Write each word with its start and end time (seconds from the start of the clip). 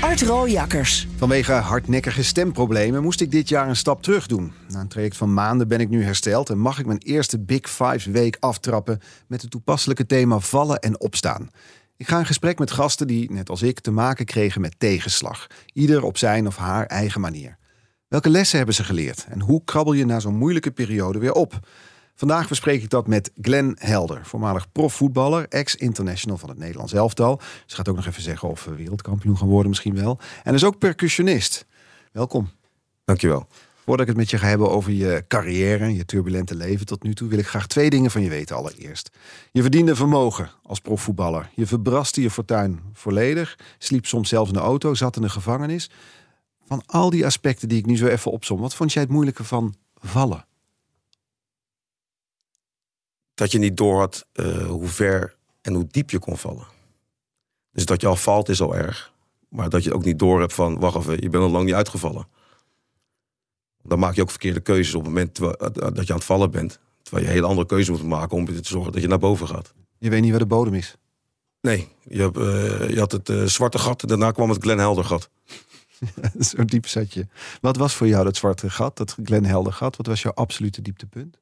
Art 0.00 0.22
Rooijakkers. 0.22 1.06
Vanwege 1.16 1.52
hardnekkige 1.52 2.22
stemproblemen 2.24 3.02
moest 3.02 3.20
ik 3.20 3.30
dit 3.30 3.48
jaar 3.48 3.68
een 3.68 3.76
stap 3.76 4.02
terug 4.02 4.26
doen. 4.26 4.52
Na 4.68 4.80
een 4.80 4.88
traject 4.88 5.16
van 5.16 5.34
maanden 5.34 5.68
ben 5.68 5.80
ik 5.80 5.88
nu 5.88 6.04
hersteld 6.04 6.50
en 6.50 6.58
mag 6.58 6.78
ik 6.78 6.86
mijn 6.86 6.98
eerste 6.98 7.38
Big 7.38 7.70
Five 7.70 8.10
week 8.10 8.36
aftrappen 8.40 9.00
met 9.26 9.42
het 9.42 9.50
toepasselijke 9.50 10.06
thema 10.06 10.38
vallen 10.38 10.78
en 10.78 11.00
opstaan. 11.00 11.50
Ik 11.96 12.08
ga 12.08 12.18
in 12.18 12.26
gesprek 12.26 12.58
met 12.58 12.70
gasten 12.70 13.06
die, 13.06 13.32
net 13.32 13.50
als 13.50 13.62
ik, 13.62 13.80
te 13.80 13.90
maken 13.90 14.24
kregen 14.24 14.60
met 14.60 14.74
tegenslag. 14.78 15.46
Ieder 15.72 16.02
op 16.02 16.18
zijn 16.18 16.46
of 16.46 16.56
haar 16.56 16.86
eigen 16.86 17.20
manier. 17.20 17.56
Welke 18.08 18.30
lessen 18.30 18.56
hebben 18.56 18.74
ze 18.74 18.84
geleerd 18.84 19.26
en 19.28 19.40
hoe 19.40 19.64
krabbel 19.64 19.92
je 19.92 20.06
na 20.06 20.20
zo'n 20.20 20.36
moeilijke 20.36 20.70
periode 20.70 21.18
weer 21.18 21.32
op? 21.32 21.60
Vandaag 22.20 22.48
bespreek 22.48 22.82
ik 22.82 22.90
dat 22.90 23.06
met 23.06 23.30
Glenn 23.40 23.76
Helder, 23.78 24.20
voormalig 24.24 24.72
profvoetballer, 24.72 25.48
ex-international 25.48 26.38
van 26.38 26.48
het 26.48 26.58
Nederlands 26.58 26.92
elftal. 26.92 27.40
Ze 27.66 27.76
gaat 27.76 27.88
ook 27.88 27.96
nog 27.96 28.06
even 28.06 28.22
zeggen 28.22 28.48
of 28.48 28.64
we 28.64 28.74
wereldkampioen 28.74 29.38
gaan 29.38 29.48
worden, 29.48 29.68
misschien 29.68 29.94
wel. 29.94 30.18
En 30.42 30.54
is 30.54 30.64
ook 30.64 30.78
percussionist. 30.78 31.66
Welkom. 32.12 32.50
Dankjewel. 33.04 33.46
Voordat 33.84 34.00
ik 34.00 34.06
het 34.06 34.16
met 34.16 34.30
je 34.30 34.38
ga 34.38 34.46
hebben 34.46 34.70
over 34.70 34.92
je 34.92 35.24
carrière 35.28 35.84
en 35.84 35.94
je 35.94 36.04
turbulente 36.04 36.54
leven 36.54 36.86
tot 36.86 37.02
nu 37.02 37.14
toe, 37.14 37.28
wil 37.28 37.38
ik 37.38 37.46
graag 37.46 37.66
twee 37.66 37.90
dingen 37.90 38.10
van 38.10 38.22
je 38.22 38.28
weten 38.28 38.56
allereerst. 38.56 39.10
Je 39.52 39.62
verdiende 39.62 39.94
vermogen 39.94 40.50
als 40.62 40.80
profvoetballer. 40.80 41.50
Je 41.54 41.66
verbraste 41.66 42.22
je 42.22 42.30
fortuin 42.30 42.80
volledig, 42.92 43.58
sliep 43.78 44.06
soms 44.06 44.28
zelfs 44.28 44.48
in 44.48 44.56
de 44.56 44.62
auto, 44.62 44.94
zat 44.94 45.16
in 45.16 45.22
de 45.22 45.28
gevangenis. 45.28 45.90
Van 46.66 46.82
al 46.86 47.10
die 47.10 47.26
aspecten 47.26 47.68
die 47.68 47.78
ik 47.78 47.86
nu 47.86 47.96
zo 47.96 48.06
even 48.06 48.30
opsom, 48.30 48.60
wat 48.60 48.74
vond 48.74 48.92
jij 48.92 49.02
het 49.02 49.10
moeilijke 49.10 49.44
van 49.44 49.74
vallen? 49.94 50.48
Dat 53.40 53.50
je 53.50 53.58
niet 53.58 53.76
door 53.76 53.98
had 53.98 54.26
uh, 54.34 54.66
hoe 54.66 54.88
ver 54.88 55.36
en 55.60 55.74
hoe 55.74 55.86
diep 55.90 56.10
je 56.10 56.18
kon 56.18 56.38
vallen. 56.38 56.66
Dus 57.72 57.84
dat 57.84 58.00
je 58.00 58.06
al 58.06 58.16
valt 58.16 58.48
is 58.48 58.60
al 58.60 58.76
erg. 58.76 59.12
Maar 59.48 59.68
dat 59.68 59.84
je 59.84 59.94
ook 59.94 60.04
niet 60.04 60.18
door 60.18 60.40
hebt 60.40 60.52
van, 60.52 60.78
wacht 60.78 60.96
even, 60.96 61.22
je 61.22 61.28
bent 61.28 61.44
al 61.44 61.50
lang 61.50 61.64
niet 61.64 61.74
uitgevallen. 61.74 62.26
Dan 63.82 63.98
maak 63.98 64.14
je 64.14 64.22
ook 64.22 64.30
verkeerde 64.30 64.60
keuzes 64.60 64.94
op 64.94 65.00
het 65.00 65.10
moment 65.10 65.36
dat 65.36 66.06
je 66.06 66.12
aan 66.12 66.18
het 66.18 66.24
vallen 66.24 66.50
bent. 66.50 66.78
Terwijl 67.02 67.24
je 67.24 67.28
een 67.28 67.36
hele 67.36 67.46
andere 67.46 67.66
keuze 67.66 67.90
moet 67.90 68.02
maken 68.02 68.36
om 68.36 68.44
te 68.44 68.58
zorgen 68.62 68.92
dat 68.92 69.02
je 69.02 69.08
naar 69.08 69.18
boven 69.18 69.48
gaat. 69.48 69.74
Je 69.98 70.10
weet 70.10 70.20
niet 70.20 70.30
waar 70.30 70.38
de 70.38 70.46
bodem 70.46 70.74
is? 70.74 70.96
Nee, 71.60 71.88
je, 72.08 72.20
hebt, 72.20 72.36
uh, 72.36 72.88
je 72.88 72.98
had 72.98 73.12
het 73.12 73.28
uh, 73.28 73.44
zwarte 73.44 73.78
gat 73.78 74.02
en 74.02 74.08
daarna 74.08 74.30
kwam 74.30 74.50
het 74.50 74.62
Glen 74.62 74.78
Helder 74.78 75.04
gat. 75.04 75.30
Zo 76.38 76.64
diep 76.64 76.86
zat 76.86 77.12
je. 77.12 77.26
Wat 77.60 77.76
was 77.76 77.94
voor 77.94 78.08
jou 78.08 78.24
dat 78.24 78.36
zwarte 78.36 78.70
gat, 78.70 78.96
dat 78.96 79.16
Glen 79.24 79.44
Helder 79.44 79.72
gat? 79.72 79.96
Wat 79.96 80.06
was 80.06 80.22
jouw 80.22 80.32
absolute 80.32 80.82
dieptepunt? 80.82 81.40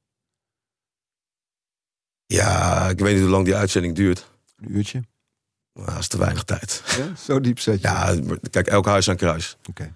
Ja, 2.29 2.89
ik 2.89 2.99
weet 2.99 3.13
niet 3.13 3.23
hoe 3.23 3.31
lang 3.31 3.45
die 3.45 3.57
uitzending 3.57 3.95
duurt. 3.95 4.31
Een 4.57 4.77
uurtje? 4.77 5.03
Nou, 5.73 5.87
dat 5.87 5.99
is 5.99 6.09
te 6.09 6.19
weinig 6.19 6.45
tijd. 6.45 6.83
Ja, 6.87 7.17
zo 7.17 7.41
diep 7.41 7.59
zat 7.59 7.81
je. 7.81 7.89
Ja, 7.89 8.19
kijk, 8.51 8.67
elk 8.67 8.87
huis 8.87 9.09
aan 9.11 9.17
kruis. 9.17 9.57
Oké. 9.69 9.95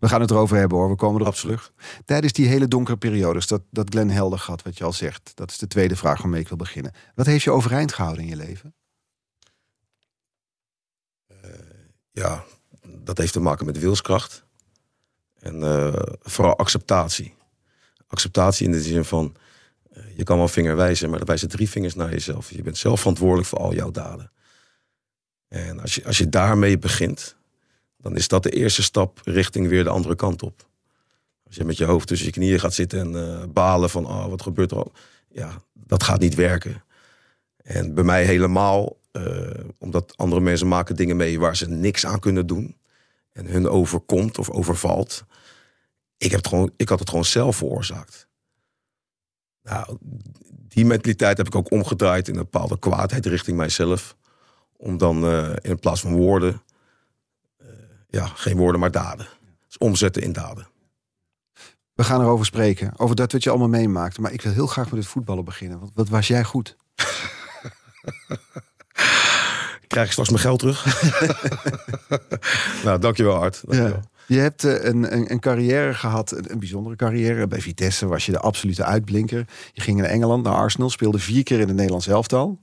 We 0.00 0.08
gaan 0.08 0.20
het 0.20 0.30
erover 0.30 0.56
hebben 0.56 0.78
hoor, 0.78 0.88
we 0.88 0.96
komen 0.96 1.20
erop 1.20 1.34
terug. 1.34 1.72
Tijdens 2.04 2.32
die 2.32 2.46
hele 2.46 2.68
donkere 2.68 2.96
periodes, 2.96 3.46
dat, 3.46 3.62
dat 3.70 3.90
Glen 3.90 4.10
Helder 4.10 4.38
gat, 4.38 4.62
wat 4.62 4.78
je 4.78 4.84
al 4.84 4.92
zegt. 4.92 5.32
Dat 5.34 5.50
is 5.50 5.58
de 5.58 5.66
tweede 5.66 5.96
vraag 5.96 6.22
waarmee 6.22 6.40
ik 6.40 6.48
wil 6.48 6.56
beginnen. 6.56 6.92
Wat 7.14 7.26
heeft 7.26 7.44
je 7.44 7.50
overeind 7.50 7.92
gehouden 7.92 8.22
in 8.22 8.28
je 8.28 8.36
leven? 8.36 8.74
Uh, 11.44 11.50
ja, 12.10 12.44
dat 12.86 13.18
heeft 13.18 13.32
te 13.32 13.40
maken 13.40 13.66
met 13.66 13.78
wilskracht. 13.78 14.44
En 15.38 15.60
uh, 15.60 15.94
vooral 16.20 16.56
acceptatie. 16.56 17.34
Acceptatie 18.06 18.66
in 18.66 18.72
de 18.72 18.82
zin 18.82 19.04
van, 19.04 19.36
je 20.14 20.22
kan 20.24 20.38
wel 20.38 20.48
vinger 20.48 20.76
wijzen, 20.76 21.10
maar 21.10 21.20
er 21.20 21.26
wijzen 21.26 21.48
drie 21.48 21.68
vingers 21.68 21.94
naar 21.94 22.10
jezelf. 22.10 22.50
Je 22.50 22.62
bent 22.62 22.76
zelf 22.76 23.00
verantwoordelijk 23.00 23.48
voor 23.48 23.58
al 23.58 23.74
jouw 23.74 23.90
daden. 23.90 24.30
En 25.48 25.80
als 25.80 25.94
je, 25.94 26.04
als 26.04 26.18
je 26.18 26.28
daarmee 26.28 26.78
begint, 26.78 27.36
dan 27.96 28.16
is 28.16 28.28
dat 28.28 28.42
de 28.42 28.50
eerste 28.50 28.82
stap 28.82 29.20
richting 29.24 29.68
weer 29.68 29.84
de 29.84 29.90
andere 29.90 30.14
kant 30.14 30.42
op. 30.42 30.68
Als 31.46 31.56
je 31.56 31.64
met 31.64 31.76
je 31.76 31.84
hoofd 31.84 32.06
tussen 32.06 32.26
je 32.26 32.32
knieën 32.32 32.60
gaat 32.60 32.74
zitten 32.74 33.00
en 33.00 33.12
uh, 33.12 33.44
balen 33.52 33.90
van, 33.90 34.06
oh, 34.06 34.26
wat 34.26 34.42
gebeurt 34.42 34.70
er 34.70 34.76
al? 34.76 34.92
Ja, 35.28 35.62
dat 35.72 36.02
gaat 36.02 36.20
niet 36.20 36.34
werken. 36.34 36.84
En 37.56 37.94
bij 37.94 38.04
mij 38.04 38.24
helemaal, 38.24 38.96
omdat 39.78 40.16
andere 40.16 40.40
mensen 40.40 40.68
maken 40.68 40.96
dingen 40.96 41.16
mee 41.16 41.38
waar 41.38 41.56
ze 41.56 41.68
niks 41.68 42.06
aan 42.06 42.20
kunnen 42.20 42.46
doen 42.46 42.76
en 43.32 43.46
hun 43.46 43.68
overkomt 43.68 44.38
of 44.38 44.50
overvalt. 44.50 45.24
Ik, 46.16 46.30
heb 46.30 46.38
het 46.38 46.48
gewoon, 46.48 46.72
ik 46.76 46.88
had 46.88 46.98
het 46.98 47.08
gewoon 47.08 47.24
zelf 47.24 47.56
veroorzaakt. 47.56 48.25
Nou, 49.66 49.96
die 50.68 50.84
mentaliteit 50.84 51.36
heb 51.36 51.46
ik 51.46 51.54
ook 51.54 51.70
omgedraaid 51.70 52.28
in 52.28 52.34
een 52.34 52.48
bepaalde 52.50 52.78
kwaadheid 52.78 53.26
richting 53.26 53.56
mijzelf. 53.56 54.16
Om 54.76 54.98
dan 54.98 55.24
uh, 55.24 55.50
in 55.60 55.78
plaats 55.78 56.00
van 56.00 56.16
woorden, 56.16 56.62
uh, 57.62 57.68
ja, 58.08 58.26
geen 58.26 58.56
woorden 58.56 58.80
maar 58.80 58.90
daden. 58.90 59.28
Dus 59.66 59.78
omzetten 59.78 60.22
in 60.22 60.32
daden. 60.32 60.66
We 61.94 62.04
gaan 62.04 62.20
erover 62.20 62.46
spreken, 62.46 62.92
over 62.96 63.16
dat 63.16 63.32
wat 63.32 63.42
je 63.42 63.50
allemaal 63.50 63.68
meemaakt. 63.68 64.18
Maar 64.18 64.32
ik 64.32 64.42
wil 64.42 64.52
heel 64.52 64.66
graag 64.66 64.90
met 64.90 65.00
het 65.00 65.08
voetballen 65.08 65.44
beginnen. 65.44 65.78
Want 65.78 65.90
wat 65.94 66.08
was 66.08 66.26
jij 66.26 66.44
goed? 66.44 66.76
Krijg 69.86 70.06
ik 70.06 70.12
straks 70.12 70.30
mijn 70.30 70.42
geld 70.42 70.58
terug? 70.58 70.84
nou, 72.84 72.98
dankjewel 72.98 73.36
Art. 73.36 73.62
Dankjewel. 73.64 74.02
Ja. 74.02 74.15
Je 74.26 74.38
hebt 74.38 74.64
uh, 74.64 74.84
een, 74.84 75.14
een, 75.14 75.30
een, 75.30 75.40
carrière 75.40 75.94
gehad, 75.94 76.30
een, 76.30 76.52
een, 76.52 76.58
bijzondere 76.58 76.96
carrière. 76.96 77.46
Bij 77.46 77.60
Vitesse 77.60 78.06
was 78.06 78.26
je 78.26 78.32
de 78.32 78.38
absolute 78.38 78.84
uitblinker. 78.84 79.46
Je 79.72 79.80
ging 79.80 79.98
naar 79.98 80.08
Engeland, 80.08 80.44
naar 80.44 80.54
Arsenal, 80.54 80.90
speelde 80.90 81.18
vier 81.18 81.42
keer 81.42 81.60
in 81.60 81.66
het 81.66 81.76
Nederlands 81.76 82.06
elftal. 82.06 82.60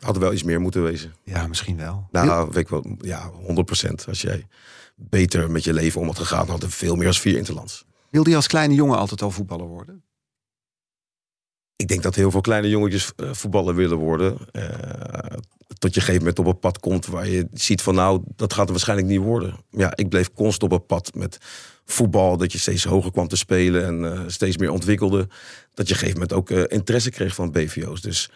Had 0.00 0.14
er 0.14 0.20
wel 0.20 0.32
iets 0.32 0.42
meer 0.42 0.60
moeten 0.60 0.82
wezen. 0.82 1.14
Ja, 1.24 1.46
misschien 1.46 1.76
wel. 1.76 2.08
Nou, 2.10 2.46
weet 2.46 2.56
ik 2.56 2.68
wel, 2.68 2.96
ja, 2.98 3.30
100%. 3.30 4.08
Als 4.08 4.22
jij 4.22 4.46
beter 4.96 5.50
met 5.50 5.64
je 5.64 5.72
leven 5.72 6.00
om 6.00 6.06
had 6.06 6.18
gegaan, 6.18 6.48
had 6.48 6.62
er 6.62 6.70
veel 6.70 6.96
meer 6.96 7.06
als 7.06 7.20
vier 7.20 7.36
interlands. 7.36 7.84
Wilde 8.10 8.30
je 8.30 8.36
als 8.36 8.46
kleine 8.46 8.74
jongen 8.74 8.98
altijd 8.98 9.22
al 9.22 9.30
voetballer 9.30 9.66
worden? 9.66 10.04
Ik 11.76 11.88
denk 11.88 12.02
dat 12.02 12.14
heel 12.14 12.30
veel 12.30 12.40
kleine 12.40 12.68
jongetjes 12.68 13.12
uh, 13.16 13.32
voetballer 13.32 13.74
willen 13.74 13.96
worden. 13.96 14.38
Uh, 14.52 14.64
tot 15.82 15.94
je 15.94 16.00
een 16.00 16.06
gegeven 16.06 16.18
moment 16.18 16.38
op 16.38 16.46
een 16.46 16.58
pad 16.58 16.78
komt 16.78 17.06
waar 17.06 17.28
je 17.28 17.46
ziet 17.52 17.82
van 17.82 17.94
nou, 17.94 18.22
dat 18.36 18.52
gaat 18.52 18.64
er 18.66 18.70
waarschijnlijk 18.70 19.08
niet 19.08 19.20
worden. 19.20 19.56
Ja, 19.70 19.92
ik 19.94 20.08
bleef 20.08 20.32
constant 20.32 20.72
op 20.72 20.80
een 20.80 20.86
pad 20.86 21.10
met 21.14 21.38
voetbal, 21.84 22.36
dat 22.36 22.52
je 22.52 22.58
steeds 22.58 22.84
hoger 22.84 23.12
kwam 23.12 23.28
te 23.28 23.36
spelen 23.36 23.86
en 23.86 24.02
uh, 24.02 24.20
steeds 24.26 24.56
meer 24.56 24.70
ontwikkelde. 24.70 25.28
Dat 25.74 25.88
je 25.88 25.94
op 25.94 26.00
een 26.00 26.08
gegeven 26.08 26.12
moment 26.12 26.32
ook 26.32 26.50
uh, 26.50 26.62
interesse 26.66 27.10
kreeg 27.10 27.34
van 27.34 27.50
BVO's. 27.50 28.00
Dus 28.00 28.30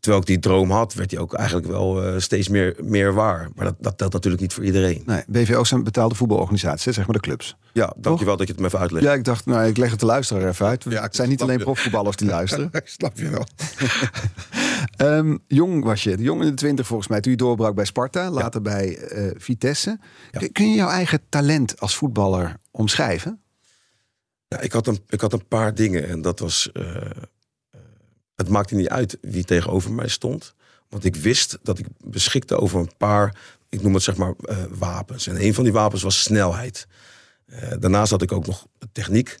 terwijl 0.00 0.22
ik 0.22 0.28
die 0.28 0.38
droom 0.38 0.70
had, 0.70 0.94
werd 0.94 1.10
die 1.10 1.18
ook 1.18 1.34
eigenlijk 1.34 1.66
wel 1.66 2.06
uh, 2.06 2.20
steeds 2.20 2.48
meer, 2.48 2.76
meer 2.82 3.14
waar. 3.14 3.48
Maar 3.54 3.64
dat, 3.64 3.74
dat 3.78 3.98
telt 3.98 4.12
natuurlijk 4.12 4.42
niet 4.42 4.52
voor 4.52 4.64
iedereen. 4.64 5.02
Nee, 5.06 5.22
BVO's 5.26 5.68
zijn 5.68 5.84
betaalde 5.84 6.14
voetbalorganisaties, 6.14 6.94
zeg 6.94 7.06
maar 7.06 7.16
de 7.16 7.22
clubs. 7.22 7.56
Ja, 7.72 7.94
dankjewel 7.96 8.36
dat 8.36 8.46
je 8.46 8.52
het 8.52 8.62
me 8.62 8.66
even 8.68 8.78
uitlegt. 8.78 9.04
Ja, 9.04 9.12
ik 9.12 9.24
dacht, 9.24 9.46
nou, 9.46 9.66
ik 9.66 9.76
leg 9.76 9.90
het 9.90 10.00
de 10.00 10.06
luisteraar 10.06 10.48
even 10.48 10.66
uit. 10.66 10.84
Ja, 10.88 11.02
het 11.02 11.16
zijn 11.16 11.28
niet 11.28 11.42
alleen 11.42 11.58
profvoetballers 11.58 12.16
die 12.16 12.28
luisteren. 12.38 12.68
ik 12.72 12.88
snap 12.88 13.18
je 13.18 13.30
wel. 13.30 13.46
um, 14.96 15.38
jong 15.46 15.84
was 15.84 16.02
je, 16.02 16.16
jong 16.16 16.42
in 16.42 16.48
de 16.48 16.54
twintig 16.54 16.86
volgens 16.86 17.08
mij, 17.08 17.20
toen 17.20 17.32
je 17.32 17.38
doorbrak 17.38 17.74
bij 17.74 17.84
Sparta, 17.84 18.30
later 18.30 18.62
ja. 18.62 18.70
bij 18.70 19.12
uh, 19.12 19.30
Vitesse. 19.36 19.98
Ja. 20.30 20.48
Kun 20.52 20.70
je 20.70 20.76
jouw 20.76 20.88
eigen 20.88 21.20
talent 21.28 21.80
als 21.80 21.96
voetballer 21.96 22.56
omschrijven? 22.70 23.42
Ja, 24.48 24.60
ik 24.60 24.72
had 24.72 24.86
een, 24.86 24.98
ik 25.08 25.20
had 25.20 25.32
een 25.32 25.48
paar 25.48 25.74
dingen 25.74 26.08
en 26.08 26.22
dat 26.22 26.38
was... 26.38 26.70
Uh, 26.72 26.96
het 28.34 28.48
maakte 28.48 28.74
niet 28.74 28.88
uit 28.88 29.18
wie 29.20 29.44
tegenover 29.44 29.92
mij 29.92 30.08
stond. 30.08 30.54
Want 30.88 31.04
ik 31.04 31.16
wist 31.16 31.58
dat 31.62 31.78
ik 31.78 31.86
beschikte 32.04 32.56
over 32.56 32.80
een 32.80 32.96
paar, 32.96 33.36
ik 33.68 33.82
noem 33.82 33.94
het 33.94 34.02
zeg 34.02 34.16
maar, 34.16 34.34
uh, 34.42 34.56
wapens. 34.70 35.26
En 35.26 35.44
een 35.44 35.54
van 35.54 35.64
die 35.64 35.72
wapens 35.72 36.02
was 36.02 36.22
snelheid. 36.22 36.86
Uh, 37.46 37.72
daarnaast 37.78 38.10
had 38.10 38.22
ik 38.22 38.32
ook 38.32 38.46
nog 38.46 38.66
techniek. 38.92 39.38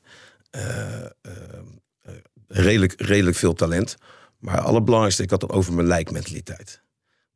Redelijk, 2.48 3.00
redelijk 3.00 3.36
veel 3.36 3.54
talent. 3.54 3.96
Maar 4.38 4.56
het 4.56 4.64
allerbelangrijkste, 4.64 5.22
ik 5.22 5.30
had 5.30 5.42
het 5.42 5.50
over 5.50 5.72
mijn 5.72 5.86
lijkmentaliteit. 5.86 6.82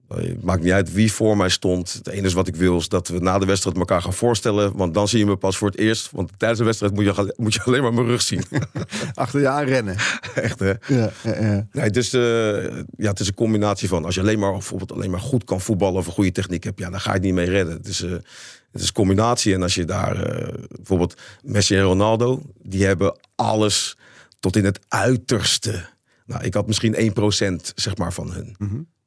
Het 0.08 0.43
maakt 0.43 0.62
niet 0.62 0.72
uit 0.72 0.93
wie 0.93 1.12
voor 1.12 1.37
mij 1.37 1.49
stond. 1.49 1.93
Het 1.93 2.08
enige 2.08 2.34
wat 2.34 2.49
ik 2.49 2.56
wil 2.56 2.76
is 2.76 2.88
dat 2.88 3.08
we 3.08 3.19
na 3.19 3.38
de 3.38 3.46
wedstrijd 3.46 3.76
elkaar 3.76 4.02
gaan 4.02 4.12
voorstellen. 4.12 4.76
Want 4.76 4.94
dan 4.94 5.08
zie 5.08 5.19
je 5.19 5.26
me 5.26 5.37
pas 5.37 5.56
voor 5.56 5.69
het 5.69 5.78
eerst. 5.78 6.10
Want 6.10 6.31
tijdens 6.37 6.60
de 6.60 6.66
wedstrijd 6.66 6.94
moet 6.94 7.04
je, 7.04 7.34
moet 7.37 7.54
je 7.54 7.62
alleen 7.66 7.82
maar 7.82 7.94
mijn 7.94 8.06
rug 8.06 8.22
zien. 8.22 8.43
Achter 9.14 9.40
je 9.40 9.49
aan 9.49 9.64
rennen. 9.64 9.96
Echt 10.34 10.58
hè? 10.58 10.72
Ja, 10.87 11.10
ja, 11.22 11.40
ja. 11.40 11.66
Nee, 11.72 11.90
dus, 11.90 12.12
eh, 12.12 12.64
ja, 12.96 13.10
het 13.10 13.20
is 13.20 13.26
een 13.26 13.34
combinatie 13.34 13.88
van 13.88 14.04
als 14.04 14.14
je 14.14 14.20
alleen 14.20 14.38
maar, 14.38 14.52
bijvoorbeeld 14.52 14.93
alleen 14.93 15.10
maar 15.10 15.20
goed 15.20 15.44
kan 15.44 15.60
voetballen 15.60 15.99
of 15.99 16.06
een 16.06 16.12
goede 16.12 16.32
techniek 16.32 16.64
hebt, 16.64 16.78
ja, 16.78 16.90
dan 16.90 17.00
ga 17.00 17.08
je 17.08 17.16
het 17.16 17.25
niet 17.25 17.34
mee 17.34 17.49
redden. 17.49 17.75
Het 17.75 17.87
is, 17.87 18.02
eh, 18.02 18.10
het 18.10 18.81
is 18.81 18.87
een 18.87 18.93
combinatie. 18.93 19.54
En 19.54 19.62
als 19.62 19.75
je 19.75 19.84
daar 19.84 20.22
eh, 20.22 20.54
bijvoorbeeld 20.76 21.20
Messi 21.43 21.76
en 21.76 21.82
Ronaldo, 21.82 22.43
die 22.62 22.84
hebben 22.84 23.19
alles 23.34 23.96
tot 24.40 24.56
in 24.56 24.64
het 24.64 24.81
uiterste. 24.88 25.90
Nou, 26.32 26.44
ik 26.44 26.55
had 26.55 26.67
misschien 26.67 26.94
1% 26.94 27.73
zeg 27.75 27.96
maar 27.96 28.12
van 28.12 28.32
hun. 28.32 28.56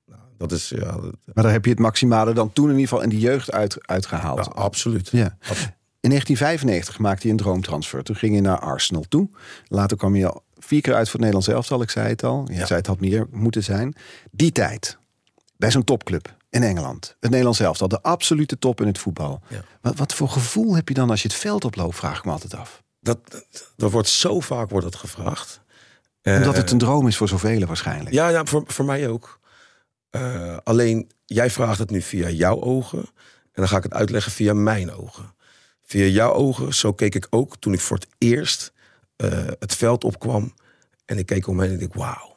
nou, 0.06 0.20
dat 0.38 0.52
is 0.52 0.70
ja, 0.70 0.92
dat- 0.92 1.16
Maar 1.34 1.44
daar 1.44 1.52
heb 1.52 1.64
je 1.66 1.72
het 1.72 1.80
maximale 1.80 2.34
dan 2.34 2.54
toen 2.54 2.66
in 2.66 2.72
ieder 2.72 2.88
geval 2.88 3.04
in 3.04 3.10
de 3.10 3.20
jeugd 3.20 3.52
uit, 3.52 3.88
uitgehaald. 3.88 4.46
ja, 4.46 4.52
absoluut. 4.52 5.10
Ja. 5.10 5.38
In 6.00 6.10
1995 6.12 7.00
maakte 7.00 7.26
je 7.28 7.32
een 7.32 7.40
droomtransfer. 7.40 8.04
Toen 8.04 8.16
ging 8.16 8.36
je 8.36 8.42
naar 8.42 8.60
Arsenal 8.60 9.06
toe. 9.10 9.30
Later 9.68 9.98
kwam 9.98 10.16
je 10.16 10.28
al 10.30 10.44
vier 10.58 10.82
keer 10.82 10.94
uit 10.94 11.10
voor 11.10 11.20
het 11.20 11.30
Nederlands 11.30 11.48
elftal. 11.48 11.82
Ik 11.82 11.90
zei 11.90 12.08
het 12.08 12.24
al. 12.24 12.44
Je 12.48 12.54
Ja. 12.58 12.66
zei 12.66 12.80
het 12.80 12.88
had 12.88 13.00
meer 13.00 13.28
moeten 13.32 13.64
zijn. 13.64 13.96
Die 14.32 14.52
tijd, 14.52 14.98
bij 15.58 15.72
zo'n 15.72 15.84
topclub 15.84 16.36
in 16.50 16.64
Engeland. 16.64 17.16
Het 17.20 17.30
Nederlands 17.30 17.60
elftal, 17.60 17.88
de 17.88 18.02
absolute 18.02 18.60
top 18.60 18.82
in 18.82 18.88
het 18.88 18.98
voetbal. 19.00 19.42
Ja. 19.50 19.64
Wat, 19.82 19.96
wat 19.96 20.14
voor 20.14 20.30
gevoel 20.30 20.76
heb 20.76 20.88
je 20.88 20.94
dan 20.94 21.10
als 21.10 21.22
je 21.22 21.28
het 21.28 21.38
veld 21.38 21.66
oploopt, 21.66 21.96
vraag 21.96 22.18
ik 22.18 22.26
me 22.26 22.32
altijd 22.32 22.56
af. 22.56 22.84
Dat, 23.00 23.20
dat, 23.32 23.72
dat 23.76 23.92
wordt 23.92 24.08
zo 24.08 24.40
vaak 24.40 24.70
wordt 24.70 24.86
dat 24.86 24.96
gevraagd. 24.96 25.62
Omdat 26.34 26.54
Eh, 26.54 26.60
het 26.60 26.72
een 26.72 26.78
droom 26.78 27.08
is 27.08 27.18
voor 27.18 27.28
zoveel 27.28 27.66
waarschijnlijk. 27.66 28.16
Ja, 28.16 28.30
ja 28.30 28.46
voor, 28.46 28.64
voor 28.66 28.86
mij 28.86 29.10
ook. 29.10 29.40
Eh, 30.10 30.58
alleen, 30.64 31.12
jij 31.26 31.50
vraagt 31.50 31.80
het 31.80 31.90
nu 31.90 32.02
via 32.02 32.30
jouw 32.30 32.62
ogen. 32.62 33.00
En 33.00 33.62
dan 33.62 33.68
ga 33.68 33.78
ik 33.78 33.84
het 33.84 33.94
uitleggen 33.94 34.32
via 34.32 34.54
mijn 34.54 34.92
ogen. 34.92 35.34
Via 35.86 36.06
jouw 36.06 36.34
ogen, 36.34 36.74
zo 36.74 36.94
keek 36.94 37.16
ik 37.16 37.28
ook 37.30 37.58
toen 37.58 37.74
ik 37.74 37.80
voor 37.80 37.98
het 37.98 38.08
eerst 38.18 38.74
eh, 39.16 39.48
het 39.60 39.76
veld 39.76 40.04
opkwam. 40.04 40.54
En 41.06 41.18
ik 41.18 41.26
keek 41.26 41.48
omheen 41.48 41.70
en 41.70 41.74
ik 41.74 41.80
dacht, 41.80 41.96
wauw. 41.96 42.36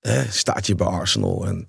Eh, 0.00 0.30
staat 0.30 0.66
je 0.66 0.74
bij 0.74 0.86
Arsenal. 0.86 1.46
En... 1.46 1.68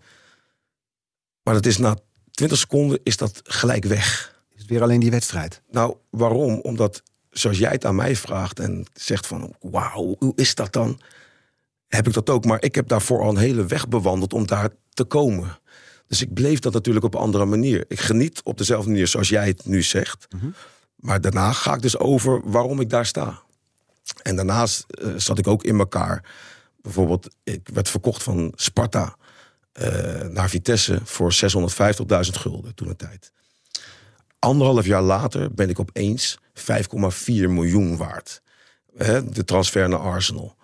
Maar 1.44 1.54
dat 1.54 1.66
is 1.66 1.78
na 1.78 1.98
20 2.32 2.58
seconden 2.58 3.00
is 3.04 3.18
dat 3.18 3.42
gelijk 3.44 3.86
weg. 3.86 4.36
Is 4.54 4.62
het 4.62 4.70
weer 4.70 4.82
alleen 4.82 5.00
die 5.00 5.12
wedstrijd? 5.12 5.62
Nou, 5.72 5.96
waarom? 6.10 6.60
Omdat 6.60 7.04
zoals 7.30 7.58
jij 7.58 7.72
het 7.72 7.86
aan 7.86 7.96
mij 7.96 8.16
vraagt 8.16 8.60
en 8.60 8.86
zegt 8.94 9.28
van... 9.28 9.56
wauw, 9.62 10.16
hoe 10.20 10.34
is 10.36 10.56
dat 10.56 10.74
dan? 10.74 11.02
Heb 11.96 12.08
ik 12.08 12.14
dat 12.14 12.30
ook. 12.30 12.46
Maar 12.46 12.64
ik 12.64 12.76
heb 12.76 12.88
daarvoor 12.88 13.22
al 13.22 13.30
een 13.30 13.38
hele 13.38 13.66
weg 13.66 13.88
bewandeld 13.88 14.34
om 14.34 14.48
daar 14.48 14.70
te 14.90 15.04
komen. 15.04 15.60
Dus 16.08 16.22
ik 16.22 16.34
bleef 16.34 16.60
dat 16.60 16.74
natuurlijk 16.74 17.06
op 17.06 17.14
een 17.14 17.20
andere 17.20 17.46
manier. 17.46 17.86
Ik 17.88 18.00
geniet 18.00 18.42
op 18.44 18.58
dezelfde 18.58 18.90
manier 18.90 19.08
zoals 19.08 19.30
jij 19.30 19.48
het 19.48 19.66
nu 19.66 19.82
zegt. 19.82 20.28
Maar 20.96 21.22
daarna 21.22 21.52
ga 21.52 21.74
ik 21.74 21.82
dus 21.82 21.98
over 21.98 22.42
waarom 22.44 22.80
ik 22.80 22.90
daar 22.90 23.06
sta. 23.06 23.42
En 24.22 24.36
daarnaast 24.36 24.86
eh, 24.88 25.14
zat 25.16 25.38
ik 25.38 25.48
ook 25.48 25.64
in 25.64 25.80
elkaar. 25.80 26.32
Bijvoorbeeld, 26.82 27.36
ik 27.44 27.70
werd 27.74 27.90
verkocht 27.90 28.24
van 28.24 28.54
Sparta 28.56 29.16
eh, 29.72 30.22
naar 30.22 30.50
Vitesse 30.50 31.00
voor 31.04 31.34
650.000 31.34 32.30
gulden 32.32 32.76
toen 32.76 32.88
een 32.90 32.96
tijd. 32.96 33.32
Anderhalf 34.40 34.86
jaar 34.86 35.02
later 35.02 35.54
ben 35.54 35.70
ik 35.70 35.80
opeens 35.80 36.38
5,4 36.54 36.64
miljoen 37.26 37.98
waard. 37.98 38.42
De 39.30 39.44
transfer 39.46 39.90
naar 39.90 40.00
Arsenal. 40.00 40.56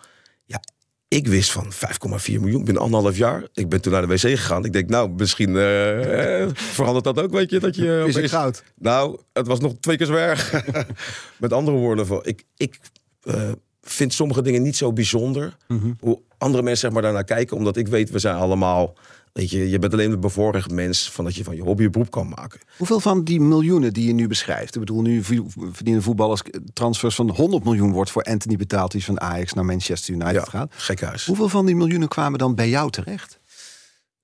Ik 1.10 1.28
wist 1.28 1.52
van 1.52 1.72
5,4 1.74 1.80
miljoen 2.26 2.64
binnen 2.64 2.84
anderhalf 2.84 3.18
jaar. 3.18 3.48
Ik 3.54 3.70
ben 3.70 3.82
toen 3.82 3.92
naar 3.92 4.02
de 4.02 4.08
wc 4.08 4.20
gegaan. 4.20 4.66
Ik 4.66 4.74
denk, 4.74 4.90
nou, 4.90 5.10
misschien 5.10 5.58
eh, 5.58 6.48
verandert 6.54 7.04
dat 7.04 7.20
ook, 7.20 7.32
weet 7.32 7.50
je. 7.50 7.60
Dat 7.60 7.76
je 7.76 8.04
Is 8.08 8.16
het 8.16 8.30
goud? 8.30 8.64
nou, 8.76 9.20
het 9.34 9.48
was 9.48 9.60
nog 9.60 9.74
twee 9.80 9.98
keer 9.98 10.06
zo 10.06 10.14
erg. 10.14 10.64
Met 11.40 11.54
andere 11.54 11.78
woorden, 11.78 12.20
ik, 12.22 12.44
ik 12.58 12.80
eh, 13.22 13.52
vind 13.82 14.14
sommige 14.14 14.42
dingen 14.42 14.62
niet 14.62 14.76
zo 14.76 14.94
bijzonder. 14.94 15.56
Hoe 16.00 16.22
andere 16.38 16.64
mensen 16.64 16.82
zeg 16.82 16.92
maar, 16.92 17.02
daarnaar 17.02 17.24
kijken. 17.24 17.58
Omdat 17.58 17.78
ik 17.78 17.88
weet, 17.88 18.10
we 18.10 18.20
zijn 18.20 18.36
allemaal... 18.36 18.96
Weet 19.34 19.50
je, 19.50 19.70
je 19.70 19.80
bent 19.80 19.94
alleen 19.94 20.12
een 20.12 20.20
bevoorrecht 20.20 20.72
mens... 20.72 21.12
van 21.12 21.26
dat 21.26 21.36
je 21.36 21.44
van 21.44 21.56
je 21.56 21.62
hobby 21.62 21.84
een 21.84 21.92
beroep 21.92 22.12
kan 22.12 22.30
maken. 22.30 22.60
Hoeveel 22.78 23.00
van 23.00 23.24
die 23.24 23.40
miljoenen 23.40 23.94
die 23.94 24.08
je 24.08 24.14
nu 24.14 24.28
beschrijft? 24.28 24.74
Ik 24.74 24.80
bedoel, 24.80 25.02
nu 25.02 25.24
verdienen 25.72 26.02
voetballers 26.02 26.42
transfers 26.74 27.16
van 27.16 27.30
100 27.30 27.64
miljoen 27.64 27.92
wordt 27.92 28.12
voor 28.12 28.24
Anthony 28.24 28.56
betaald, 28.56 28.92
die 28.92 29.06
van 29.06 29.22
Ajax 29.22 29.54
naar 29.54 29.66
Manchester 29.66 30.14
United 30.14 30.34
Ja, 30.34 30.44
gaat. 30.44 30.74
gek 30.76 31.02
huis. 31.02 31.26
Hoeveel 31.26 31.50
van 31.50 31.66
die 31.66 31.76
miljoenen 31.76 32.08
kwamen 32.08 32.40
dan 32.40 32.56
bij 32.56 32.70
jou 32.70 32.92
terecht? 32.92 33.40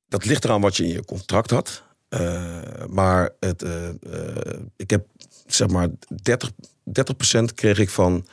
Dat 0.08 0.26
ligt 0.26 0.44
eraan 0.44 0.62
wat 0.62 0.78
je 0.78 0.84
in 0.84 0.90
je 0.90 1.06
contract 1.06 1.50
had. 1.50 1.84
Eh, 2.10 2.62
maar 2.90 3.30
het, 3.40 3.64
eh, 3.64 3.90
eh, 3.90 4.60
ik 4.76 4.90
heb 4.90 5.08
zeg 5.46 5.68
maar 5.68 5.88
30, 6.24 6.52
30% 6.84 7.54
kreeg 7.54 7.80
ik 7.80 7.90
van 7.90 8.26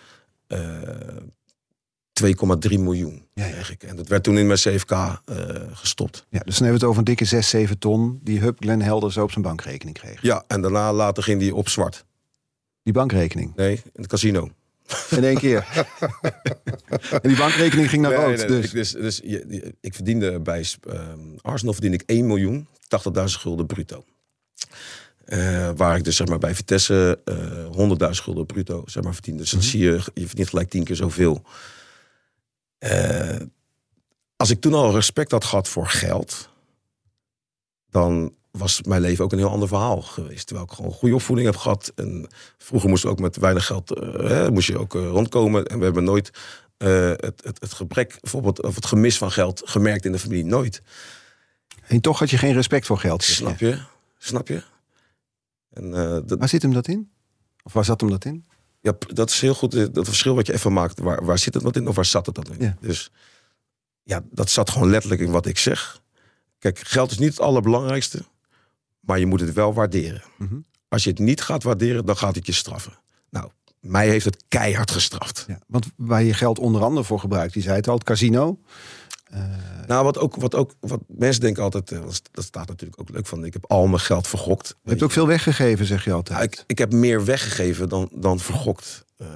2,3 2.13 2.79
miljoen. 2.79 3.27
Ja, 3.35 3.45
ik. 3.71 3.83
En 3.83 3.97
dat 3.97 4.09
werd 4.09 4.23
toen 4.23 4.39
in 4.39 4.47
mijn 4.47 4.59
CFK 4.59 4.91
eh, 4.91 5.15
gestopt. 5.73 6.27
Ja, 6.31 6.39
dus 6.39 6.57
dan 6.59 6.67
hebben 6.67 6.69
we 6.69 6.73
het 6.73 6.85
over 6.85 6.99
een 6.99 7.05
dikke 7.05 7.25
6, 7.25 7.49
7 7.49 7.79
ton 7.79 8.21
die 8.23 8.41
Hub 8.41 8.57
Glenn 8.61 8.83
Helder 8.83 9.13
zo 9.13 9.23
op 9.23 9.31
zijn 9.31 9.45
bankrekening 9.45 9.99
kreeg. 9.99 10.23
Ja, 10.23 10.45
en 10.47 10.61
daarna 10.61 10.93
later 10.93 11.23
ging 11.23 11.41
die 11.41 11.55
op 11.55 11.69
zwart. 11.69 12.05
Die 12.83 12.93
bankrekening. 12.93 13.57
Nee, 13.57 13.73
in 13.75 13.91
het 14.03 14.07
casino. 14.07 14.51
In 15.11 15.25
één 15.25 15.39
keer. 15.39 15.67
en 17.23 17.29
die 17.29 17.37
bankrekening 17.37 17.89
ging 17.89 18.03
naar 18.03 18.11
Nee, 18.11 18.21
rood. 18.27 18.37
nee, 18.37 18.47
dus. 18.47 18.65
Ik, 18.65 18.73
dus, 18.73 18.91
dus 18.93 19.21
je- 19.25 19.75
ik 19.81 19.95
verdiende 19.95 20.41
bij 20.41 20.67
ehm, 20.89 21.19
Arsenal 21.41 21.73
verdiende 21.73 21.97
ik 21.97 22.03
1 22.07 22.27
miljoen, 22.27 22.67
80.000 22.89 23.25
gulden 23.25 23.67
bruto. 23.67 24.05
Eh, 25.25 25.71
waar 25.77 25.97
ik 25.97 26.05
dus 26.05 26.17
zeg 26.17 26.27
maar 26.27 26.39
bij 26.39 26.55
Vitesse 26.55 27.19
eh 27.25 27.67
100.000 28.15 28.23
gulden 28.23 28.47
bruto 28.47 28.83
zeg 28.87 29.03
maar 29.03 29.15
verdiende. 29.15 29.41
Dus 29.43 29.51
dan 29.51 29.63
zie 29.63 29.81
je, 29.81 30.01
je 30.15 30.27
verdient 30.27 30.49
gelijk 30.49 30.71
tien 30.71 30.85
keer 30.85 30.97
zoveel. 30.97 31.43
Eh, 32.83 33.37
als 34.37 34.51
ik 34.51 34.61
toen 34.61 34.75
al 34.75 34.95
respect 34.95 35.31
had 35.31 35.45
gehad 35.45 35.69
voor 35.69 35.87
geld, 35.87 36.49
dan 37.91 38.35
was 38.51 38.83
mijn 38.83 39.01
leven 39.01 39.25
ook 39.25 39.33
een 39.33 39.39
heel 39.39 39.51
ander 39.51 39.69
verhaal 39.69 40.03
geweest. 40.03 40.47
Terwijl 40.47 40.67
ik 40.67 40.75
gewoon 40.75 40.93
goede 40.93 41.15
opvoeding 41.15 41.49
heb 41.49 41.59
gehad. 41.59 41.93
En 41.95 42.27
vroeger 42.59 42.89
moesten 42.89 43.09
we 43.09 43.15
ook 43.15 43.21
met 43.21 43.37
weinig 43.37 43.67
geld 43.67 43.91
eh, 43.91 44.29
hè, 44.29 44.51
moest 44.51 44.67
je 44.67 44.79
ook 44.79 44.95
eh, 44.95 45.07
rondkomen. 45.07 45.67
En 45.67 45.79
we 45.79 45.85
hebben 45.85 46.05
nooit 46.05 46.31
het, 46.77 47.45
het, 47.45 47.61
het 47.61 47.73
gebrek, 47.73 48.19
bijvoorbeeld, 48.21 48.63
of 48.63 48.75
het 48.75 48.87
gemis 48.87 49.19
van 49.19 49.31
geld 49.31 49.63
gemerkt 49.65 50.05
in 50.05 50.13
de 50.13 50.19
familie. 50.19 50.45
Nooit. 50.45 50.83
En 51.87 52.01
toch 52.01 52.19
had 52.19 52.31
je 52.31 52.39
geen 52.39 52.53
respect 52.53 52.87
voor 52.87 52.99
geld. 52.99 53.25
je. 53.25 53.33
Snap 53.33 53.59
je? 53.59 53.79
Snap 54.19 54.49
je? 54.49 54.63
En 55.73 55.91
Waar 56.39 56.49
zit 56.49 56.63
hem 56.63 56.73
dat 56.73 56.89
in? 56.89 57.11
Of 57.63 57.73
waar 57.73 57.85
zat 57.85 58.01
hem 58.01 58.11
dat 58.11 58.25
in? 58.25 58.45
Ja, 58.83 58.93
dat 59.07 59.31
is 59.31 59.41
heel 59.41 59.55
goed. 59.55 59.75
eh, 59.75 59.87
Dat 59.93 60.07
verschil 60.07 60.35
wat 60.35 60.47
je 60.47 60.53
even 60.53 60.73
maakt. 60.73 60.99
Waar, 61.01 61.25
waar 61.25 61.39
zit 61.39 61.55
het 61.55 61.63
wat 61.63 61.77
in 61.77 61.89
of 61.89 61.95
waar 61.95 62.05
zat 62.05 62.27
het 62.27 62.35
dan 62.35 62.47
in? 62.59 62.65
Ja. 62.67 62.77
Dus 62.81 63.11
ja, 64.03 64.23
dat 64.31 64.51
zat 64.51 64.71
gewoon 64.71 64.91
letterlijk 64.91 65.21
in 65.21 65.31
wat 65.31 65.47
ik 65.47 65.59
zeg. 65.59 66.01
Kijk, 66.59 66.79
geld 66.79 67.11
is 67.11 67.19
niet 67.19 67.31
het 67.31 67.41
allerbelangrijkste. 67.41 68.23
Maar 69.01 69.19
je 69.19 69.27
moet 69.27 69.41
het 69.41 69.53
wel 69.53 69.75
waarderen. 69.75 70.23
Mhm. 70.39 70.55
Als 70.89 71.05
je 71.05 71.11
het 71.11 71.19
niet 71.19 71.41
gaat 71.43 71.63
waarderen, 71.63 72.07
dan 72.07 72.17
gaat 72.17 72.35
het 72.35 72.47
je 72.47 72.53
straffen. 72.53 72.93
Nou, 73.31 73.51
mij 73.81 74.09
heeft 74.09 74.25
het 74.25 74.45
keihard 74.49 74.91
gestraft. 74.91 75.45
Ja, 75.49 75.59
want 75.67 75.87
waar 75.97 76.23
je 76.23 76.35
geld 76.35 76.59
onder 76.59 76.83
andere 76.83 77.05
voor 77.05 77.21
gebruikt, 77.21 77.53
die 77.53 77.63
zei 77.63 77.77
het 77.77 77.89
al, 77.89 77.95
het 77.95 78.05
casino. 78.05 78.59
Nou, 79.87 80.05
wat 80.05 80.19
ook, 80.19 80.37
wat 80.37 80.55
ook, 80.55 80.75
wat 80.81 81.01
mensen 81.07 81.41
denken 81.41 81.63
altijd, 81.63 81.93
eh, 81.93 82.01
dat 82.33 82.45
staat 82.45 82.69
natuurlijk 82.69 83.01
ook 83.01 83.11
leuk 83.11 83.27
van, 83.27 83.45
ik 83.45 83.53
heb 83.53 83.65
al 83.71 83.87
mijn 83.87 84.01
geld 84.01 84.27
vergokt. 84.27 84.77
Je 84.83 84.91
hebt 84.91 85.03
ook 85.03 85.11
veel 85.11 85.27
weggegeven, 85.27 85.87
zeg 85.87 86.05
je 86.05 86.13
altijd. 86.13 86.39
Ja, 86.39 86.45
ik, 86.45 86.65
ik 86.67 86.79
heb 86.79 86.93
meer 86.93 87.25
weggegeven 87.25 87.89
dan, 87.89 88.09
dan 88.13 88.39
vergokt. 88.39 89.05
Eh, 89.17 89.27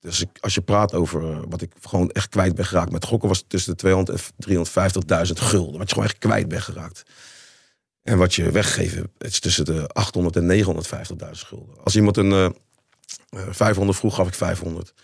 dus 0.00 0.20
ik, 0.20 0.28
als 0.40 0.54
je 0.54 0.60
praat 0.60 0.94
over 0.94 1.30
eh, 1.30 1.38
wat 1.48 1.62
ik 1.62 1.72
gewoon 1.80 2.10
echt 2.10 2.28
kwijt 2.28 2.54
ben 2.54 2.64
geraakt 2.64 2.92
met 2.92 3.04
gokken, 3.04 3.28
was 3.28 3.38
het 3.38 3.48
tussen 3.48 3.70
de 3.70 3.78
200 3.78 4.32
en 4.36 5.26
350.000 5.26 5.32
gulden. 5.32 5.78
Wat 5.78 5.88
je 5.88 5.94
gewoon 5.94 6.08
echt 6.08 6.18
kwijt 6.18 6.48
bent 6.48 6.62
geraakt. 6.62 7.02
En 8.02 8.18
wat 8.18 8.34
je 8.34 8.50
weggegeven 8.50 9.12
het 9.18 9.32
is 9.32 9.40
tussen 9.40 9.64
de 9.64 9.88
800 9.88 10.36
en 10.36 10.64
950.000 10.64 11.46
gulden. 11.46 11.84
Als 11.84 11.96
iemand 11.96 12.16
een 12.16 12.32
eh, 12.32 12.44
eh, 13.28 13.48
500 13.50 13.98
vroeg, 13.98 14.14
gaf 14.14 14.26
ik 14.26 14.34
500. 14.34 14.94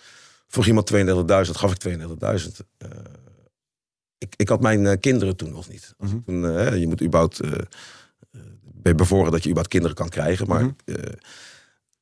Vroeg 0.49 0.67
iemand 0.67 0.93
32.000, 0.93 1.51
gaf 1.51 1.73
ik 1.73 1.79
32.000. 1.79 2.67
Eh, 2.79 2.89
ik, 4.19 4.35
ik 4.37 4.49
had 4.49 4.61
mijn 4.61 4.87
eh, 4.87 5.01
kinderen 5.01 5.37
toen 5.37 5.51
nog 5.51 5.69
niet. 5.69 5.95
Toen, 6.27 6.45
eh, 6.45 6.55
hè, 6.55 6.75
je 6.75 6.87
moet 6.87 7.03
überhaupt 7.03 7.41
eh, 7.41 7.51
ben 8.63 8.97
bevoren 8.97 9.31
dat 9.31 9.43
je 9.43 9.49
überhaupt 9.49 9.69
kinderen 9.69 9.97
kan 9.97 10.09
krijgen. 10.09 10.47
Maar 10.47 10.75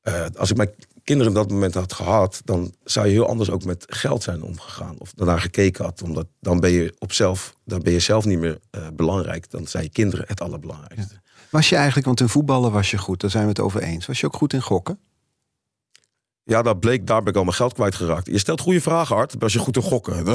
eh, 0.01 0.25
als 0.35 0.51
ik 0.51 0.57
mijn 0.57 0.69
kinderen 1.03 1.31
op 1.31 1.37
dat 1.37 1.49
moment 1.51 1.73
had 1.73 1.93
gehad, 1.93 2.41
dan 2.43 2.73
zou 2.83 3.05
je 3.05 3.11
heel 3.11 3.27
anders 3.27 3.49
ook 3.49 3.63
met 3.63 3.85
geld 3.87 4.23
zijn 4.23 4.41
omgegaan. 4.41 4.95
Of 4.99 5.13
daarnaar 5.13 5.41
gekeken 5.41 5.83
had. 5.83 6.01
Omdat 6.01 6.27
dan 6.39 6.59
ben 6.59 6.71
je 6.71 6.95
op 6.99 7.13
zelf, 7.13 7.55
dan 7.63 7.81
ben 7.81 7.93
je 7.93 7.99
zelf 7.99 8.25
niet 8.25 8.39
meer 8.39 8.59
belangrijk. 8.93 9.51
Dan 9.51 9.67
zijn 9.67 9.83
je 9.83 9.89
kinderen 9.89 10.25
het 10.27 10.41
allerbelangrijkste. 10.41 11.21
Was 11.49 11.69
je 11.69 11.75
eigenlijk, 11.75 12.05
want 12.05 12.19
in 12.19 12.29
voetballen 12.29 12.71
was 12.71 12.91
je 12.91 12.97
goed, 12.97 13.21
daar 13.21 13.29
zijn 13.29 13.43
we 13.43 13.49
het 13.49 13.59
over 13.59 13.81
eens. 13.81 14.05
Was 14.05 14.19
je 14.19 14.25
ook 14.25 14.35
goed 14.35 14.53
in 14.53 14.61
gokken? 14.61 14.99
Ja, 16.47 16.61
dat 16.61 16.79
bleek, 16.79 17.07
daar 17.07 17.19
ben 17.19 17.31
ik 17.31 17.37
al 17.37 17.43
mijn 17.43 17.55
geld 17.55 17.73
kwijtgeraakt. 17.73 18.25
Je 18.27 18.37
stelt 18.37 18.61
goede 18.61 18.81
vragen, 18.81 19.15
Art, 19.15 19.43
als 19.43 19.53
je 19.53 19.59
goed 19.59 19.73
te 19.73 19.81
gokken. 19.81 20.23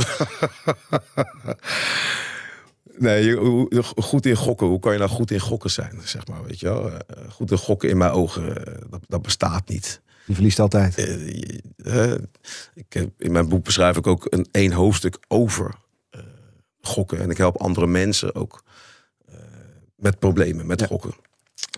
Nee, 2.98 3.36
goed 3.96 4.26
in 4.26 4.36
gokken. 4.36 4.66
Hoe 4.66 4.78
kan 4.78 4.92
je 4.92 4.98
nou 4.98 5.10
goed 5.10 5.30
in 5.30 5.40
gokken 5.40 5.70
zijn, 5.70 6.00
zeg 6.04 6.26
maar, 6.26 6.44
weet 6.44 6.60
je 6.60 6.66
wel? 6.66 6.90
Eh, 6.92 6.98
Goed 7.30 7.50
in 7.50 7.58
gokken 7.58 7.88
in 7.88 7.96
mijn 7.96 8.10
ogen, 8.10 8.64
eh, 8.66 8.74
dat, 8.90 9.00
dat 9.06 9.22
bestaat 9.22 9.68
niet. 9.68 10.00
Je 10.26 10.34
verliest 10.34 10.58
altijd. 10.58 10.94
Eh, 10.98 12.12
eh, 12.12 12.18
ik 12.74 12.92
heb, 12.92 13.10
in 13.18 13.32
mijn 13.32 13.48
boek 13.48 13.64
beschrijf 13.64 13.96
ik 13.96 14.06
ook 14.06 14.26
een 14.28 14.46
één 14.50 14.72
hoofdstuk 14.72 15.18
over 15.28 15.74
eh, 16.10 16.20
gokken. 16.80 17.20
En 17.20 17.30
ik 17.30 17.36
help 17.36 17.56
andere 17.60 17.86
mensen 17.86 18.34
ook 18.34 18.62
eh, 19.28 19.34
met 19.96 20.18
problemen, 20.18 20.66
met 20.66 20.80
Ja. 20.80 20.86
gokken. 20.86 21.14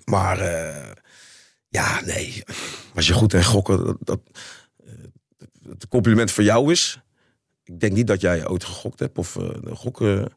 Maar 0.04 0.38
eh, 0.38 0.90
ja, 1.72 2.00
nee. 2.04 2.42
Als 2.94 3.06
je 3.06 3.12
goed 3.12 3.34
in 3.34 3.44
gokken, 3.44 3.84
dat, 3.84 3.96
dat, 4.00 4.20
eh, 4.84 4.92
het 5.68 5.88
compliment 5.88 6.30
voor 6.30 6.44
jou 6.44 6.72
is. 6.72 7.00
Ik 7.64 7.80
denk 7.80 7.92
niet 7.92 8.06
dat 8.06 8.20
jij 8.20 8.48
ooit 8.48 8.64
gegokt 8.64 8.98
hebt 8.98 9.18
of 9.18 9.36
eh, 9.36 9.48
gokken. 9.72 10.32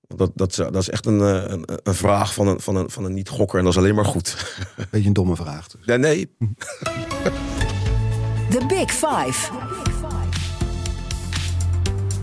Dat, 0.00 0.30
dat, 0.34 0.54
dat 0.54 0.76
is 0.76 0.88
echt 0.88 1.06
een, 1.06 1.20
eh, 1.20 1.50
een, 1.50 1.68
een 1.82 1.94
vraag 1.94 2.34
van 2.34 2.46
een, 2.46 2.60
van, 2.60 2.76
een, 2.76 2.90
van 2.90 3.04
een 3.04 3.14
niet-gokker 3.14 3.58
en 3.58 3.64
dat 3.64 3.72
is 3.72 3.78
alleen 3.78 3.94
maar 3.94 4.04
goed. 4.04 4.56
Beetje 4.90 5.06
een 5.06 5.12
domme 5.12 5.36
vraag. 5.36 5.66
Dus. 5.66 5.86
Nee, 5.86 5.98
nee, 5.98 6.36
The 8.50 8.66
Big 8.68 8.90
Five. 8.90 9.52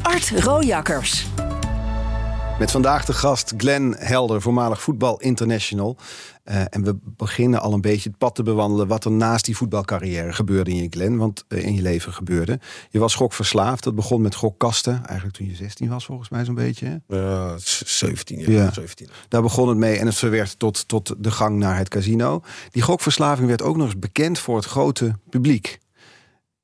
Art 0.01 0.29
Rojakkers. 0.29 1.27
Met 2.59 2.71
vandaag 2.71 3.05
de 3.05 3.13
gast 3.13 3.53
Glenn 3.57 3.95
Helder, 3.97 4.41
voormalig 4.41 4.81
voetbal 4.81 5.19
international. 5.19 5.97
Eh, 6.49 6.61
en 6.69 6.83
we 6.83 6.97
beginnen 7.03 7.61
al 7.61 7.73
een 7.73 7.81
beetje 7.81 8.09
het 8.09 8.17
pad 8.17 8.35
te 8.35 8.43
bewandelen 8.43 8.87
wat 8.87 9.05
er 9.05 9.11
naast 9.11 9.45
die 9.45 9.57
voetbalcarrière 9.57 10.33
gebeurde 10.33 10.71
in 10.71 10.75
je 10.83 10.87
Glenn, 10.89 11.17
want 11.17 11.45
eh, 11.47 11.65
in 11.65 11.73
je 11.75 11.81
leven 11.81 12.13
gebeurde. 12.13 12.59
Je 12.89 12.99
was 12.99 13.15
gokverslaafd. 13.15 13.83
Dat 13.83 13.95
begon 13.95 14.21
met 14.21 14.35
gokkasten, 14.35 15.05
eigenlijk 15.05 15.37
toen 15.37 15.47
je 15.47 15.55
16 15.55 15.89
was 15.89 16.05
volgens 16.05 16.29
mij 16.29 16.45
zo'n 16.45 16.55
beetje. 16.55 16.85
hè? 17.07 17.17
Ja, 17.17 17.55
17 17.57 18.39
jaar. 18.39 18.51
Ja. 18.51 18.71
17. 18.71 19.09
Daar 19.27 19.41
begon 19.41 19.69
het 19.69 19.77
mee 19.77 19.97
en 19.97 20.05
het 20.05 20.15
verwerkt 20.15 20.59
tot, 20.59 20.87
tot 20.87 21.15
de 21.17 21.31
gang 21.31 21.57
naar 21.57 21.77
het 21.77 21.89
casino. 21.89 22.43
Die 22.71 22.81
gokverslaving 22.81 23.47
werd 23.47 23.61
ook 23.61 23.77
nog 23.77 23.85
eens 23.85 23.99
bekend 23.99 24.39
voor 24.39 24.55
het 24.55 24.65
grote 24.65 25.15
publiek. 25.29 25.79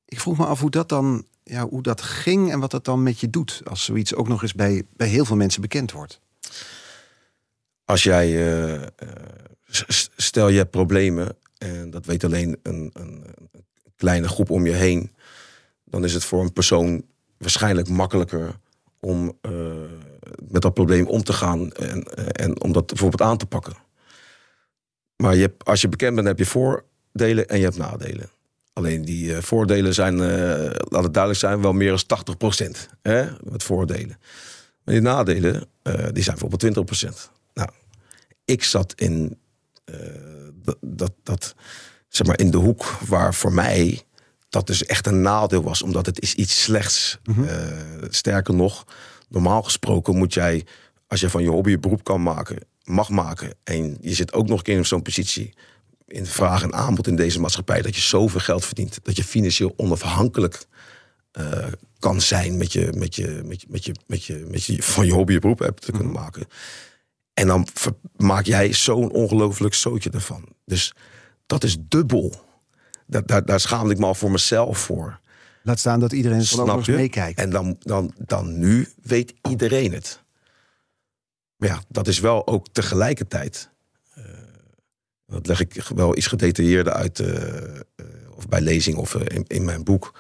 Ik 0.06 0.20
vroeg 0.20 0.38
me 0.38 0.46
af 0.46 0.60
hoe 0.60 0.70
dat 0.72 0.90
dan, 0.90 1.26
ja, 1.44 1.68
hoe 1.68 1.82
dat 1.82 2.02
ging 2.02 2.52
en 2.52 2.60
wat 2.60 2.72
dat 2.72 2.86
dan 2.86 3.04
met 3.04 3.20
je 3.20 3.30
doet 3.30 3.62
als 3.70 3.84
zoiets 3.84 4.16
ook 4.16 4.28
nog 4.28 4.42
eens 4.42 4.54
bij, 4.54 4.84
bij 4.96 5.08
heel 5.08 5.26
veel 5.26 5.36
mensen 5.36 5.62
bekend 5.62 5.92
wordt. 5.92 6.20
Als 7.86 8.04
jij, 8.04 8.28
eh, 8.28 8.84
eh, 8.84 8.90
stel 10.16 10.50
je 10.50 10.58
hebt 10.58 10.72
problemen 10.72 11.38
en 11.58 11.90
dat 11.90 12.06
weet 12.06 12.24
alleen 12.24 12.60
een, 12.64 12.90
een, 12.94 13.24
kleine 13.96 14.28
groep 14.28 14.50
om 14.50 14.66
je 14.66 14.72
heen, 14.72 15.12
dan 15.84 16.04
is 16.04 16.14
het 16.14 16.24
voor 16.24 16.42
een 16.42 16.54
persoon 16.54 17.04
waarschijnlijk 17.38 17.90
makkelijker 17.90 18.56
om 19.00 19.38
eh, 19.42 19.52
met 20.48 20.62
dat 20.62 20.74
probleem 20.74 21.08
om 21.08 21.24
te 21.24 21.34
gaan 21.34 21.72
en, 21.72 22.04
en 22.32 22.62
om 22.62 22.72
dat 22.72 22.88
bijvoorbeeld 22.88 23.22
aan 23.22 23.38
te 23.38 23.46
pakken. 23.46 23.74
Maar 25.16 25.36
je 25.36 25.42
hebt, 25.42 25.66
als 25.66 25.82
je 25.82 25.90
bekend 25.90 26.16
bent, 26.16 26.28
heb 26.28 26.38
je 26.38 26.46
voordelen 26.46 27.48
en 27.48 27.58
je 27.58 27.64
hebt 27.64 27.78
nadelen. 27.78 28.30
Alleen 28.74 29.06
die 29.06 29.36
eh, 29.36 29.42
voordelen 29.42 29.94
zijn, 29.94 30.14
eh, 30.14 30.72
laat 30.74 31.04
het 31.04 31.14
duidelijk 31.14 31.40
zijn, 31.40 31.62
wel 31.62 31.74
meer 31.74 31.90
dan 31.90 32.06
80 32.06 32.38
procent. 32.38 32.90
Met 33.44 33.64
voordelen. 33.64 34.18
Maar 34.84 34.94
die 34.94 35.04
nadelen, 35.04 35.68
die 35.84 36.24
zijn 36.24 36.38
bijvoorbeeld 36.38 36.60
20 36.60 36.84
procent. 36.84 37.32
Nou, 37.54 37.70
ik 38.46 38.64
zat 38.64 38.94
in, 38.96 39.38
dat, 40.54 40.78
dat, 40.82 41.14
dat, 41.24 41.56
zeg 42.08 42.28
maar 42.28 42.40
in 42.40 42.52
de 42.52 42.58
hoek 42.58 42.86
waar 42.86 43.34
voor 43.34 43.54
mij 43.54 44.06
dat 44.50 44.68
dus 44.68 44.86
echt 44.86 45.08
een 45.08 45.22
nadeel 45.22 45.64
was, 45.64 45.82
omdat 45.82 46.06
het 46.06 46.22
is 46.22 46.34
iets 46.34 46.64
slechts. 46.64 47.20
Eh, 47.48 47.68
sterker 48.10 48.54
nog, 48.54 48.86
normaal 49.30 49.64
gesproken 49.64 50.18
moet 50.18 50.34
jij, 50.34 50.66
als 51.08 51.20
je 51.20 51.30
van 51.30 51.44
je 51.44 51.50
hobby 51.50 51.74
een 51.74 51.80
beroep 51.80 52.04
kan 52.04 52.24
maken, 52.24 52.58
mag 52.84 53.10
maken, 53.10 53.54
en 53.64 53.98
je 54.02 54.14
zit 54.14 54.34
ook 54.34 54.48
nog 54.48 54.58
een 54.58 54.64
keer 54.64 54.78
in 54.78 54.86
zo'n 54.86 55.02
positie 55.02 55.54
in 56.08 56.26
vraag 56.26 56.64
en 56.64 56.74
aanbod 56.74 57.08
in 57.08 57.16
deze 57.16 57.40
maatschappij, 57.40 57.82
dat 57.82 57.96
je 57.96 58.02
zoveel 58.02 58.40
geld 58.40 58.66
verdient, 58.66 59.00
dat 59.04 59.16
je 59.16 59.24
financieel 59.24 59.74
onafhankelijk 59.78 60.66
eh, 61.32 61.68
kan 62.00 62.22
zijn 62.22 62.58
met 62.58 62.74
je, 62.74 62.92
met 62.96 63.16
je, 63.16 63.42
met 63.46 63.62
je, 63.62 63.68
met 63.70 63.86
je, 63.86 63.96
met 64.08 64.26
je, 64.26 64.46
met 64.52 64.64
je 64.64 64.84
van 64.84 65.06
je 65.06 65.14
hobby 65.14 65.34
een 65.34 65.40
beroep 65.40 65.60
hebt 65.60 65.82
te 65.82 65.92
kunnen 65.92 66.12
maken. 66.12 66.48
En 67.36 67.48
dan 67.48 67.68
maak 68.16 68.46
jij 68.46 68.74
zo'n 68.74 69.12
ongelooflijk 69.12 69.74
zootje 69.74 70.10
ervan. 70.10 70.46
Dus 70.66 70.94
dat 71.46 71.64
is 71.64 71.78
dubbel. 71.80 72.34
Daar, 73.08 73.26
daar, 73.26 73.46
daar 73.46 73.60
schaamde 73.60 73.94
ik 73.94 74.00
me 74.00 74.06
al 74.06 74.16
voor 74.16 74.32
mezelf 74.32 74.78
voor. 74.78 75.20
Laat 75.64 75.80
staan 75.80 76.00
dat 76.00 76.12
iedereen 76.12 76.46
Snap 76.46 76.84
je? 76.84 76.92
meekijkt. 76.92 77.40
En 77.40 77.50
dan, 77.50 77.76
dan, 77.80 78.14
dan 78.18 78.60
nu 78.60 78.88
weet 79.02 79.34
iedereen 79.50 79.94
het. 79.94 80.24
Maar 81.56 81.70
ja, 81.70 81.82
dat 81.88 82.08
is 82.08 82.20
wel 82.20 82.48
ook 82.48 82.68
tegelijkertijd. 82.72 83.70
eh, 84.14 84.24
dat 85.28 85.48
leg 85.48 85.60
ik 85.60 85.84
wel 85.96 86.18
iets 86.18 86.28
gedetailleerder 86.28 86.94
uit. 86.94 87.20
eh, 87.20 87.76
eh, 87.76 87.82
of 88.36 88.48
bij 88.48 88.62
lezing 88.62 88.98
of 88.98 89.16
in, 89.16 89.44
in 89.48 89.66
mijn 89.66 89.84
boek. 89.84 90.14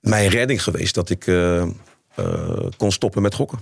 Mijn 0.00 0.28
redding 0.28 0.62
geweest 0.62 0.94
dat 0.94 1.10
ik 1.10 1.20
kon 2.76 2.92
stoppen 2.92 3.22
met 3.22 3.34
gokken. 3.34 3.58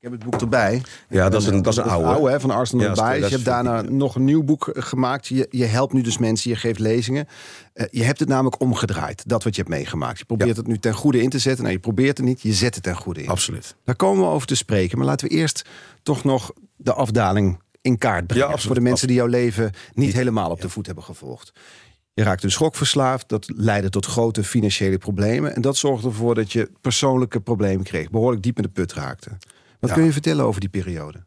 Ik 0.00 0.08
heb 0.10 0.20
het 0.20 0.30
boek 0.30 0.40
erbij. 0.40 0.82
Ja, 1.08 1.28
dat 1.28 1.40
is 1.40 1.46
een, 1.46 1.62
dat 1.62 1.72
is 1.72 1.78
een 1.78 1.84
oude. 1.88 2.30
hè, 2.30 2.40
van 2.40 2.50
Arsenal 2.50 2.84
Ja, 2.84 2.90
is 2.92 2.96
Je 2.98 3.02
hebt 3.04 3.14
2014, 3.14 3.52
daarna 3.52 3.96
nog 3.96 4.14
een 4.14 4.24
nieuw 4.24 4.42
boek 4.42 4.68
eh, 4.68 4.82
gemaakt. 4.82 5.26
Je, 5.26 5.46
je 5.50 5.64
helpt 5.64 5.92
nu 5.92 6.00
dus 6.02 6.18
mensen, 6.18 6.50
je 6.50 6.56
geeft 6.56 6.78
lezingen. 6.78 7.26
Eh, 7.72 7.86
je 7.90 8.02
hebt 8.04 8.18
het 8.20 8.28
namelijk 8.28 8.60
omgedraaid, 8.60 9.22
dat 9.28 9.44
wat 9.44 9.54
je 9.56 9.60
hebt 9.62 9.74
meegemaakt. 9.74 10.18
Je 10.18 10.24
probeert 10.24 10.50
Ja. 10.50 10.56
het 10.56 10.66
nu 10.66 10.78
ten 10.78 10.94
goede 10.94 11.22
in 11.22 11.28
te 11.30 11.38
zetten. 11.38 11.62
Nou, 11.62 11.74
je 11.76 11.80
probeert 11.80 12.16
het 12.18 12.26
niet, 12.26 12.40
je 12.42 12.52
zet 12.52 12.74
het 12.74 12.84
ten 12.84 12.96
goede 12.96 13.22
in. 13.22 13.28
Absoluut. 13.28 13.74
Daar 13.84 13.96
komen 13.96 14.24
we 14.24 14.30
over 14.30 14.46
te 14.46 14.54
spreken. 14.54 14.98
Maar 14.98 15.06
laten 15.06 15.28
we 15.28 15.34
eerst 15.34 15.64
toch 16.02 16.24
nog 16.24 16.52
de 16.76 16.92
afdaling 16.92 17.60
in 17.80 17.98
kaart 17.98 18.26
brengen. 18.26 18.48
Ja. 18.48 18.56
Voor 18.58 18.74
de 18.74 18.80
mensen 18.80 19.06
die 19.06 19.16
jouw 19.16 19.26
leven 19.26 19.64
niet, 19.64 19.74
Niet- 20.06 20.14
helemaal 20.14 20.50
op 20.50 20.60
de 20.60 20.68
voet 20.68 20.86
hebben 20.86 21.04
gevolgd. 21.04 21.52
Je 22.12 22.22
raakte 22.22 22.46
dus 22.46 22.54
schokverslaafd. 22.54 23.28
Dat 23.28 23.50
leidde 23.56 23.90
tot 23.90 24.06
grote 24.06 24.44
financiële 24.44 24.98
problemen. 24.98 25.54
En 25.54 25.62
dat 25.62 25.76
zorgde 25.76 26.08
ervoor 26.08 26.34
dat 26.34 26.52
je 26.52 26.70
persoonlijke 26.80 27.40
problemen 27.40 27.84
kreeg. 27.84 28.10
Behoorlijk 28.10 28.42
diep 28.42 28.56
in 28.56 28.62
de 28.62 28.68
put 28.68 28.92
raakte. 28.92 29.30
Wat 29.80 29.90
Ja. 29.90 29.96
kun 29.96 30.04
je 30.04 30.12
vertellen 30.12 30.44
over 30.44 30.60
die 30.60 30.68
periode? 30.70 31.24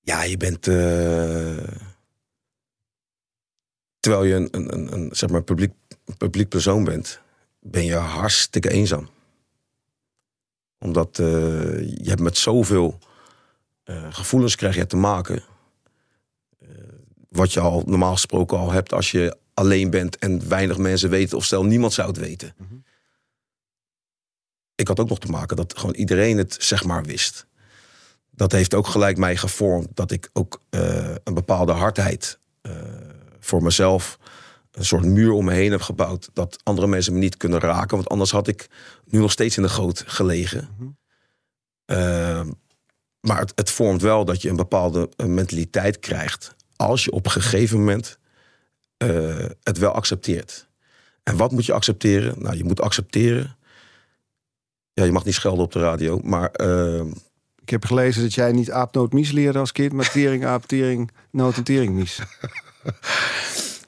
Ja, 0.00 0.22
je 0.22 0.36
bent. 0.36 0.66
eh, 0.68 1.76
terwijl 4.00 4.24
je 4.24 4.34
een, 4.34 4.48
een, 4.72 4.92
een, 4.92 5.08
zeg 5.16 5.30
maar 5.30 5.42
publiek, 5.42 5.72
publiek 6.18 6.48
persoon 6.48 6.84
bent, 6.84 7.20
ben 7.60 7.84
je 7.84 7.94
hartstikke 7.94 8.70
eenzaam. 8.70 9.08
Omdat 10.78 11.18
eh, 11.18 11.26
je 11.96 12.08
hebt 12.08 12.20
met 12.20 12.36
zoveel 12.36 12.98
eh, 13.84 14.06
gevoelens 14.14 14.56
krijg 14.56 14.74
je 14.74 14.86
te 14.86 14.96
maken. 14.96 15.42
wat 17.28 17.52
je 17.52 17.60
al 17.60 17.82
normaal 17.86 18.12
gesproken 18.12 18.58
al 18.58 18.70
hebt 18.72 18.92
als 18.92 19.10
je 19.10 19.36
alleen 19.54 19.90
bent 19.90 20.18
en 20.18 20.48
weinig 20.48 20.78
mensen 20.78 21.10
weten, 21.10 21.36
of 21.36 21.44
stel 21.44 21.64
niemand 21.64 21.92
zou 21.92 22.08
het 22.08 22.16
weten. 22.18 22.54
Mhm. 22.56 22.74
Ik 24.78 24.88
had 24.88 25.00
ook 25.00 25.08
nog 25.08 25.18
te 25.18 25.30
maken 25.30 25.56
dat 25.56 25.78
gewoon 25.78 25.94
iedereen 25.94 26.38
het 26.38 26.56
zeg 26.58 26.84
maar 26.84 27.02
wist 27.02 27.46
dat 28.38 28.52
heeft 28.52 28.74
ook 28.74 28.86
gelijk 28.86 29.16
mij 29.16 29.36
gevormd 29.36 29.88
dat 29.94 30.10
ik 30.10 30.30
ook 30.32 30.60
eh, 30.70 31.14
een 31.24 31.34
bepaalde 31.34 31.72
hardheid 31.72 32.38
eh, 32.60 32.72
voor 33.40 33.62
mezelf, 33.62 34.18
een 34.70 34.84
soort 34.84 35.04
muur 35.04 35.32
om 35.32 35.44
me 35.44 35.52
heen 35.52 35.70
heb 35.70 35.80
gebouwd, 35.80 36.30
dat 36.32 36.60
andere 36.62 36.86
mensen 36.86 37.12
me 37.12 37.18
niet 37.18 37.36
kunnen 37.36 37.60
raken, 37.60 37.96
want 37.96 38.08
anders 38.08 38.30
had 38.30 38.48
ik 38.48 38.68
nu 39.04 39.18
nog 39.18 39.30
steeds 39.30 39.56
in 39.56 39.62
de 39.62 39.68
goot 39.68 40.04
gelegen. 40.06 40.68
Mhm. 40.78 40.88
Eh, 41.84 42.46
maar 43.20 43.38
het, 43.38 43.52
het 43.54 43.70
vormt 43.70 44.02
wel 44.02 44.24
dat 44.24 44.42
je 44.42 44.48
een 44.48 44.56
bepaalde 44.56 45.08
eh, 45.16 45.26
mentaliteit 45.26 45.98
krijgt 45.98 46.54
als 46.76 47.04
je 47.04 47.10
op 47.10 47.24
een 47.24 47.30
gegeven 47.30 47.78
moment 47.78 48.18
het 49.62 49.78
wel 49.78 49.92
accepteert. 49.92 50.68
En 51.22 51.36
wat 51.36 51.52
moet 51.52 51.66
je 51.66 51.72
accepteren? 51.72 52.42
Nou, 52.42 52.56
je 52.56 52.64
moet 52.64 52.80
accepteren. 52.80 53.56
Ja, 54.98 55.04
je 55.04 55.12
mag 55.12 55.24
niet 55.24 55.34
schelden 55.34 55.64
op 55.64 55.72
de 55.72 55.78
radio, 55.80 56.20
maar 56.24 56.50
eh, 56.50 57.00
Ik 57.62 57.70
heb 57.70 57.84
gelezen 57.84 58.22
dat 58.22 58.34
jij 58.34 58.52
niet 58.52 58.70
aapnootmies 58.70 59.30
leerde 59.32 59.58
als 59.58 59.72
kind, 59.72 59.92
maar 59.92 60.10
tering, 60.10 60.44
aap, 60.44 60.66
tering, 60.66 61.10
noot 61.30 61.56
en 61.56 61.62
teringmies. 61.62 62.18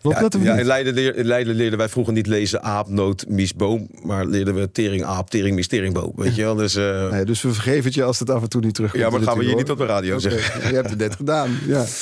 Klopt 0.00 0.16
ja, 0.20 0.28
dat 0.28 0.36
ja, 0.42 0.54
in? 0.58 0.66
Leiden, 0.66 0.94
leer- 0.94 1.16
in 1.16 1.24
Leiden 1.26 1.54
leerden 1.54 1.78
wij 1.78 1.88
vroeger 1.88 2.12
niet 2.12 2.26
lezen 2.26 2.62
aap, 2.62 2.88
noot, 2.88 3.28
mies, 3.28 3.54
boom. 3.54 3.88
Maar 4.02 4.26
leerden 4.26 4.54
we 4.54 4.70
tering, 4.72 5.04
aap, 5.04 5.30
tering, 5.30 5.54
mies, 5.54 5.68
teringboom. 5.68 6.12
Weet 6.16 6.34
je 6.34 6.42
wel? 6.42 6.54
Dus, 6.54 6.74
eh, 6.74 7.10
Nee, 7.10 7.24
dus 7.24 7.42
we 7.42 7.52
vergeven 7.52 7.84
het 7.84 7.94
je 7.94 8.02
als 8.04 8.18
het 8.18 8.30
af 8.30 8.42
en 8.42 8.48
toe 8.48 8.60
niet 8.60 8.74
terug. 8.74 8.96
ja, 8.96 9.10
maar 9.10 9.20
gaan 9.20 9.38
we 9.38 9.44
hier 9.44 9.56
niet 9.56 9.70
op 9.70 9.78
de 9.78 9.86
radio 9.86 10.18
zeggen. 10.18 10.68
Je 10.68 10.74
hebt 10.74 10.90
het 10.90 10.98
net 10.98 11.14
gedaan. 11.16 11.58
Ja. 11.66 11.84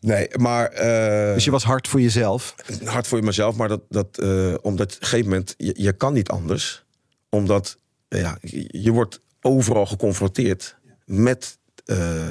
Nee, 0.00 0.28
maar 0.38 0.66
eh, 0.68 1.34
Dus 1.34 1.44
je 1.44 1.50
was 1.50 1.64
hard 1.64 1.88
voor 1.88 2.00
jezelf. 2.00 2.54
hard 2.84 3.06
voor 3.06 3.24
mezelf. 3.24 3.56
Maar 3.56 3.68
dat, 3.68 3.80
dat 3.88 4.18
eh, 4.18 4.54
omdat 4.62 4.94
op 4.94 5.00
een 5.00 5.06
gegeven 5.06 5.28
moment, 5.30 5.54
je, 5.56 5.74
je 5.76 5.92
kan 5.92 6.12
niet 6.12 6.28
anders. 6.28 6.84
Omdat 7.28 7.76
ja, 8.08 8.38
je, 8.70 8.90
wordt 8.90 9.20
overal 9.40 9.86
geconfronteerd 9.86 10.76
met 11.04 11.58
eh, 11.84 12.28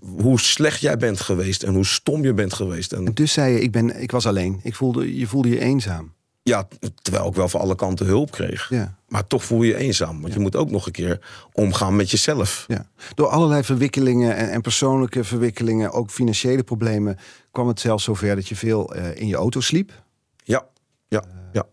hoe 0.00 0.40
slecht 0.40 0.80
jij 0.80 0.96
bent 0.96 1.20
geweest. 1.20 1.62
En 1.62 1.74
hoe 1.74 1.86
stom 1.86 2.22
je 2.22 2.34
bent 2.34 2.52
geweest. 2.52 2.92
En 2.92 3.06
En 3.06 3.14
dus 3.14 3.32
zei 3.32 3.52
je, 3.52 3.60
ik, 3.60 3.70
ben, 3.70 4.00
ik 4.00 4.10
was 4.10 4.26
alleen. 4.26 4.60
Ik 4.62 4.74
voelde, 4.74 5.18
je 5.18 5.26
voelde 5.26 5.48
je 5.48 5.60
eenzaam. 5.60 6.14
Ja, 6.42 6.68
terwijl 7.02 7.28
ik 7.28 7.34
wel 7.34 7.48
van 7.48 7.60
alle 7.60 7.74
kanten 7.74 8.06
hulp 8.06 8.30
kreeg. 8.30 8.68
Ja. 8.70 8.98
Maar 9.08 9.26
toch 9.26 9.44
voel 9.44 9.62
je 9.62 9.68
je 9.68 9.76
eenzaam. 9.76 10.20
Want 10.20 10.32
je 10.32 10.40
moet 10.40 10.56
ook 10.56 10.70
nog 10.70 10.86
een 10.86 10.92
keer 10.92 11.20
omgaan 11.52 11.96
met 11.96 12.10
jezelf. 12.10 12.64
Ja. 12.68 12.90
Door 13.14 13.26
allerlei 13.26 13.64
verwikkelingen 13.64 14.36
en, 14.36 14.50
en 14.50 14.60
persoonlijke 14.60 15.24
verwikkelingen, 15.24 15.92
ook 15.92 16.10
financiële 16.10 16.62
problemen, 16.62 17.18
kwam 17.50 17.68
het 17.68 17.80
zelfs 17.80 18.04
zover 18.04 18.34
dat 18.34 18.48
je 18.48 18.56
veel 18.56 18.94
eh, 18.94 19.20
in 19.20 19.26
je 19.26 19.36
auto 19.36 19.60
sliep. 19.60 20.02
Ja, 20.44 20.66
ja, 21.08 21.24
ja, 21.28 21.48
ja. 21.52 21.66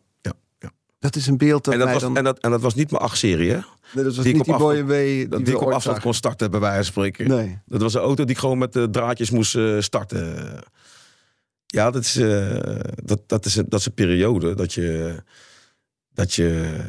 Dat 1.04 1.16
is 1.16 1.28
een 1.28 1.38
beeld 1.38 1.64
dat 1.64 1.74
En, 1.74 1.80
dat 1.80 1.92
was, 1.92 2.02
dan... 2.02 2.18
en, 2.18 2.24
dat, 2.24 2.40
en 2.40 2.52
dat 2.52 2.62
was 2.62 2.76
niet 2.76 2.92
mijn 2.92 3.10
8-serie, 3.12 3.50
hè? 3.50 3.60
Nee, 3.94 4.04
dat 4.04 4.16
was 4.16 4.24
die 4.26 4.34
niet 4.34 4.44
die 4.44 4.54
op 4.54 4.60
mooie 4.60 4.82
afstand- 4.82 5.00
W 5.00 5.04
die, 5.06 5.28
Dat 5.28 5.40
we 5.40 5.46
die 5.46 5.54
ik 5.54 5.62
op 5.62 5.72
afstand 5.72 6.00
kon 6.00 6.14
starten, 6.14 6.52
bij 6.52 6.60
wijze 6.60 6.76
van 6.76 6.86
spreken. 6.86 7.28
Nee. 7.28 7.60
Dat 7.66 7.82
was 7.82 7.94
een 7.94 8.02
auto 8.02 8.24
die 8.24 8.34
ik 8.36 8.40
gewoon 8.42 8.58
met 8.58 8.74
de 8.74 8.90
draadjes 8.90 9.30
moest 9.30 9.56
eh, 9.56 9.80
starten. 9.80 10.36
Ja, 11.66 11.92
dat 11.92 12.04
is, 12.04 12.16
eh, 12.16 12.80
dat, 13.04 13.20
dat, 13.28 13.46
is 13.46 13.56
een, 13.56 13.66
dat 13.70 13.80
is 13.80 13.86
een 13.86 13.94
periode 13.94 14.56
dat 14.56 14.74
je, 14.74 15.16
dat, 16.14 16.34
je, 16.34 16.80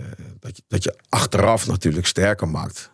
dat, 0.41 0.57
je, 0.57 0.63
dat 0.69 0.83
je 0.85 0.95
achteraf 1.09 1.67
natuurlijk 1.67 2.07
sterker 2.07 2.49
maakt. 2.49 2.91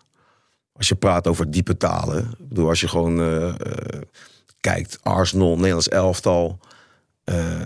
Als 0.73 0.89
je 0.89 0.95
praat 0.95 1.27
over 1.27 1.51
diepe 1.51 1.77
talen. 1.77 2.19
Ik 2.39 2.49
bedoel, 2.49 2.69
als 2.69 2.81
je 2.81 2.89
gewoon 2.89 3.21
eh, 3.21 3.49
eh, 3.49 3.55
kijkt, 4.61 4.99
Arsenal, 5.03 5.57
Nederlands 5.57 5.89
elftal. 5.89 6.59
eh, 7.25 7.61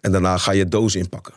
en 0.00 0.12
daarna 0.12 0.38
ga 0.38 0.52
je 0.52 0.68
doos 0.68 0.94
inpakken. 0.94 1.34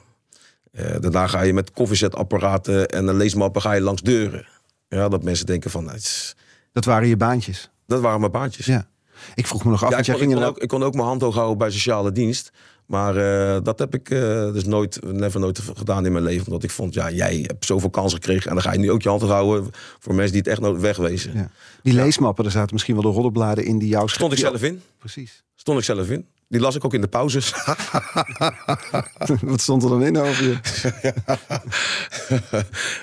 Eh, 0.71 0.95
daarna 0.99 1.27
ga 1.27 1.41
je 1.41 1.53
met 1.53 1.71
koffiezetapparaten 1.71 2.87
en 2.87 3.07
een 3.07 3.17
leesmappen 3.17 3.61
ga 3.61 3.71
je 3.71 3.81
langs 3.81 4.01
deuren. 4.01 4.47
Ja, 4.87 5.09
dat 5.09 5.23
mensen 5.23 5.45
denken 5.45 5.71
van, 5.71 5.83
nou, 5.83 5.95
het 5.95 6.35
Dat 6.73 6.85
waren 6.85 7.07
je 7.07 7.17
baantjes. 7.17 7.69
dat 7.85 8.01
waren 8.01 8.19
mijn 8.19 8.31
baantjes. 8.31 8.65
Ja. 8.65 8.87
Ik 9.35 9.47
vroeg 9.47 9.63
me 9.63 9.69
nog 9.69 9.83
af, 9.83 9.89
Ja, 9.89 9.97
ik, 9.97 10.05
jij 10.05 10.15
kon, 10.15 10.23
ik, 10.23 10.29
ging 10.29 10.39
kon 10.39 10.49
er 10.49 10.55
ook, 10.55 10.63
ik 10.63 10.67
kon 10.67 10.83
ook 10.83 10.93
mijn 10.93 11.07
hand 11.07 11.21
hoog 11.21 11.35
houden 11.35 11.57
bij 11.57 11.71
sociale 11.71 12.11
dienst. 12.11 12.51
Maar 12.91 13.15
eh, 13.17 13.63
dat 13.63 13.79
heb 13.79 13.93
ik 13.93 14.09
eh, 14.09 14.19
dus 14.53 14.65
nooit, 14.65 14.99
never 15.03 15.39
nooit 15.39 15.59
gedaan 15.75 16.05
in 16.05 16.11
mijn 16.11 16.23
leven. 16.23 16.45
Omdat 16.45 16.63
ik 16.63 16.71
vond, 16.71 16.93
ja, 16.93 17.11
jij 17.11 17.43
hebt 17.47 17.65
zoveel 17.65 17.89
kansen 17.89 18.19
gekregen. 18.19 18.49
En 18.49 18.53
dan 18.53 18.63
ga 18.63 18.71
je 18.71 18.79
nu 18.79 18.91
ook 18.91 19.01
je 19.01 19.09
hand 19.09 19.21
houden 19.21 19.71
voor 19.99 20.15
mensen 20.15 20.31
die 20.31 20.41
het 20.41 20.51
echt 20.51 20.59
nodig 20.59 20.81
wegwezen. 20.81 21.33
Ja. 21.33 21.49
Die 21.83 21.93
leesmappen, 21.93 22.43
daar 22.43 22.53
zaten 22.53 22.73
misschien 22.73 22.93
wel 22.93 23.03
de 23.03 23.09
roddelbladen 23.09 23.65
in 23.65 23.79
die 23.79 23.89
jou 23.89 24.09
Stond 24.09 24.31
ik 24.31 24.39
zelf 24.39 24.63
in. 24.63 24.81
Precies. 24.97 25.43
Stond 25.55 25.77
ik 25.79 25.83
zelf 25.83 26.09
in. 26.09 26.27
Die 26.51 26.59
las 26.59 26.75
ik 26.75 26.85
ook 26.85 26.93
in 26.93 27.01
de 27.01 27.07
pauzes. 27.07 27.53
Wat 29.41 29.61
stond 29.61 29.83
er 29.83 29.89
dan 29.89 30.03
in 30.03 30.17
over 30.17 30.43
je? 30.43 30.59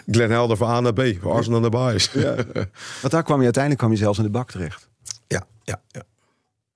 Glenn 0.14 0.30
Helder 0.30 0.56
van 0.56 0.68
A 0.68 0.80
naar 0.80 0.92
B. 0.92 1.24
Arsenal 1.24 1.60
naar 1.60 1.70
Buys. 1.70 2.10
Ja. 2.12 2.34
Want 3.00 3.10
daar 3.10 3.22
kwam 3.22 3.38
je 3.38 3.44
uiteindelijk 3.44 3.78
kwam 3.78 3.90
je 3.90 3.98
zelfs 3.98 4.18
in 4.18 4.24
de 4.24 4.30
bak 4.30 4.50
terecht. 4.50 4.88
ja, 5.26 5.46
ja, 5.62 5.80
ja. 5.88 6.02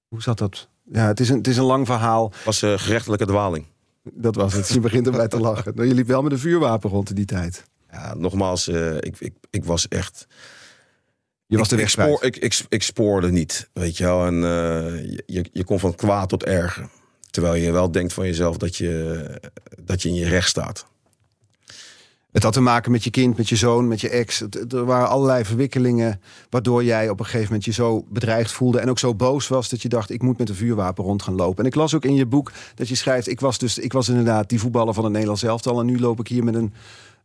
Hoe 0.09 0.23
zat 0.23 0.38
dat? 0.38 0.69
Ja, 0.85 1.07
het 1.07 1.21
is 1.21 1.29
een, 1.29 1.37
het 1.37 1.47
is 1.47 1.57
een 1.57 1.64
lang 1.64 1.87
verhaal. 1.87 2.33
Was 2.45 2.62
eh, 2.62 2.79
gerechtelijke 2.79 3.26
dwaling. 3.26 3.67
Dat 4.02 4.35
was 4.35 4.52
het. 4.52 4.69
Je 4.69 4.81
begint 4.81 5.07
erbij 5.07 5.29
te 5.29 5.41
lachen. 5.41 5.73
Nou, 5.75 5.88
je 5.88 5.95
liep 5.95 6.07
wel 6.07 6.23
met 6.23 6.33
een 6.33 6.38
vuurwapen 6.38 6.91
rond 6.91 7.09
in 7.09 7.14
die 7.14 7.25
tijd. 7.25 7.64
Ja, 7.91 8.14
nogmaals, 8.14 8.69
eh, 8.69 8.97
ik, 8.97 9.17
ik, 9.19 9.35
ik 9.50 9.64
was 9.64 9.88
echt... 9.88 10.26
Je 11.53 11.59
was 11.59 11.69
de 11.69 11.77
weg 11.77 11.85
ik, 11.85 11.91
spoor, 11.91 12.25
ik, 12.25 12.37
ik, 12.37 12.61
ik 12.69 12.83
spoorde 12.83 13.31
niet, 13.31 13.69
weet 13.73 13.97
je 13.97 14.05
wel. 14.05 14.27
En 14.27 14.35
eh, 14.35 15.05
je- 15.27 15.49
je, 15.53 15.65
komt 15.65 15.81
van 15.81 15.95
kwaad 15.95 16.29
tot 16.29 16.45
erger. 16.45 16.89
Terwijl 17.31 17.55
je 17.55 17.73
wel 17.73 17.91
denkt 17.93 18.13
van 18.13 18.27
jezelf 18.27 18.57
dat 18.57 18.77
je, 18.77 19.41
dat 19.83 20.03
je 20.03 20.09
in 20.09 20.15
je 20.15 20.29
recht 20.29 20.49
staat. 20.49 20.87
Het 22.33 22.43
had 22.43 22.53
te 22.53 22.61
maken 22.61 22.91
met 22.93 23.05
je 23.05 23.11
kind, 23.11 23.37
met 23.37 23.49
je 23.49 23.57
zoon, 23.57 23.89
met 23.89 24.01
je 24.01 24.09
ex. 24.09 24.39
Het- 24.39 24.73
Er 24.73 24.85
waren 24.85 25.09
allerlei 25.09 25.45
verwikkelingen 25.45 26.21
waardoor 26.51 26.85
jij 26.85 27.09
op 27.09 27.19
een 27.19 27.25
gegeven 27.25 27.47
moment 27.47 27.65
je 27.65 27.73
zo 27.73 28.05
bedreigd 28.09 28.53
voelde 28.53 28.79
en 28.81 28.91
ook 28.91 28.99
zo 28.99 29.15
boos 29.15 29.49
was 29.49 29.69
dat 29.69 29.83
je 29.83 29.89
dacht 29.89 30.11
ik 30.11 30.23
moet 30.23 30.39
met 30.39 30.49
een 30.49 30.55
vuurwapen 30.55 31.05
rond 31.05 31.23
gaan 31.23 31.35
lopen. 31.35 31.59
En 31.65 31.71
ik 31.71 31.75
las 31.77 31.95
ook 31.95 32.05
in 32.05 32.15
je 32.15 32.27
boek 32.27 32.53
dat 32.75 32.89
je 32.89 32.95
schrijft 32.95 33.29
ik 33.29 33.41
was 33.41 33.59
dus 33.59 33.79
ik 33.79 33.93
was 33.93 34.09
inderdaad 34.09 34.49
die 34.49 34.61
voetballer 34.61 34.95
van 34.95 35.03
het 35.03 35.13
Nederlands 35.13 35.43
elftal 35.43 35.81
en 35.81 35.87
nu 35.87 35.99
loop 36.01 36.21
ik 36.21 36.29
hier 36.29 36.45
met 36.45 36.55
een 36.55 36.73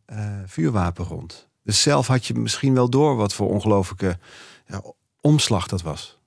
eh, 0.04 0.18
vuurwapen 0.46 1.04
rond. 1.04 1.47
Dus 1.68 1.82
zelf 1.82 2.06
had 2.06 2.26
je 2.26 2.34
misschien 2.34 2.74
wel 2.74 2.90
door 2.90 3.16
wat 3.16 3.34
voor 3.34 3.48
ongelofelijke 3.48 4.18
ja, 4.66 4.82
omslag 5.20 5.66
dat 5.66 5.82
was. 5.82 6.18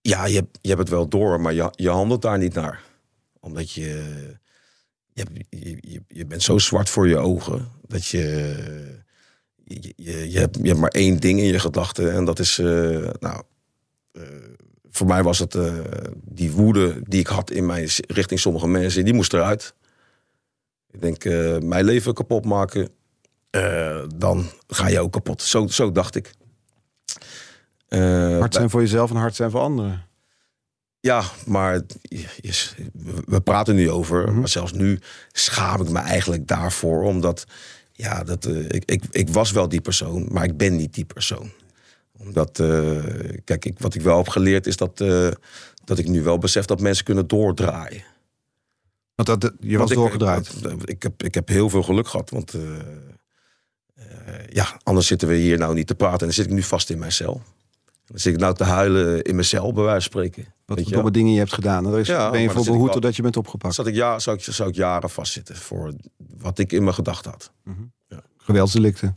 Ja, 0.00 0.26
je, 0.26 0.34
hebt- 0.34 0.58
je 0.60 0.68
hebt 0.68 0.80
het 0.80 0.88
wel 0.88 1.08
door, 1.08 1.40
maar 1.40 1.52
je, 1.52 1.70
je 1.70 1.88
handelt 1.90 2.22
daar 2.22 2.38
niet 2.38 2.54
naar. 2.54 2.82
Omdat 3.40 3.70
je, 3.70 3.86
je, 5.12 5.24
je, 5.80 6.02
je, 6.08 6.26
bent 6.26 6.42
zo 6.42 6.58
zwart 6.58 6.90
voor 6.90 7.08
je 7.08 7.16
ogen 7.16 7.70
dat 7.86 8.06
je, 8.06 8.20
je, 9.64 9.92
je, 9.96 10.30
je, 10.30 10.38
hebt, 10.38 10.58
je 10.62 10.74
maar 10.74 10.90
één 10.90 11.20
ding 11.20 11.38
in 11.38 11.46
je 11.46 11.58
gedachten. 11.58 12.12
En 12.12 12.24
dat 12.24 12.38
is, 12.38 12.58
eh, 12.58 12.66
nou, 13.20 13.42
eh, 14.12 14.22
voor 14.90 15.06
mij 15.06 15.22
was 15.22 15.38
het 15.38 15.54
eh, 15.54 15.74
die 16.24 16.52
woede 16.52 17.00
die 17.02 17.20
ik 17.20 17.26
had 17.26 17.50
in 17.50 17.66
mijn 17.66 17.88
richting 18.06 18.40
sommige 18.40 18.68
mensen, 18.68 19.04
die 19.04 19.14
moest 19.14 19.32
eruit. 19.32 19.74
Ik 20.90 21.00
denk, 21.00 21.24
mijn 21.62 21.84
leven 21.84 22.14
kapot 22.14 22.44
maken, 22.44 22.88
eh, 23.52 24.02
dan 24.16 24.50
ga 24.68 24.88
je 24.88 25.00
ook 25.00 25.12
kapot. 25.12 25.42
Zo, 25.42 25.66
zo 25.66 25.92
dacht 25.92 26.14
ik. 26.14 26.32
Eh, 27.88 28.38
Hard 28.38 28.54
zijn 28.54 28.70
voor 28.70 28.80
jezelf 28.80 29.10
en 29.10 29.16
hard 29.16 29.34
zijn 29.34 29.50
voor 29.50 29.60
anderen. 29.60 30.06
ja, 31.00 31.22
maar 31.46 31.80
we- 33.26 33.40
praten 33.40 33.74
nu 33.74 33.90
over. 33.90 34.28
Mhm. 34.28 34.38
Maar 34.38 34.48
zelfs 34.48 34.72
nu 34.72 34.98
schaam 35.32 35.80
ik 35.82 35.88
me 35.88 35.98
eigenlijk 35.98 36.46
daarvoor. 36.46 37.02
Omdat, 37.02 37.44
ja, 37.92 38.24
dat, 38.24 38.44
eh, 38.44 38.64
ik, 38.64 38.84
ik, 38.84 39.02
ik 39.10 39.28
was 39.28 39.50
wel 39.50 39.68
die 39.68 39.80
persoon, 39.80 40.28
maar 40.30 40.44
ik 40.44 40.56
ben 40.56 40.76
niet 40.76 40.94
die 40.94 41.04
persoon. 41.04 41.50
Omdat, 42.18 42.50
kijk, 43.44 43.64
ik, 43.64 43.78
wat 43.78 43.94
ik 43.94 44.00
wel 44.02 44.16
heb 44.16 44.28
geleerd 44.28 44.66
is 44.66 44.76
dat, 44.76 44.96
dat 45.84 45.98
ik 45.98 46.08
nu 46.08 46.22
wel 46.22 46.38
besef 46.38 46.64
dat 46.64 46.80
mensen 46.80 47.04
kunnen 47.04 47.26
doordraaien. 47.26 48.04
Want 49.14 49.40
dat, 49.40 49.52
je 49.60 49.78
was 49.78 49.92
Want 49.92 50.00
doorgedraaid. 50.00 50.52
Ik, 50.64 50.82
ik, 50.88 51.02
heb, 51.02 51.22
ik 51.22 51.34
heb 51.34 51.48
heel 51.48 51.70
veel 51.70 51.82
geluk 51.82 52.08
gehad. 52.08 52.30
Want 52.30 52.54
ja, 54.50 54.80
anders 54.82 55.06
zitten 55.06 55.28
we 55.28 55.34
hier 55.34 55.58
nou 55.58 55.74
niet 55.74 55.86
te 55.86 55.94
praten. 55.94 56.18
En 56.18 56.24
dan 56.26 56.34
zit 56.34 56.44
ik 56.46 56.52
nu 56.52 56.62
vast 56.62 56.90
in 56.90 56.98
mijn 56.98 57.12
cel. 57.12 57.42
Dan 58.06 58.18
zit 58.18 58.34
ik 58.34 58.40
nou 58.40 58.54
te 58.54 58.64
huilen 58.64 59.22
in 59.22 59.34
mijn 59.34 59.46
cel, 59.46 59.72
bij 59.72 59.82
wijze 59.84 60.10
van 60.10 60.10
spreken. 60.10 60.52
Wat 60.66 60.80
voor 60.82 60.92
domme 60.92 61.10
dingen 61.10 61.32
je 61.32 61.38
hebt 61.38 61.52
gedaan. 61.52 61.84
Daar 61.84 61.98
is, 61.98 62.06
Ja, 62.06 62.30
ben 62.30 62.40
je 62.40 62.50
voor 62.50 62.64
behoed 62.64 62.92
doordat 62.92 63.16
je 63.16 63.22
bent 63.22 63.36
opgepakt. 63.36 63.74
Zat 63.74 63.86
ik, 63.86 63.94
ja, 63.94 64.18
zou, 64.18 64.36
ik, 64.36 64.42
zou 64.44 64.68
ik 64.68 64.74
jaren 64.74 65.10
vastzitten 65.10 65.56
voor 65.56 65.92
wat 66.38 66.58
ik 66.58 66.72
in 66.72 66.82
mijn 66.82 66.94
gedachten 66.94 67.30
had. 67.30 67.52
Geweldsdelicten. 68.36 69.16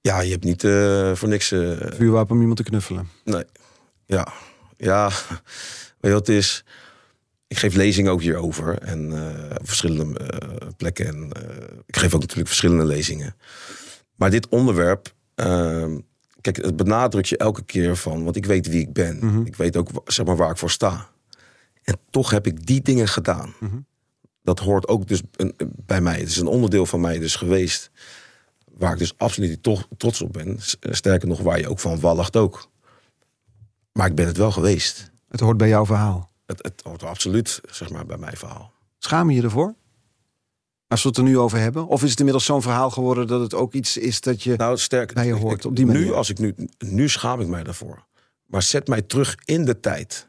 Ja, 0.00 0.20
je 0.20 0.30
hebt 0.30 0.44
niet 0.44 0.64
eh, 0.64 1.14
voor 1.14 1.28
niks. 1.28 1.50
eh, 1.52 1.70
Vuurwapen 1.94 2.34
om 2.34 2.40
iemand 2.40 2.56
te 2.56 2.62
knuffelen. 2.62 3.08
nee. 3.24 3.44
Ja, 4.06 4.28
ja. 4.76 5.08
Weet 6.00 6.12
je 6.12 6.18
wat 6.18 6.26
het 6.26 6.36
is? 6.36 6.64
Ik 7.48 7.58
geef 7.58 7.74
lezingen 7.74 8.12
ook 8.12 8.20
hierover. 8.22 8.78
En 8.78 9.12
eh, 9.12 9.56
op 9.58 9.66
verschillende 9.66 10.18
eh, 10.18 10.68
plekken. 10.76 11.06
En, 11.06 11.32
eh, 11.32 11.66
ik 11.86 11.96
geef 11.96 12.14
ook 12.14 12.20
natuurlijk 12.20 12.48
verschillende 12.48 12.84
lezingen. 12.84 13.34
Maar 14.14 14.30
dit 14.30 14.48
onderwerp. 14.48 15.14
ehm, 15.34 15.98
kijk, 16.40 16.56
het 16.56 16.76
benadrukt 16.76 17.28
je 17.28 17.36
elke 17.36 17.64
keer 17.64 17.96
van. 17.96 18.24
Want 18.24 18.36
ik 18.36 18.46
weet 18.46 18.66
wie 18.68 18.80
ik 18.80 18.92
ben. 18.92 19.16
Mhm. 19.26 19.40
Ik 19.46 19.56
weet 19.56 19.76
ook 19.76 19.88
zeg 20.04 20.26
maar, 20.26 20.36
waar 20.36 20.50
ik 20.50 20.56
voor 20.56 20.70
sta. 20.70 21.08
En 21.82 21.98
toch 22.10 22.30
heb 22.30 22.46
ik 22.46 22.66
die 22.66 22.82
dingen 22.82 23.08
gedaan. 23.08 23.54
Mhm. 23.60 23.76
Dat 24.42 24.58
hoort 24.58 24.88
ook 24.88 25.08
dus 25.08 25.22
een- 25.36 25.54
bij 25.86 26.00
mij. 26.00 26.18
Het 26.18 26.28
is 26.28 26.36
een 26.36 26.46
onderdeel 26.46 26.86
van 26.86 27.00
mij 27.00 27.18
dus 27.18 27.36
geweest. 27.36 27.90
Waar 28.72 28.92
ik 28.92 28.98
dus 28.98 29.18
absoluut 29.18 29.50
niet 29.50 29.62
toch 29.62 29.88
trots 29.96 30.20
op 30.22 30.32
ben. 30.32 30.56
Sterker 30.80 31.28
nog, 31.28 31.40
waar 31.40 31.58
je 31.58 31.68
ook 31.68 31.78
van 31.78 32.00
walgt 32.00 32.36
ook. 32.36 32.68
Maar 33.92 34.06
ik 34.06 34.14
ben 34.14 34.26
het 34.26 34.36
wel 34.36 34.52
geweest. 34.52 35.10
Het 35.28 35.40
hoort 35.40 35.56
bij 35.56 35.68
jouw 35.68 35.86
verhaal. 35.86 36.30
Het, 36.46 36.62
het 36.62 36.80
hoort 36.84 37.02
absoluut, 37.02 37.60
zeg 37.70 37.90
maar, 37.90 38.06
bij 38.06 38.16
mijn 38.16 38.36
verhaal. 38.36 38.72
Schaam 38.98 39.30
je 39.30 39.36
je 39.36 39.42
ervoor? 39.42 39.74
Als 40.88 41.02
we 41.02 41.08
het 41.08 41.18
er 41.18 41.24
nu 41.24 41.38
over 41.38 41.58
hebben? 41.58 41.86
Of 41.86 42.02
is 42.02 42.10
het 42.10 42.18
inmiddels 42.18 42.44
zo'n 42.44 42.62
verhaal 42.62 42.90
geworden 42.90 43.26
dat 43.26 43.40
het 43.40 43.54
ook 43.54 43.72
iets 43.74 43.96
is 43.96 44.20
dat 44.20 44.42
je... 44.42 44.56
Nou, 44.56 44.78
sterk. 44.78 45.14
Bij 45.14 45.26
je 45.26 45.32
hoort 45.32 45.58
ik- 45.58 45.64
op 45.64 45.76
die 45.76 45.86
manier. 45.86 46.00
Nu, 46.00 46.12
als 46.12 46.30
ik 46.30 46.38
nu, 46.38 46.54
nu 46.78 47.08
schaam 47.08 47.40
ik 47.40 47.46
mij 47.46 47.62
daarvoor. 47.62 48.04
Maar 48.46 48.62
zet 48.62 48.88
mij 48.88 49.02
terug 49.02 49.34
in 49.44 49.64
de 49.64 49.80
tijd 49.80 50.28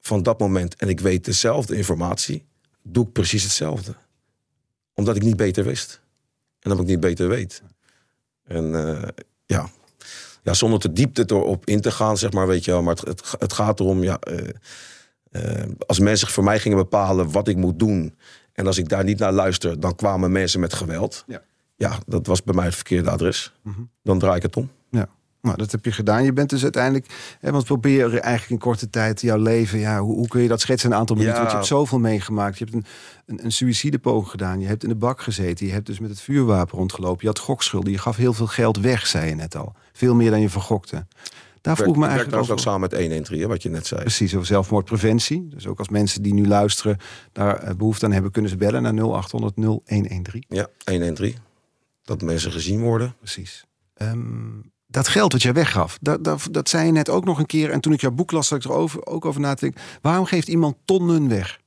van 0.00 0.22
dat 0.22 0.38
moment 0.38 0.76
en 0.76 0.88
ik 0.88 1.00
weet 1.00 1.24
dezelfde 1.24 1.76
informatie, 1.76 2.46
doe 2.82 3.06
ik 3.06 3.12
precies 3.12 3.42
hetzelfde. 3.42 3.94
Omdat 4.94 5.16
ik 5.16 5.22
niet 5.22 5.36
beter 5.36 5.64
wist. 5.64 6.00
En 6.60 6.70
omdat 6.70 6.86
ik 6.86 6.90
niet 6.92 7.00
beter 7.00 7.28
weet. 7.28 7.62
En 8.44 8.74
eh, 8.74 9.08
ja. 9.46 9.70
ja, 10.42 10.54
zonder 10.54 10.78
te 10.78 10.92
diepte 10.92 11.24
erop 11.26 11.66
in 11.66 11.80
te 11.80 11.90
gaan, 11.90 12.16
zeg 12.18 12.32
maar, 12.32 12.46
weet 12.46 12.64
je 12.64 12.70
wel. 12.70 12.82
Maar 12.82 12.94
het, 12.94 13.06
het, 13.06 13.34
het 13.38 13.52
gaat 13.52 13.80
erom, 13.80 14.02
ja, 14.02 14.18
eh, 14.18 14.48
eh, 15.30 15.62
als 15.86 15.98
mensen 15.98 16.28
voor 16.28 16.44
mij 16.44 16.58
gingen 16.58 16.78
bepalen 16.78 17.30
wat 17.30 17.48
ik 17.48 17.56
moet 17.56 17.78
doen. 17.78 18.14
En 18.52 18.66
als 18.66 18.78
ik 18.78 18.88
daar 18.88 19.04
niet 19.04 19.18
naar 19.18 19.32
luister, 19.32 19.80
dan 19.80 19.94
kwamen 19.94 20.32
mensen 20.32 20.60
met 20.60 20.74
geweld. 20.74 21.24
Ja. 21.26 21.42
Ja, 21.76 21.98
dat 22.06 22.26
was 22.26 22.42
bij 22.42 22.54
mij 22.54 22.64
het 22.64 22.74
verkeerde 22.74 23.10
adres. 23.10 23.52
Dan 24.02 24.18
draai 24.18 24.36
ik 24.36 24.42
het 24.42 24.56
om. 24.56 24.70
Ja, 24.90 25.08
nou, 25.40 25.56
dat 25.56 25.72
heb 25.72 25.84
je 25.84 25.92
gedaan. 25.92 26.24
Je 26.24 26.32
bent 26.32 26.50
dus 26.50 26.62
uiteindelijk... 26.62 27.36
Hè, 27.40 27.52
want 27.52 27.64
probeer 27.64 28.10
eigenlijk 28.10 28.50
in 28.50 28.58
korte 28.58 28.90
tijd 28.90 29.20
jouw 29.20 29.36
leven... 29.36 29.78
Ja, 29.78 30.00
hoe, 30.00 30.14
hoe 30.14 30.28
kun 30.28 30.42
je 30.42 30.48
dat 30.48 30.60
schetsen 30.60 30.90
een 30.90 30.96
aantal 30.96 31.16
minuten? 31.16 31.36
Ja. 31.36 31.40
Want 31.42 31.52
je 31.52 31.56
hebt 31.66 31.78
zoveel 31.78 31.98
meegemaakt. 31.98 32.58
Je 32.58 32.64
hebt 32.64 32.76
een, 32.76 32.84
een, 33.26 33.44
een 33.44 33.52
suïcidepoging 33.52 34.30
gedaan. 34.30 34.60
Je 34.60 34.66
hebt 34.66 34.82
in 34.82 34.88
de 34.88 34.94
bak 34.94 35.20
gezeten. 35.20 35.66
Je 35.66 35.72
hebt 35.72 35.86
dus 35.86 35.98
met 35.98 36.10
het 36.10 36.20
vuurwapen 36.20 36.78
rondgelopen. 36.78 37.20
Je 37.20 37.26
had 37.26 37.38
gokschulden. 37.38 37.92
Je 37.92 37.98
gaf 37.98 38.16
heel 38.16 38.32
veel 38.32 38.46
geld 38.46 38.78
weg, 38.78 39.06
zei 39.06 39.28
je 39.28 39.34
net 39.34 39.56
al. 39.56 39.74
Veel 39.92 40.14
meer 40.14 40.30
dan 40.30 40.40
je 40.40 40.50
vergokte. 40.50 41.06
Daar 41.60 41.76
vroeg 41.76 41.96
me 41.96 42.06
eigenlijk 42.06 42.50
ook 42.50 42.58
samen 42.58 42.80
met 42.80 42.92
113, 42.92 43.40
hè, 43.40 43.46
wat 43.46 43.62
je 43.62 43.68
net 43.68 43.86
zei. 43.86 44.00
Precies, 44.00 44.34
over 44.34 44.46
zelfmoordpreventie. 44.46 45.48
Dus 45.48 45.66
ook 45.66 45.78
als 45.78 45.88
mensen 45.88 46.22
die 46.22 46.34
nu 46.34 46.46
luisteren 46.46 46.96
daar 47.32 47.56
eh, 47.56 47.74
behoefte 47.74 48.04
aan 48.04 48.12
hebben, 48.12 48.30
kunnen 48.30 48.50
ze 48.50 48.56
bellen 48.56 48.82
naar 48.82 48.94
0800 48.94 49.56
0113. 49.56 50.44
Ja, 50.48 50.68
113. 50.84 51.36
Dat 52.02 52.22
mensen 52.22 52.52
gezien 52.52 52.80
worden. 52.80 53.14
Precies. 53.18 53.64
Ehm, 53.94 54.60
dat 54.86 55.08
geld 55.08 55.32
wat 55.32 55.42
jij 55.42 55.52
weggaf, 55.52 55.98
dat, 56.00 56.24
dat, 56.24 56.48
dat 56.50 56.68
zei 56.68 56.86
je 56.86 56.92
net 56.92 57.08
ook 57.08 57.24
nog 57.24 57.38
een 57.38 57.46
keer. 57.46 57.70
En 57.70 57.80
toen 57.80 57.92
ik 57.92 58.00
jouw 58.00 58.10
boek 58.10 58.30
las, 58.30 58.48
zat 58.48 58.58
ik 58.58 58.70
er 58.70 58.76
over, 58.76 59.06
ook 59.06 59.24
over 59.24 59.40
na 59.40 59.54
te 59.54 59.60
denken. 59.60 59.82
Waarom 60.02 60.24
geeft 60.24 60.48
iemand 60.48 60.76
tonnen 60.84 61.28
weg? 61.28 61.60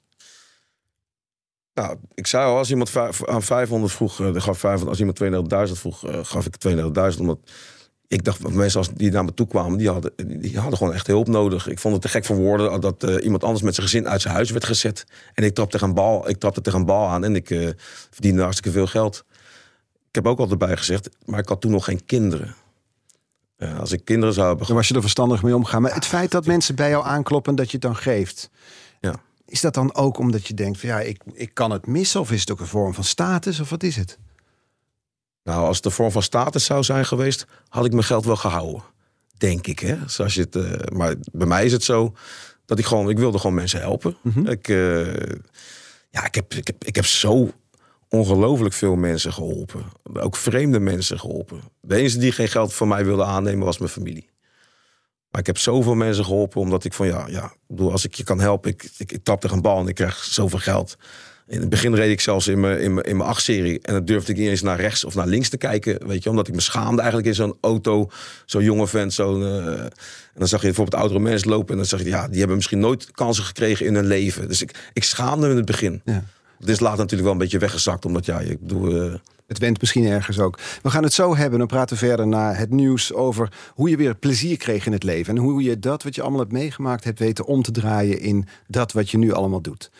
Nou, 1.73 1.97
ik 2.13 2.27
zei 2.27 2.45
al, 2.45 2.57
als 2.57 2.69
iemand 2.69 2.95
aan 3.25 3.41
500 3.41 3.93
vroeg, 3.93 4.15
dan 4.15 4.41
gaf 4.41 4.59
500, 4.59 4.89
als 4.89 4.99
iemand 4.99 5.69
32.000 5.69 5.79
vroeg, 5.79 6.07
eh, 6.07 6.19
gaf 6.23 6.45
ik 6.45 6.55
32.000. 6.55 7.19
Omdat 7.19 7.39
ik 8.11 8.23
dacht, 8.23 8.41
dat 8.41 8.51
mensen 8.51 8.79
als 8.79 8.89
die 8.93 9.11
naar 9.11 9.25
me 9.25 9.33
toe 9.33 9.47
kwamen, 9.47 9.77
die 9.77 9.89
hadden, 9.89 10.11
die 10.15 10.59
hadden 10.59 10.77
gewoon 10.77 10.93
echt 10.93 11.07
hulp 11.07 11.27
nodig. 11.27 11.67
Ik 11.67 11.79
vond 11.79 11.93
het 11.93 12.03
te 12.03 12.09
gek 12.09 12.25
voor 12.25 12.35
woorden 12.35 12.81
dat 12.81 13.03
eh, 13.03 13.23
iemand 13.23 13.43
anders 13.43 13.63
met 13.63 13.75
zijn 13.75 13.87
gezin 13.87 14.07
uit 14.07 14.21
zijn 14.21 14.33
huis 14.33 14.51
werd 14.51 14.65
gezet. 14.65 15.05
En 15.33 15.43
ik 15.43 15.53
trapte 15.53 15.71
tegen 15.71 15.87
een 15.87 15.93
bal, 15.93 16.29
ik 16.29 16.37
trapte 16.37 16.61
tegen 16.61 16.79
een 16.79 16.85
bal 16.85 17.07
aan 17.07 17.23
en 17.23 17.35
ik 17.35 17.49
eh, 17.49 17.69
verdiende 18.09 18.41
hartstikke 18.41 18.77
veel 18.77 18.87
geld. 18.87 19.25
Ik 20.07 20.15
heb 20.15 20.27
ook 20.27 20.39
altijd 20.39 20.59
bij 20.59 20.77
gezegd, 20.77 21.09
maar 21.25 21.39
ik 21.39 21.47
had 21.47 21.61
toen 21.61 21.71
nog 21.71 21.85
geen 21.85 22.05
kinderen. 22.05 22.55
Eh, 23.57 23.79
als 23.79 23.91
ik 23.91 24.05
kinderen 24.05 24.33
zou 24.33 24.47
hebben 24.47 24.67
Dan 24.67 24.75
was 24.75 24.87
je 24.87 24.95
er 24.95 25.01
verstandig 25.01 25.43
mee 25.43 25.55
omgaan. 25.55 25.81
Maar 25.81 25.93
het 25.93 26.05
feit 26.05 26.31
dat 26.31 26.45
mensen 26.45 26.75
bij 26.75 26.89
jou 26.89 27.05
aankloppen 27.05 27.55
dat 27.55 27.65
je 27.65 27.71
het 27.71 27.81
dan 27.81 27.95
geeft. 27.95 28.49
Ja. 28.99 29.15
Is 29.45 29.61
dat 29.61 29.73
dan 29.73 29.95
ook 29.95 30.17
omdat 30.17 30.47
je 30.47 30.53
denkt 30.53 30.79
van 30.79 30.89
ja, 30.89 30.99
ik, 30.99 31.21
ik 31.33 31.53
kan 31.53 31.71
het 31.71 31.87
missen? 31.87 32.19
Of 32.19 32.31
is 32.31 32.39
het 32.39 32.51
ook 32.51 32.59
een 32.59 32.67
vorm 32.67 32.93
van 32.93 33.03
status? 33.03 33.59
Of 33.59 33.69
wat 33.69 33.83
is 33.83 33.95
het? 33.95 34.17
Nou, 35.43 35.65
als 35.65 35.75
het 35.75 35.85
een 35.85 35.91
vorm 35.91 36.11
van 36.11 36.23
status 36.23 36.65
zou 36.65 36.83
zijn 36.83 37.05
geweest, 37.05 37.45
had 37.67 37.85
ik 37.85 37.91
mijn 37.91 38.03
geld 38.03 38.25
wel 38.25 38.35
gehouden. 38.35 38.83
Denk 39.37 39.67
ik, 39.67 39.79
hè? 39.79 39.97
Zoals 40.05 40.33
je 40.33 40.41
het, 40.41 40.55
eh, 40.55 40.95
maar 40.95 41.15
bij 41.31 41.47
mij 41.47 41.65
is 41.65 41.71
het 41.71 41.83
zo 41.83 42.15
dat 42.65 42.79
ik 42.79 42.85
gewoon, 42.85 43.09
ik 43.09 43.17
wilde 43.17 43.37
gewoon 43.37 43.55
mensen 43.55 43.79
helpen. 43.79 44.17
Ik, 44.45 44.67
eh, 44.67 45.05
ja, 46.09 46.25
ik 46.25 46.35
heb, 46.35 46.53
ik, 46.53 46.67
heb, 46.67 46.83
ik 46.83 46.95
heb 46.95 47.05
zo 47.05 47.51
ongelooflijk 48.09 48.73
veel 48.73 48.95
mensen 48.95 49.33
geholpen. 49.33 49.85
Ook 50.13 50.35
vreemde 50.35 50.79
mensen 50.79 51.19
geholpen. 51.19 51.61
De 51.81 51.95
enige 51.95 52.17
die 52.17 52.31
geen 52.31 52.47
geld 52.47 52.73
van 52.73 52.87
mij 52.87 53.05
wilde 53.05 53.23
aannemen 53.23 53.65
was 53.65 53.77
mijn 53.77 53.91
familie. 53.91 54.29
Maar 55.29 55.41
ik 55.41 55.47
heb 55.47 55.57
zoveel 55.57 55.95
mensen 55.95 56.25
geholpen 56.25 56.61
omdat 56.61 56.83
ik 56.83 56.93
van 56.93 57.07
ja, 57.07 57.27
ja 57.27 57.53
bedoel, 57.67 57.91
als 57.91 58.05
ik 58.05 58.13
je 58.13 58.23
kan 58.23 58.39
helpen, 58.39 58.71
ik, 58.71 58.89
ik, 58.97 59.11
ik 59.11 59.23
trap 59.23 59.41
tegen 59.41 59.55
een 59.55 59.61
bal 59.61 59.79
en 59.79 59.87
ik 59.87 59.95
krijg 59.95 60.23
zoveel 60.23 60.59
geld. 60.59 60.97
In 61.47 61.59
het 61.59 61.69
begin 61.69 61.95
reed 61.95 62.11
ik 62.11 62.21
zelfs 62.21 62.47
in 62.47 62.59
mijn, 62.59 62.79
in 62.79 62.93
mijn, 62.93 63.05
in 63.05 63.17
mijn 63.17 63.29
achtserie. 63.29 63.79
En 63.81 63.93
dan 63.93 64.05
durfde 64.05 64.31
ik 64.31 64.37
niet 64.37 64.47
eens 64.47 64.61
naar 64.61 64.79
rechts 64.79 65.03
of 65.03 65.15
naar 65.15 65.27
links 65.27 65.49
te 65.49 65.57
kijken. 65.57 66.07
Weet 66.07 66.23
je, 66.23 66.29
omdat 66.29 66.47
ik 66.47 66.53
me 66.53 66.61
schaamde 66.61 67.01
eigenlijk 67.01 67.29
in 67.29 67.35
zo'n 67.35 67.57
auto. 67.61 68.09
Zo'n 68.45 68.63
jonge 68.63 68.87
vent. 68.87 69.13
Zo'n, 69.13 69.43
eh, 69.43 69.79
en 69.79 69.89
dan 70.37 70.47
zag 70.47 70.59
je 70.59 70.65
bijvoorbeeld 70.65 71.01
oudere 71.01 71.19
mensen 71.19 71.49
lopen. 71.49 71.69
En 71.71 71.77
dan 71.77 71.85
zag 71.85 71.99
je, 71.99 72.07
ja, 72.09 72.27
die 72.27 72.37
hebben 72.37 72.55
misschien 72.55 72.79
nooit 72.79 73.11
kansen 73.11 73.43
gekregen 73.43 73.85
in 73.85 73.95
hun 73.95 74.07
leven. 74.07 74.47
Dus 74.47 74.61
ik, 74.61 74.89
ik 74.93 75.03
schaamde 75.03 75.45
me 75.45 75.51
in 75.51 75.57
het 75.57 75.65
begin. 75.65 76.01
Ja. 76.05 76.23
Het 76.59 76.69
is 76.69 76.79
later 76.79 76.97
natuurlijk 76.97 77.23
wel 77.23 77.31
een 77.31 77.37
beetje 77.37 77.57
weggezakt. 77.59 78.05
Omdat 78.05 78.25
ja, 78.25 78.39
ik 78.39 78.59
bedoel... 78.59 79.01
eh, 79.01 79.13
Het 79.47 79.59
went 79.59 79.81
misschien 79.81 80.05
ergens 80.05 80.39
ook. 80.39 80.59
We 80.81 80.89
gaan 80.89 81.03
het 81.03 81.13
zo 81.13 81.35
hebben. 81.35 81.59
Dan 81.59 81.67
praten 81.67 81.97
we 81.97 82.05
verder 82.05 82.27
naar 82.27 82.57
het 82.57 82.69
nieuws 82.69 83.13
over 83.13 83.51
hoe 83.73 83.89
je 83.89 83.97
weer 83.97 84.15
plezier 84.15 84.57
kreeg 84.57 84.85
in 84.85 84.91
het 84.91 85.03
leven. 85.03 85.35
En 85.35 85.41
hoe 85.41 85.63
je 85.63 85.79
dat 85.79 86.03
wat 86.03 86.15
je 86.15 86.21
allemaal 86.21 86.39
hebt 86.39 86.51
meegemaakt 86.51 87.03
hebt 87.03 87.19
weten 87.19 87.45
om 87.45 87.61
te 87.61 87.71
draaien 87.71 88.19
in 88.19 88.47
dat 88.67 88.91
wat 88.91 89.09
je 89.09 89.17
nu 89.17 89.31
allemaal 89.31 89.61
doet. 89.61 89.91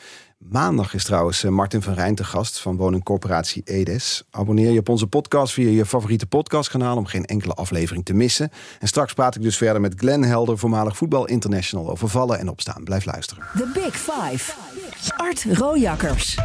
Maandag 0.49 0.93
is 0.93 1.03
trouwens 1.03 1.43
eh, 1.43 1.51
Martin 1.51 1.81
van 1.81 1.93
Rijn 1.93 2.15
te 2.15 2.23
gast 2.23 2.59
van 2.59 2.75
woningcorporatie 2.75 3.61
Edes. 3.65 4.23
Abonneer 4.31 4.71
je 4.71 4.79
op 4.79 4.89
onze 4.89 5.07
podcast 5.07 5.53
via 5.53 5.69
je 5.69 5.85
favoriete 5.85 6.25
podcastkanaal 6.25 6.97
om 6.97 7.05
geen 7.05 7.25
enkele 7.25 7.53
aflevering 7.53 8.05
te 8.05 8.13
missen. 8.13 8.51
En 8.79 8.87
straks 8.87 9.13
praat 9.13 9.35
ik 9.35 9.41
dus 9.41 9.57
verder 9.57 9.81
met 9.81 9.93
Glenn 9.97 10.23
Helder, 10.23 10.57
voormalig 10.57 10.97
voetbal 10.97 11.27
international, 11.27 11.89
over 11.89 12.07
vallen 12.07 12.39
en 12.39 12.49
opstaan. 12.49 12.83
Blijf 12.83 13.05
luisteren. 13.05 13.43
The 13.55 13.71
Big 13.73 13.95
Five. 13.95 14.53
Art 15.17 15.45
Rojakkers. 15.57 16.37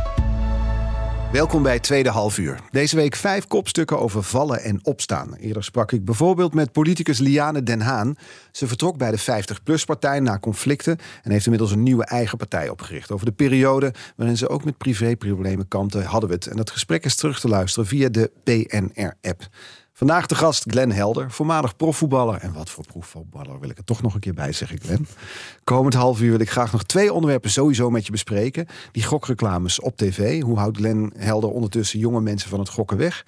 Welkom 1.37 1.63
bij 1.63 1.81
tweede 1.81 2.11
half 2.11 2.39
uur. 2.39 2.61
Deze 2.71 2.97
week 2.97 3.17
vijf 3.17 3.47
kopstukken 3.47 3.99
over 3.99 4.23
vallen 4.23 4.63
en 4.63 4.79
opstaan. 4.83 5.35
Eerder 5.35 5.65
sprak 5.65 5.93
ik 5.93 6.05
bijvoorbeeld 6.05 6.55
met 6.55 6.73
politicus 6.73 7.19
Liane 7.19 7.63
Den 7.63 7.81
Haan. 7.81 8.17
Ze 8.53 8.67
vertrok 8.67 8.97
bij 8.97 9.11
de 9.11 9.21
50PLUS-partij 9.21 10.21
na 10.21 10.39
conflicten... 10.39 10.99
en 11.23 11.31
heeft 11.31 11.45
inmiddels 11.45 11.73
een 11.73 11.83
nieuwe 11.83 12.05
eigen 12.05 12.39
partij 12.39 12.69
opgericht. 12.69 13.11
Over 13.11 13.27
de 13.27 13.33
periode 13.33 13.95
waarin 14.17 14.37
ze 14.37 14.49
ook 14.49 14.65
met 14.65 14.79
privéproblemen 14.79 15.69
kampte 15.69 16.01
hadden 16.01 16.29
we 16.29 16.35
het. 16.35 16.47
En 16.47 16.57
dat 16.57 16.71
gesprek 16.71 17.05
is 17.05 17.17
terug 17.17 17.41
te 17.41 17.49
luisteren 17.49 17.89
via 17.89 18.09
de 18.09 18.31
PNR-app. 18.45 19.49
Vandaag 19.97 20.27
de 20.27 20.35
gast 20.35 20.65
Glenn 20.67 20.93
Helder, 20.93 21.31
voormalig 21.31 21.77
profvoetballer. 21.77 22.37
En 22.41 22.53
wat 22.53 22.71
voor 22.71 22.85
profvoetballer 22.87 23.61
wil 23.61 23.71
ik 23.71 23.79
er 23.79 23.85
toch 23.85 24.03
nog 24.03 24.15
een 24.15 24.21
keer 24.21 24.35
bij 24.35 24.53
zeggen, 24.53 24.81
Glenn. 24.81 25.07
Komend 25.65 25.95
half 25.95 26.21
uur 26.21 26.31
wil 26.31 26.41
ik 26.41 26.51
graag 26.51 26.73
nog 26.73 26.83
twee 26.85 27.13
onderwerpen 27.13 27.51
sowieso 27.51 27.91
met 27.91 28.05
je 28.07 28.11
bespreken. 28.13 28.67
Die 28.93 29.03
gokreclames 29.05 29.81
op 29.81 29.97
tv. 29.97 30.43
Hoe 30.43 30.59
houdt 30.59 30.77
Glenn 30.77 31.13
Helder 31.17 31.51
ondertussen 31.51 31.99
jonge 31.99 32.21
mensen 32.21 32.51
van 32.51 32.59
het 32.59 32.69
gokken 32.69 32.97
weg? 32.97 33.25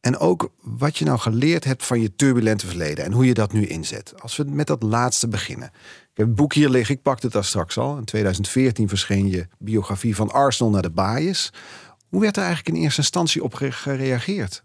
En 0.00 0.18
ook 0.18 0.50
wat 0.62 0.96
je 0.96 1.04
nou 1.04 1.18
geleerd 1.18 1.64
hebt 1.64 1.84
van 1.84 2.00
je 2.00 2.14
turbulente 2.14 2.66
verleden. 2.66 3.04
En 3.04 3.12
hoe 3.12 3.26
je 3.26 3.34
dat 3.34 3.52
nu 3.52 3.66
inzet. 3.66 4.12
Als 4.22 4.36
we 4.36 4.44
met 4.44 4.66
dat 4.66 4.82
laatste 4.82 5.28
beginnen. 5.28 5.68
Ik 6.10 6.14
heb 6.14 6.26
het 6.26 6.34
boek 6.34 6.54
hier 6.54 6.68
liggen, 6.68 6.94
ik 6.94 7.02
pakte 7.02 7.24
het 7.26 7.34
daar 7.34 7.44
straks 7.44 7.78
al. 7.78 7.96
In 7.96 8.04
2014 8.04 8.88
verscheen 8.88 9.28
je 9.30 9.46
biografie 9.58 10.16
van 10.16 10.30
Arsenal 10.30 10.72
naar 10.72 10.82
de 10.82 10.90
Baaiers. 10.90 11.50
Hoe 12.08 12.20
werd 12.20 12.36
er 12.36 12.42
eigenlijk 12.44 12.76
in 12.76 12.82
eerste 12.82 13.00
instantie 13.00 13.42
op 13.42 13.54
ge- 13.54 13.72
gereageerd? 13.72 14.62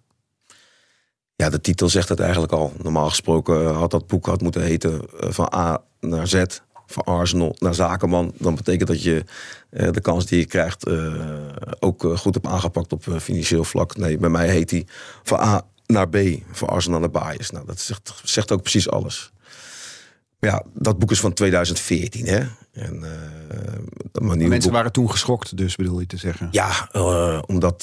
Ja, 1.36 1.50
de 1.50 1.62
titel 1.62 1.90
zegt 1.90 2.10
het 2.10 2.20
eigenlijk 2.20 2.52
al. 2.52 2.74
Normaal 2.82 3.10
gesproken 3.10 3.64
eh, 3.66 3.78
had 3.78 3.92
dat 3.92 4.08
boek 4.08 4.26
had 4.26 4.42
moeten 4.42 4.62
heten 4.64 5.02
eh, 5.20 5.30
van 5.30 5.54
A 5.56 5.82
naar 6.00 6.28
Z. 6.28 6.44
Van 6.86 7.04
Arsenal 7.04 7.56
naar 7.60 7.74
Zakenman. 7.74 8.34
Dan 8.38 8.56
betekent 8.56 8.88
dat 8.88 9.04
je 9.04 9.24
eh, 9.70 9.92
de 9.92 10.02
kans 10.02 10.26
die 10.26 10.40
je 10.40 10.46
krijgt 10.46 10.90
ook 11.80 12.02
goed 12.16 12.34
hebt 12.34 12.48
aangepakt 12.48 12.94
op 12.94 13.04
financieel 13.22 13.64
vlak. 13.64 13.98
Nee, 13.98 14.18
bij 14.18 14.30
mij 14.30 14.50
heet 14.50 14.72
hij 14.72 14.86
van 15.24 15.40
A 15.40 15.62
naar 15.86 16.10
B. 16.10 16.18
Van 16.52 16.68
Arsenal 16.68 17.00
naar 17.00 17.10
Baaiers. 17.12 17.50
Nou, 17.50 17.66
dat 17.66 17.80
zegt, 17.80 18.14
zegt 18.24 18.52
ook 18.52 18.62
precies 18.62 18.90
alles. 18.90 19.32
Maar 20.40 20.50
ja, 20.50 20.64
dat 20.74 21.00
boek 21.00 21.12
is 21.12 21.20
van 21.20 21.34
2014, 21.34 22.26
hè. 22.26 22.40
En, 22.72 23.00
mijn 23.00 23.08
nieuwe 24.12 24.36
Mensen 24.38 24.62
boek- 24.62 24.72
waren 24.72 24.92
toen 24.92 25.12
geschokt, 25.12 25.58
dus 25.58 25.76
bedoel 25.76 26.00
je 26.00 26.06
te 26.06 26.18
zeggen. 26.18 26.48
ja, 26.52 26.90
omdat 27.46 27.82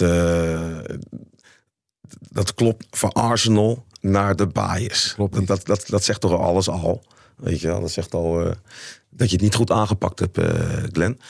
dat 2.19 2.55
klopt 2.55 2.87
van 2.91 3.13
Arsenal 3.13 3.85
naar 4.01 4.37
de 4.37 4.47
bias. 4.47 5.13
Klopt 5.15 5.35
dat, 5.35 5.47
dat, 5.47 5.67
dat, 5.67 5.85
dat 5.87 6.05
zegt 6.05 6.21
toch 6.21 6.41
alles 6.41 6.69
al. 6.69 7.05
Weet 7.37 7.61
je 7.61 7.67
wel, 7.67 7.81
dat 7.81 7.91
zegt 7.91 8.15
al 8.15 8.47
eh, 8.47 8.53
dat 9.11 9.29
je 9.29 9.35
het 9.35 9.45
niet 9.45 9.55
goed 9.55 9.71
aangepakt 9.71 10.19
hebt, 10.19 10.39
eh, 10.39 10.83
Glenn. 10.93 11.21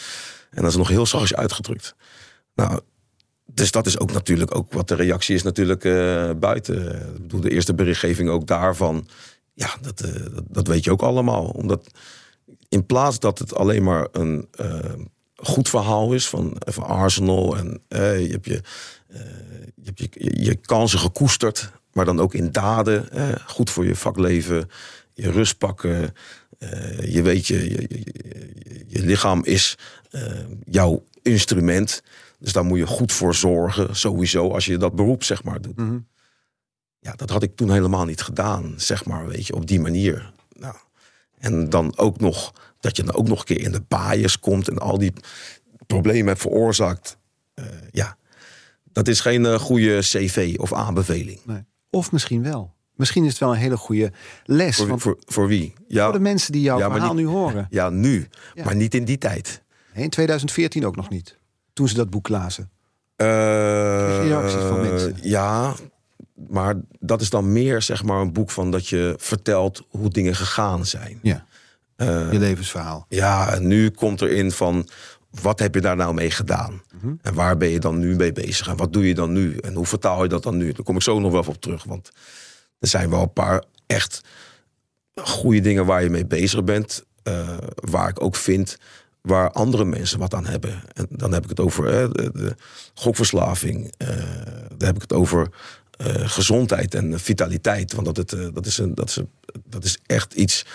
En 0.51 0.62
dat 0.62 0.71
is 0.71 0.77
nog 0.77 0.88
heel 0.88 1.07
zachtjes 1.07 1.35
uitgedrukt. 1.35 1.95
Nou, 2.55 2.81
dus 3.47 3.71
dat 3.71 3.87
is 3.87 3.99
ook 3.99 4.12
natuurlijk 4.12 4.55
ook 4.57 4.73
wat 4.73 4.88
de 4.88 4.95
reactie 4.95 5.35
is 5.35 5.43
natuurlijk 5.43 5.85
eh, 5.85 6.31
buiten. 6.37 6.93
Ik 7.14 7.23
bedoel, 7.23 7.40
de 7.40 7.51
eerste 7.51 7.75
berichtgeving 7.75 8.29
ook 8.29 8.47
daarvan. 8.47 9.09
Ja, 9.55 9.71
dat, 9.81 9.99
dat, 9.99 10.45
dat 10.49 10.66
weet 10.66 10.85
je 10.85 10.90
ook 10.90 11.03
allemaal. 11.03 11.45
Omdat 11.45 11.87
in 12.69 12.87
plaats 12.87 13.19
dat 13.19 13.38
het 13.38 13.55
alleen 13.55 13.83
maar 13.83 14.09
een 14.12 14.49
goed 15.35 15.69
verhaal 15.69 16.12
is 16.12 16.29
van, 16.29 16.57
van 16.59 16.85
Arsenal 16.85 17.57
en 17.57 17.83
je 17.88 18.29
hebt 18.31 18.47
je, 18.47 18.62
je, 19.75 19.83
hebt 19.85 19.99
je, 19.99 20.44
je, 20.44 20.55
kansen 20.55 20.99
gekoesterd, 20.99 21.70
maar 21.92 22.05
dan 22.05 22.20
ook 22.20 22.35
in 22.35 22.53
daden. 22.53 23.11
eh, 23.11 23.29
goed 23.46 23.70
voor 23.70 23.87
je 23.87 23.96
vakleven, 23.96 24.70
je 25.14 25.31
rust 25.31 25.59
pakken. 25.59 26.14
eh, 26.59 27.12
je 27.12 27.23
weet, 27.23 27.46
je, 27.46 27.87
je, 28.87 29.03
lichaam 29.05 29.44
is 29.44 29.79
eh, 30.11 30.23
jouw 30.64 31.05
instrument. 31.23 32.03
Dus 32.38 32.53
daar 32.53 32.64
moet 32.64 32.79
je 32.79 32.87
goed 32.87 33.12
voor 33.12 33.35
zorgen, 33.35 33.96
sowieso, 33.96 34.51
als 34.53 34.64
je 34.64 34.77
dat 34.79 34.94
beroep 34.94 35.25
zeg 35.25 35.42
maar 35.44 35.61
doet. 35.61 35.77
Mhm. 35.77 35.99
Ja, 37.01 37.12
dat 37.12 37.31
had 37.31 37.42
ik 37.42 37.57
toen 37.57 37.70
helemaal 37.73 38.05
niet 38.05 38.20
gedaan, 38.23 38.75
zeg 38.77 39.05
maar, 39.05 39.27
weet 39.27 39.46
je, 39.46 39.55
op 39.55 39.66
die 39.66 39.81
manier. 39.81 40.33
Nou, 40.59 40.75
en 41.38 41.68
dan 41.70 41.96
ook 41.99 42.20
nog, 42.20 42.53
dat 42.81 42.96
je 42.96 43.03
dan 43.03 43.14
ook 43.14 43.29
nog 43.29 43.38
een 43.38 43.44
keer 43.44 43.61
in 43.61 43.73
de 43.73 43.83
bias 43.88 44.38
komt 44.38 44.68
en 44.68 44.79
al 44.79 44.99
die 44.99 45.12
problemen 45.87 46.27
hebt 46.27 46.40
veroorzaakt. 46.40 47.16
Eh, 47.55 47.64
ja, 47.90 48.16
dat 49.05 49.15
is 49.15 49.21
geen 49.21 49.47
eh, 49.47 49.55
goede 49.59 49.99
cv 49.99 50.55
of 50.59 50.73
aanbeveling. 50.73 51.41
Nee. 51.45 51.65
Of 51.91 52.13
misschien 52.13 52.43
wel. 52.43 52.75
Misschien 52.95 53.25
is 53.25 53.31
het 53.31 53.39
wel 53.39 53.51
een 53.53 53.59
hele 53.59 53.77
goede 53.77 54.13
les. 54.45 54.77
Voor, 54.77 54.87
want 54.89 55.03
voor, 55.03 55.19
voor 55.27 55.47
wie? 55.47 55.75
Ja, 55.89 56.05
voor 56.05 56.13
de 56.13 56.19
mensen 56.21 56.53
die 56.53 56.63
jouw 56.63 56.79
Ja, 56.79 56.91
verhaal 56.91 57.15
niet- 57.15 57.25
nu 57.25 57.31
horen. 57.31 57.67
ja 57.71 57.91
nu, 57.91 58.29
Ja. 58.55 58.65
maar 58.65 58.77
niet 58.77 58.95
in 58.95 59.05
die 59.05 59.19
tijd. 59.19 59.63
Nee, 59.95 60.05
in 60.05 60.11
2014 60.11 60.87
ook 60.87 60.97
nog 60.97 61.09
niet. 61.09 61.37
Toen 61.73 61.89
ze 61.89 61.95
dat 61.95 62.11
boek 62.11 62.29
lazen. 62.29 62.71
Eh, 63.17 63.27
reacties 64.23 64.61
van 64.63 64.81
mensen? 64.81 65.17
Ja, 65.23 65.75
maar 66.49 66.75
dat 67.01 67.21
is 67.21 67.31
dan 67.31 67.53
meer 67.53 67.83
zeg 67.83 68.05
maar 68.05 68.21
een 68.21 68.33
boek 68.33 68.51
van 68.51 68.71
dat 68.71 68.89
je 68.89 69.15
vertelt 69.19 69.83
hoe 69.89 70.11
dingen 70.11 70.35
gegaan 70.37 70.87
zijn. 70.87 71.19
Ja, 71.23 71.45
Eh, 71.97 72.33
je 72.33 72.39
levensverhaal. 72.39 73.07
Ja, 73.09 73.53
en 73.55 73.67
nu 73.67 73.91
komt 73.91 74.21
erin 74.23 74.51
van 74.53 74.89
wat 75.43 75.59
heb 75.59 75.75
je 75.75 75.81
daar 75.81 75.97
nou 75.97 76.15
mee 76.15 76.31
gedaan? 76.31 76.83
Mhm. 77.01 77.15
En 77.23 77.35
waar 77.35 77.57
ben 77.57 77.69
je 77.69 77.79
dan 77.81 77.99
nu 77.99 78.17
mee 78.17 78.33
bezig? 78.33 78.69
En 78.69 78.77
wat 78.77 78.93
doe 78.93 79.07
je 79.09 79.15
dan 79.15 79.33
nu? 79.33 79.57
En 79.57 79.75
hoe 79.75 79.87
vertaal 79.87 80.23
je 80.23 80.29
dat 80.29 80.43
dan 80.43 80.57
nu? 80.57 80.73
Daar 80.73 80.83
kom 80.85 80.97
ik 80.97 81.03
zo 81.03 81.21
nog 81.21 81.33
wel 81.33 81.45
op 81.47 81.61
terug. 81.61 81.85
Want 81.85 82.11
er 82.79 82.89
zijn 82.89 83.11
wel 83.11 83.23
een 83.23 83.33
paar 83.33 83.65
echt 83.87 84.21
goede 85.15 85.61
dingen 85.61 85.87
waar 85.87 86.03
je 86.03 86.11
mee 86.11 86.27
bezig 86.27 86.65
bent. 86.65 87.05
eh, 87.23 87.57
waar 87.75 88.09
ik 88.09 88.23
ook 88.23 88.37
vind 88.37 88.77
waar 89.21 89.51
andere 89.51 89.85
mensen 89.85 90.19
wat 90.19 90.35
aan 90.35 90.47
hebben. 90.47 90.83
En 90.93 91.07
dan 91.11 91.33
heb 91.33 91.43
ik 91.43 91.49
het 91.49 91.61
over 91.61 91.87
eh, 91.87 92.11
de, 92.33 92.55
gokverslaving. 92.95 93.93
eh, 93.97 94.09
dan 94.77 94.87
heb 94.87 94.95
ik 94.95 95.03
het 95.03 95.13
over 95.13 95.49
gezondheid 96.25 96.95
en 96.95 97.21
vitaliteit. 97.21 97.93
Want 97.93 98.07
dat, 98.07 98.17
het, 98.17 98.55
dat, 98.55 98.67
is 98.67 98.79
een, 98.79 98.95
dat, 98.95 99.09
is 99.09 99.19
dat 99.65 99.85
is 99.85 99.99
echt 100.07 100.35
iets. 100.35 100.67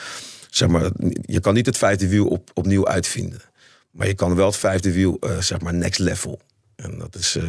Zeg 0.49 0.67
maar, 0.67 0.89
je 1.21 1.39
kan 1.39 1.53
niet 1.53 1.65
het 1.65 1.77
vijfde 1.77 2.07
wiel 2.07 2.27
op, 2.27 2.51
opnieuw 2.53 2.87
uitvinden. 2.87 3.41
Maar 3.95 4.07
je 4.07 4.13
kan 4.13 4.35
wel 4.35 4.45
het 4.45 4.55
vijfde 4.57 4.93
wiel, 4.93 5.17
eh, 5.19 5.37
zeg 5.39 5.61
maar, 5.61 5.73
next 5.73 5.99
level. 5.99 6.39
En 6.75 6.97
dat 6.97 7.15
is, 7.15 7.35
eh, 7.35 7.43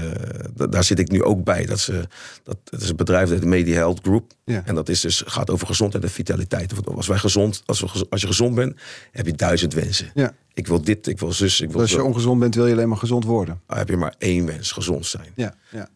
da- 0.55 0.67
daar 0.67 0.85
zit 0.85 0.99
ik 0.99 1.11
nu 1.11 1.23
ook 1.23 1.45
bij. 1.45 1.67
Dat, 1.67 1.79
ze, 1.81 2.09
dat, 2.43 2.57
het 2.71 2.81
is 2.83 2.89
een 2.89 2.97
bedrijf 2.97 3.29
dat 3.29 3.39
heet 3.39 3.49
Media 3.49 3.75
Health 3.75 3.99
Group. 4.03 4.33
Ja. 4.45 4.63
En 4.65 4.75
dat 4.75 4.89
is 4.89 5.01
dus, 5.01 5.23
gaat 5.27 5.51
over 5.51 5.67
gezondheid 5.67 6.05
en 6.05 6.11
vitaliteit. 6.11 6.73
Als, 6.95 7.07
wij 7.07 7.19
gezond, 7.19 7.63
als, 7.67 7.81
we, 7.81 8.07
als 8.11 8.21
je 8.21 8.27
gezond 8.27 8.55
bent, 8.55 8.77
heb 9.13 9.27
je 9.27 9.33
duizend 9.33 9.75
wensen. 9.75 10.11
Ja. 10.15 10.35
Ik 10.55 10.67
wil 10.67 10.83
dit, 10.83 11.07
ik 11.07 11.19
wil 11.19 11.33
zus, 11.33 11.61
ik 11.61 11.71
wil 11.71 11.81
Als 11.81 11.91
je 11.91 11.97
zo. 11.97 12.05
ongezond 12.05 12.41
bent, 12.41 12.55
wil 12.55 12.67
je 12.67 12.73
alleen 12.73 12.89
maar 12.89 12.99
gezond 12.99 13.25
worden. 13.25 13.61
Dan 13.67 13.79
heb 13.79 13.89
je 13.89 13.97
maar 13.97 14.15
één 14.19 14.47
wens, 14.47 14.73
gezond 14.73 15.07
zijn. 15.07 15.29
Ja, 15.35 15.55
ja. 15.71 15.89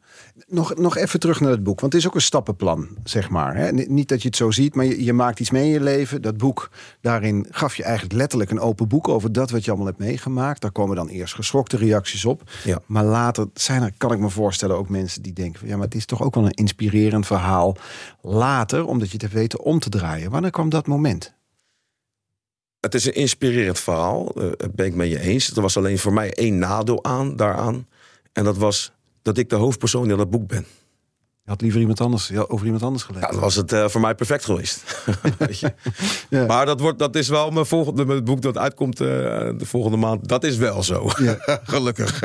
Nog, 0.47 0.77
nog 0.77 0.97
even 0.97 1.21
terug 1.21 1.41
naar 1.41 1.51
het 1.51 1.63
boek, 1.63 1.81
want 1.81 1.93
het 1.93 2.03
is 2.03 2.09
ook 2.09 2.15
een 2.15 2.21
stappenplan, 2.21 2.89
zeg 3.05 3.31
maar. 3.31 3.57
Hè? 3.57 3.73
Ni- 3.73 3.87
Niet 3.89 4.09
dat 4.09 4.23
je 4.23 4.29
het 4.29 4.37
zo 4.37 4.51
ziet, 4.51 4.75
maar 4.75 4.85
je, 4.85 5.05
je 5.05 5.13
maakt 5.13 5.41
iets 5.41 5.51
mee 5.51 5.65
in 5.65 5.71
je 5.71 5.81
leven. 5.81 6.23
Dat 6.23 6.37
boek, 6.37 6.71
daarin 7.01 7.47
gaf 7.51 7.77
je 7.77 7.83
eigenlijk 7.83 8.15
letterlijk 8.15 8.51
een 8.51 8.61
open 8.61 8.89
boek 8.89 9.09
over 9.09 9.33
dat 9.33 9.51
wat 9.51 9.65
je 9.65 9.71
allemaal 9.71 9.89
hebt 9.89 9.99
meegemaakt. 9.99 10.61
Daar 10.61 10.73
komen 10.73 10.97
dan 10.97 11.09
eerst 11.09 11.35
geschokte 11.35 11.77
reacties 11.77 12.25
op. 12.25 12.51
Ja. 12.65 12.81
Maar 12.87 13.05
later 13.05 13.47
zijn 13.55 13.83
er, 13.83 13.93
kan 13.97 14.13
ik 14.13 14.19
me 14.19 14.29
voorstellen, 14.31 14.77
ook 14.77 14.89
mensen 14.89 15.23
die 15.23 15.33
denken... 15.33 15.59
van, 15.61 15.69
ja, 15.69 15.77
maar 15.77 15.85
het 15.85 15.95
is 15.95 16.05
toch 16.07 16.23
ook 16.23 16.35
wel 16.35 16.45
een 16.45 16.51
inspirerend 16.51 17.27
verhaal. 17.27 17.77
Later, 18.21 18.87
omdat 18.87 19.07
je 19.07 19.13
het 19.13 19.23
hebt 19.23 19.35
weten 19.35 19.61
om 19.61 19.79
te 19.79 19.89
draaien. 19.89 20.31
Wanneer 20.31 20.51
kwam 20.51 20.69
dat 20.69 20.87
moment? 20.87 21.33
Het 22.81 22.95
is 22.95 23.05
een 23.05 23.15
inspirerend 23.15 23.79
verhaal, 23.79 24.33
eh, 24.35 24.51
ben 24.75 24.87
ik 24.87 24.95
met 24.95 25.09
je 25.09 25.21
eens. 25.21 25.57
Er 25.57 25.63
was 25.63 25.77
alleen 25.77 25.99
voor 25.99 26.13
mij 26.13 26.35
één 26.35 26.59
nadeel 26.59 27.05
aan 27.05 27.37
daaraan. 27.37 27.87
En 28.33 28.45
dat 28.45 28.57
was 28.57 28.93
dat 29.23 29.39
ik 29.39 29.49
de 29.49 29.57
hoofdpersoon 29.57 30.11
in 30.11 30.17
dat 30.17 30.31
boek 30.31 30.47
ben. 30.47 30.67
Je 31.45 31.51
had 31.51 31.61
liever 31.61 31.81
iemand 31.81 32.01
anders, 32.01 32.29
ja, 32.29 32.45
over 32.49 32.65
iemand 32.65 32.83
anders 32.83 33.03
gelezen. 33.03 33.27
Ja, 33.27 33.33
dan 33.33 33.43
was 33.43 33.55
het 33.55 33.73
eh, 33.73 33.89
voor 33.89 34.01
mij 34.01 34.15
perfect 34.15 34.45
geweest. 34.45 35.05
Weet 35.39 35.59
je? 35.59 35.75
Ja. 36.31 36.47
Maar 36.47 36.67
dat, 36.67 36.81
wordt, 36.81 36.99
dat 36.99 37.17
is 37.17 37.29
wel 37.29 37.51
mijn 37.51 37.67
volgende 37.67 38.05
mijn 38.05 38.25
boek 38.25 38.43
dat 38.43 38.59
uitkomt 38.59 39.01
eh, 39.01 39.07
de 39.57 39.67
volgende 39.67 39.97
maand. 39.97 40.29
Dat 40.29 40.45
is 40.45 40.57
wel 40.57 40.83
zo. 40.83 41.09
Gelukkig. 41.75 42.21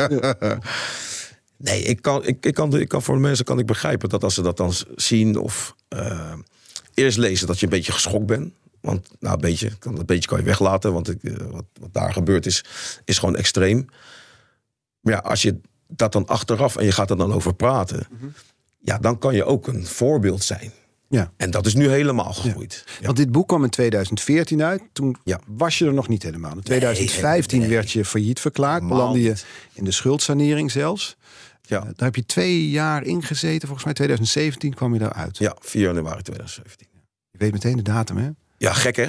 nee, 1.57 1.81
ik 1.81 2.01
kan, 2.01 2.25
ik, 2.25 2.45
ik, 2.45 2.53
kan, 2.53 2.79
ik 2.79 2.87
kan 2.87 3.01
voor 3.01 3.15
de 3.15 3.21
mensen 3.21 3.45
kan 3.45 3.59
ik 3.59 3.65
begrijpen 3.65 4.09
dat 4.09 4.23
als 4.23 4.33
ze 4.33 4.41
dat 4.41 4.57
dan 4.57 4.73
zien 4.95 5.37
of 5.37 5.75
eh, 5.87 6.33
eerst 6.93 7.17
lezen 7.17 7.47
dat 7.47 7.59
je 7.59 7.65
een 7.65 7.71
beetje 7.71 7.91
geschokt 7.91 8.25
bent. 8.25 8.53
Want 8.81 9.11
nou, 9.19 9.35
een 9.35 9.41
beetje, 9.41 9.77
kan, 9.77 9.99
een 9.99 10.05
beetje 10.05 10.29
kan 10.29 10.39
je 10.39 10.45
weglaten, 10.45 10.93
want 10.93 11.09
ik, 11.09 11.19
wat, 11.51 11.65
wat 11.79 11.93
daar 11.93 12.13
gebeurd 12.13 12.45
is, 12.45 12.63
is 13.05 13.17
gewoon 13.17 13.35
extreem. 13.35 13.85
Maar 14.99 15.13
ja, 15.13 15.19
als 15.19 15.41
je 15.41 15.59
dat 15.87 16.11
dan 16.11 16.27
achteraf 16.27 16.75
en 16.75 16.85
je 16.85 16.91
gaat 16.91 17.09
er 17.09 17.17
dan 17.17 17.33
over 17.33 17.53
praten, 17.53 18.07
ja, 18.81 18.97
dan 18.97 19.17
kan 19.19 19.35
je 19.35 19.43
ook 19.45 19.67
een 19.67 19.85
voorbeeld 19.85 20.43
zijn. 20.43 20.71
Ja. 21.09 21.31
En 21.37 21.51
dat 21.51 21.65
is 21.65 21.73
nu 21.73 21.89
helemaal 21.89 22.33
gegroeid. 22.33 22.83
Ja. 22.99 23.05
Want 23.05 23.17
dit 23.17 23.31
boek 23.31 23.47
kwam 23.47 23.63
in 23.63 23.69
2014 23.69 24.63
uit. 24.63 24.81
Toen 24.93 25.15
Ja. 25.23 25.39
was 25.47 25.77
je 25.77 25.85
er 25.85 25.93
nog 25.93 26.07
niet 26.07 26.23
helemaal. 26.23 26.51
In 26.55 26.61
2015 26.61 27.59
nee. 27.59 27.69
werd 27.69 27.91
je 27.91 28.05
failliet 28.05 28.39
verklaard. 28.39 28.87
Belandde 28.87 29.21
je 29.21 29.33
in 29.73 29.83
de 29.83 29.91
schuldsanering 29.91 30.71
zelfs. 30.71 31.15
Ja. 31.61 31.77
Eh, 31.77 31.83
Daar 31.83 31.93
heb 32.07 32.15
je 32.15 32.25
twee 32.25 32.69
jaar 32.69 33.03
in 33.03 33.23
gezeten. 33.23 33.61
Volgens 33.61 33.83
mij 33.85 33.93
2017 33.93 34.73
kwam 34.73 34.93
je 34.93 35.01
eruit. 35.01 35.37
ja, 35.37 35.55
4 35.59 35.81
januari 35.81 36.21
2017. 36.21 36.87
Je 37.31 37.37
weet 37.37 37.51
meteen 37.51 37.75
de 37.75 37.81
datum, 37.81 38.17
hè? 38.17 38.29
Ja, 38.57 38.73
gek 38.73 38.95
hè? 38.95 39.07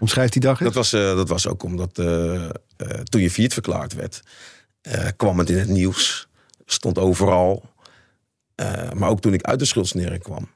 Omschrijf 0.00 0.30
die 0.30 0.40
dag 0.40 0.60
eens. 0.60 0.74
Dat 0.74 0.74
was, 0.74 0.92
eh, 0.92 1.16
dat 1.16 1.28
was 1.28 1.46
ook 1.48 1.62
omdat 1.62 1.98
eh, 1.98 2.44
toen 3.04 3.20
je 3.20 3.30
failliet 3.30 3.52
verklaard 3.52 3.92
werd, 3.94 4.20
eh, 4.86 5.08
kwam 5.16 5.38
het 5.38 5.50
in 5.50 5.58
het 5.58 5.68
nieuws. 5.68 6.28
Stond 6.64 6.98
overal. 6.98 7.64
Eh, 8.54 8.92
maar 8.92 9.08
ook 9.08 9.20
toen 9.20 9.32
ik 9.32 9.42
uit 9.42 9.58
de 9.58 9.64
schuldsanering 9.64 10.22
kwam, 10.22 10.48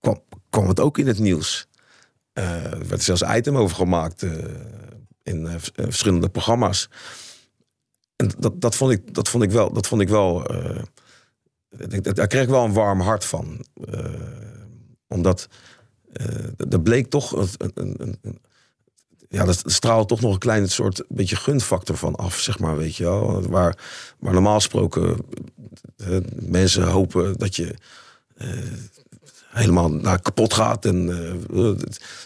kwam, 0.00 0.22
kwam 0.50 0.68
het 0.68 0.80
ook 0.80 0.98
in 0.98 1.06
het 1.06 1.18
nieuws. 1.18 1.66
Eh, 2.32 2.64
er 2.64 2.88
werd 2.88 3.02
zelfs 3.02 3.22
item 3.22 3.56
over 3.56 3.76
gemaakt 3.76 4.22
in 5.22 5.48
verschillende 5.74 6.28
programma's. 6.28 6.88
En 8.16 8.30
dat, 8.38 8.60
dat, 8.60 8.74
vond 8.74 8.92
ik, 8.92 9.14
dat 9.14 9.28
vond 9.28 9.42
ik 9.42 9.50
wel. 9.50 9.72
Dat 9.72 9.86
vond 9.86 10.00
ik 10.00 10.08
wel 10.08 10.42
daar 12.00 12.26
kreeg 12.26 12.42
ik 12.42 12.48
wel 12.48 12.64
een 12.64 12.72
warm 12.72 13.00
hart 13.00 13.24
van. 13.24 13.64
Omdat 15.08 15.48
er 16.70 16.80
bleek 16.82 17.06
toch 17.10 17.32
een, 17.58 17.70
een, 17.74 18.18
een- 18.22 18.40
ja, 19.30 19.44
dat 19.44 19.62
straalde 19.64 20.06
toch 20.06 20.20
nog 20.20 20.32
een 20.32 20.38
klein 20.38 20.68
soort 20.68 21.04
beetje 21.08 21.36
gunfactor 21.36 21.96
van 21.96 22.16
af, 22.16 22.38
zeg 22.38 22.58
maar, 22.58 22.76
weet 22.76 22.96
je 22.96 23.04
wel. 23.04 23.42
Waar, 23.48 23.76
waar 24.18 24.32
normaal 24.32 24.54
gesproken 24.54 25.16
eh, 25.96 26.16
mensen 26.40 26.82
hopen 26.82 27.38
dat 27.38 27.56
je 27.56 27.74
eh, 28.36 28.48
helemaal 29.50 29.90
naar 29.90 30.22
kapot 30.22 30.54
gaat. 30.54 30.84
En 30.84 31.08
eh, 31.52 31.72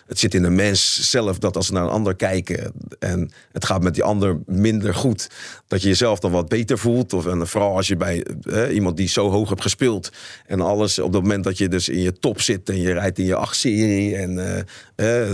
het, 0.07 0.19
zit 0.19 0.35
in 0.35 0.43
de 0.43 0.51
mens 0.51 1.11
zelf 1.11 1.39
dat 1.39 1.57
als 1.57 1.67
ze 1.67 1.73
naar 1.73 1.83
een 1.83 1.89
ander 1.89 2.17
kijken 2.17 2.73
en 2.99 3.31
het 3.53 3.65
gaat 3.65 3.83
met 3.83 3.95
die 3.95 4.05
ander 4.05 4.39
minder 4.47 4.95
goed, 4.95 5.31
dat 5.67 5.83
je 5.83 5.89
jezelf 5.89 6.19
dan 6.19 6.31
wat 6.31 6.49
beter 6.49 6.79
voelt. 6.79 7.13
Of, 7.13 7.27
en 7.27 7.47
vooral 7.47 7.77
als 7.77 7.89
je 7.89 7.97
bij 7.97 8.27
iemand 8.71 8.97
die 8.97 9.09
zo 9.09 9.31
hoog 9.31 9.49
hebt 9.49 9.63
gespeeld 9.63 10.13
en 10.47 10.61
alles 10.61 10.99
op 10.99 11.13
het 11.13 11.23
moment 11.23 11.45
dat 11.45 11.59
je 11.59 11.69
dus 11.69 11.89
in 11.89 12.01
je 12.01 12.13
top 12.13 12.41
zit 12.41 12.69
en 12.69 12.81
je 12.81 12.93
rijdt 12.93 13.19
in 13.19 13.25
je 13.25 13.37
acht 13.37 13.57
serie 13.57 14.17
en 14.17 14.65
eh, 14.95 15.31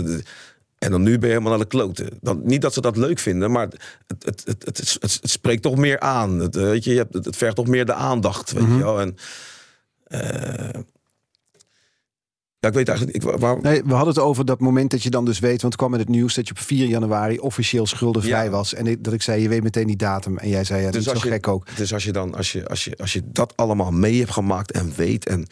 en 0.81 0.91
dan 0.91 1.01
nu 1.01 1.11
ben 1.11 1.29
je 1.29 1.35
helemaal 1.35 1.49
naar 1.51 1.59
de 1.59 1.75
kloten. 1.75 2.09
Dan, 2.21 2.41
niet 2.43 2.61
dat 2.61 2.73
ze 2.73 2.81
dat 2.81 2.97
leuk 2.97 3.19
vinden, 3.19 3.51
maar 3.51 3.67
het, 4.07 4.23
het, 4.25 4.43
het, 4.45 4.97
het, 4.99 5.19
spreekt 5.23 5.61
toch 5.61 5.77
meer 5.77 5.99
aan. 5.99 6.39
Het, 6.39 6.55
eh, 6.55 6.63
weet 6.63 6.83
je, 6.83 6.97
het, 6.97 7.25
het 7.25 7.35
vergt 7.35 7.55
toch 7.55 7.67
meer 7.67 7.85
de 7.85 7.93
aandacht. 7.93 8.51
Weet 8.51 8.67
je 8.67 8.77
wel. 8.77 8.99
En, 9.01 9.15
eh, 10.03 10.81
ja, 12.59 12.67
ik 12.67 12.73
weet 12.73 12.87
eigenlijk. 12.87 13.17
Ik, 13.17 13.39
waar, 13.39 13.61
Nee, 13.61 13.83
we 13.83 13.93
hadden 13.93 14.13
het 14.13 14.23
over 14.23 14.45
dat 14.45 14.59
moment 14.59 14.91
dat 14.91 15.03
je 15.03 15.09
dan 15.09 15.25
dus 15.25 15.39
weet, 15.39 15.61
want 15.61 15.75
kwam 15.75 15.93
in 15.93 15.99
het 15.99 16.09
nieuws 16.09 16.35
dat 16.35 16.47
je 16.47 16.53
op 16.53 16.59
4 16.59 16.85
januari 16.85 17.39
officieel 17.39 17.85
schuldenvrij 17.85 18.43
Ja. 18.43 18.49
was. 18.49 18.73
En 18.73 18.87
ik, 18.87 19.03
dat 19.03 19.13
ik 19.13 19.21
zei, 19.21 19.41
je 19.41 19.49
weet 19.49 19.63
meteen 19.63 19.87
die 19.87 19.95
datum. 19.95 20.37
En 20.37 20.49
jij 20.49 20.63
zei, 20.63 20.79
ja, 20.81 20.91
dat 20.91 21.01
is 21.01 21.21
je, 21.21 21.29
gek 21.29 21.47
ook. 21.47 21.75
Dus 21.75 21.93
als 21.93 22.03
je 22.03 22.11
dan, 22.11 22.35
als 22.35 22.51
je, 22.51 22.67
als 22.67 22.83
je, 22.83 22.97
als 22.97 23.13
je 23.13 23.21
dat 23.25 23.53
allemaal 23.55 23.91
mee 23.91 24.19
hebt 24.19 24.31
gemaakt 24.31 24.71
en 24.71 24.93
weet 24.95 25.25
en 25.25 25.47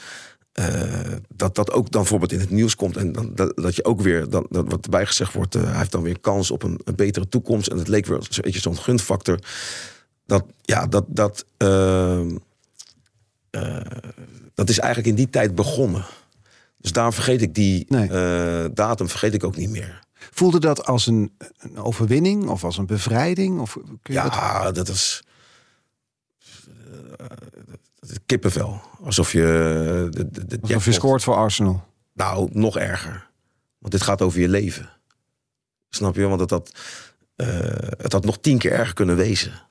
dat 1.36 1.56
dat 1.56 1.72
ook 1.72 1.92
dan 1.92 2.02
bijvoorbeeld 2.02 2.32
in 2.32 2.40
het 2.40 2.50
nieuws 2.50 2.76
komt 2.76 2.98
en 2.98 3.12
dan, 3.12 3.36
dat, 3.36 3.56
dat 3.58 3.76
je 3.76 3.86
ook 3.86 4.02
weer, 4.02 4.30
dan, 4.30 4.46
dat, 4.50 4.66
wat 4.70 4.84
erbij 4.84 5.06
gezegd 5.06 5.34
wordt, 5.34 5.56
eh, 5.56 5.64
hij 5.64 5.78
heeft 5.78 5.92
dan 5.92 6.02
weer 6.02 6.20
kans 6.20 6.52
op 6.52 6.64
een, 6.64 6.80
een 6.84 6.96
betere 6.96 7.28
toekomst 7.30 7.68
en 7.68 7.78
het 7.78 7.88
leek 7.88 8.06
weer 8.06 8.20
zo- 8.30 8.42
weet 8.42 8.54
je, 8.54 8.60
zo'n 8.60 8.78
gunfactor. 8.78 9.40
Dat, 10.26 10.44
ja, 10.62 10.88
dat, 10.88 11.06
dat, 11.08 11.46
eh, 11.58 12.22
dat 14.54 14.70
is 14.70 14.80
eigenlijk 14.80 15.08
in 15.10 15.16
die 15.16 15.30
tijd 15.30 15.56
begonnen. 15.56 16.06
Dus 16.78 16.92
daarom 16.92 17.14
vergeet 17.14 17.42
ik 17.42 17.56
die 17.56 17.86
Nee. 17.88 18.10
eh, 18.10 18.66
datum, 18.74 19.10
vergeet 19.10 19.34
ik 19.34 19.44
ook 19.44 19.56
niet 19.56 19.70
meer. 19.70 20.00
Voelde 20.32 20.60
dat 20.60 20.86
als 20.86 21.08
een, 21.08 21.32
een 21.58 21.78
overwinning 21.78 22.48
of 22.48 22.64
als 22.64 22.78
een 22.78 22.86
bevrijding? 22.86 23.60
Of 23.60 23.74
kun 23.74 23.98
je. 24.04 24.14
Ja, 24.14 24.24
dat 24.64 24.68
eh, 24.68 24.74
dat 24.74 24.88
is 24.88 25.24
kippenvel. 28.26 28.82
Alsof 29.04 29.32
je. 29.32 29.42
eh, 29.44 30.12
De, 30.12 30.30
de, 30.32 30.46
de 30.48 30.60
Alsof 30.62 30.86
je 30.86 30.92
scoort 30.92 31.24
voor 31.24 31.36
Arsenal. 31.36 31.84
Nou, 32.14 32.50
nog 32.54 32.78
erger. 32.78 33.30
Want 33.80 33.92
dit 33.94 34.02
gaat 34.02 34.22
over 34.22 34.40
je 34.40 34.50
leven. 34.50 34.90
Snap 35.90 36.16
je? 36.16 36.28
Want 36.28 36.40
het 36.40 36.50
had, 36.50 36.72
eh, 37.36 37.48
het 37.98 38.12
had 38.12 38.26
nog 38.26 38.38
tien 38.40 38.58
keer 38.58 38.72
erger 38.72 38.94
kunnen 38.94 39.16
wezen. 39.16 39.62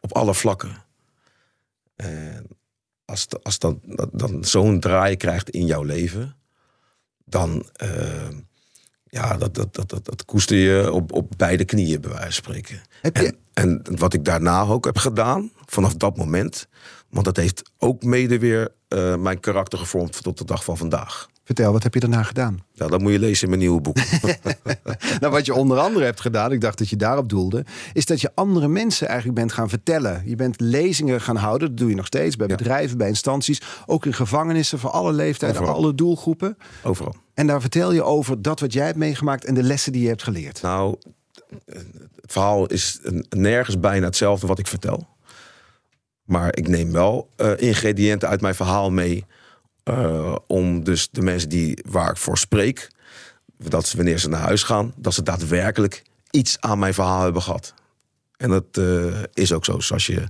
Op 0.00 0.12
alle 0.12 0.34
vlakken. 0.34 0.76
En 1.96 2.46
als, 3.04 3.28
de- 3.28 3.40
als 3.42 3.58
dan, 3.58 3.80
dat- 3.84 4.10
dan 4.12 4.44
zo'n 4.44 4.80
draai 4.80 5.16
krijgt 5.16 5.50
in 5.50 5.66
jouw 5.66 5.82
leven, 5.82 6.36
dan. 7.24 7.68
eh, 7.74 8.28
ja, 9.06 9.36
dat, 9.36 9.54
dat, 9.54 9.74
dat, 9.74 9.88
dat, 9.88 10.04
dat 10.04 10.24
koester 10.24 10.56
je 10.56 10.92
op, 10.92 11.12
op 11.12 11.32
beide 11.36 11.64
knieën, 11.64 12.00
bij 12.00 12.10
wijze 12.10 12.24
van 12.24 12.32
spreken. 12.32 12.80
Heb 13.00 13.16
je, 13.16 13.26
En, 13.52 13.82
en 13.82 13.98
wat 13.98 14.14
ik 14.14 14.24
daarna 14.24 14.60
ook 14.62 14.84
heb 14.84 14.96
gedaan, 14.98 15.50
vanaf 15.66 15.94
dat 15.94 16.16
moment. 16.16 16.68
Want 17.12 17.24
dat 17.24 17.36
heeft 17.36 17.62
ook 17.78 18.02
mede 18.02 18.38
weer 18.38 18.68
eh, 18.88 19.16
mijn 19.16 19.40
karakter 19.40 19.78
gevormd 19.78 20.22
tot 20.22 20.38
de 20.38 20.44
dag 20.44 20.64
van 20.64 20.76
vandaag. 20.76 21.28
vertel, 21.44 21.72
wat 21.72 21.82
heb 21.82 21.94
je 21.94 22.00
daarna 22.00 22.22
gedaan? 22.22 22.58
Ja, 22.72 22.86
dat 22.88 23.00
moet 23.00 23.12
je 23.12 23.18
lezen 23.18 23.42
in 23.42 23.48
mijn 23.48 23.60
nieuwe 23.60 23.80
boek. 23.80 23.96
Nou, 25.20 25.32
wat 25.32 25.46
je 25.46 25.54
onder 25.54 25.78
andere 25.78 26.04
hebt 26.04 26.20
gedaan, 26.20 26.52
ik 26.52 26.60
dacht 26.60 26.78
dat 26.78 26.88
je 26.88 26.96
daarop 26.96 27.28
doelde, 27.28 27.64
is 27.92 28.06
dat 28.06 28.20
je 28.20 28.30
andere 28.34 28.68
mensen 28.68 29.06
eigenlijk 29.08 29.38
bent 29.38 29.52
gaan 29.52 29.68
vertellen. 29.68 30.22
Je 30.26 30.36
bent 30.36 30.60
lezingen 30.60 31.20
gaan 31.20 31.36
houden, 31.36 31.68
dat 31.68 31.76
doe 31.76 31.88
je 31.88 31.94
nog 31.94 32.06
steeds 32.06 32.36
bij 32.36 32.48
Ja. 32.48 32.54
bedrijven, 32.56 32.98
bij 32.98 33.08
instanties, 33.08 33.60
ook 33.86 34.06
in 34.06 34.12
gevangenissen 34.14 34.78
voor 34.78 34.90
alle 34.90 35.12
leeftijden, 35.12 35.60
Overal. 35.60 35.76
alle 35.78 35.94
doelgroepen. 35.94 36.56
Overal. 36.82 37.14
En 37.34 37.46
daar 37.46 37.60
vertel 37.60 37.92
je 37.92 38.02
over 38.02 38.42
dat 38.42 38.60
wat 38.60 38.72
jij 38.72 38.86
hebt 38.86 38.98
meegemaakt 38.98 39.44
en 39.44 39.54
de 39.54 39.62
lessen 39.62 39.92
die 39.92 40.02
je 40.02 40.08
hebt 40.08 40.22
geleerd. 40.22 40.62
Nou, 40.62 40.96
het 42.20 42.32
verhaal 42.32 42.66
is 42.66 43.00
nergens 43.28 43.80
bijna 43.80 44.06
hetzelfde 44.06 44.46
wat 44.46 44.58
ik 44.58 44.66
vertel. 44.66 45.06
Maar 46.32 46.56
ik 46.56 46.68
neem 46.68 46.92
wel 46.92 47.28
eh, 47.36 47.50
ingrediënten 47.56 48.28
uit 48.28 48.40
mijn 48.40 48.54
verhaal 48.54 48.90
mee. 48.90 49.24
eh, 49.82 50.36
om 50.46 50.84
dus 50.84 51.08
de 51.10 51.22
mensen 51.22 51.48
die, 51.48 51.78
waar 51.88 52.10
ik 52.10 52.16
voor 52.16 52.38
spreek, 52.38 52.88
dat 53.58 53.86
ze 53.86 53.96
wanneer 53.96 54.18
ze 54.18 54.28
naar 54.28 54.40
huis 54.40 54.62
gaan, 54.62 54.92
dat 54.96 55.14
ze 55.14 55.22
daadwerkelijk 55.22 56.02
iets 56.30 56.56
aan 56.60 56.78
mijn 56.78 56.94
verhaal 56.94 57.22
hebben 57.22 57.42
gehad. 57.42 57.74
En 58.36 58.48
dat 58.50 58.64
eh, 58.72 59.04
is 59.32 59.52
ook 59.52 59.64
zo, 59.64 59.80
zoals 59.80 60.06
je 60.06 60.24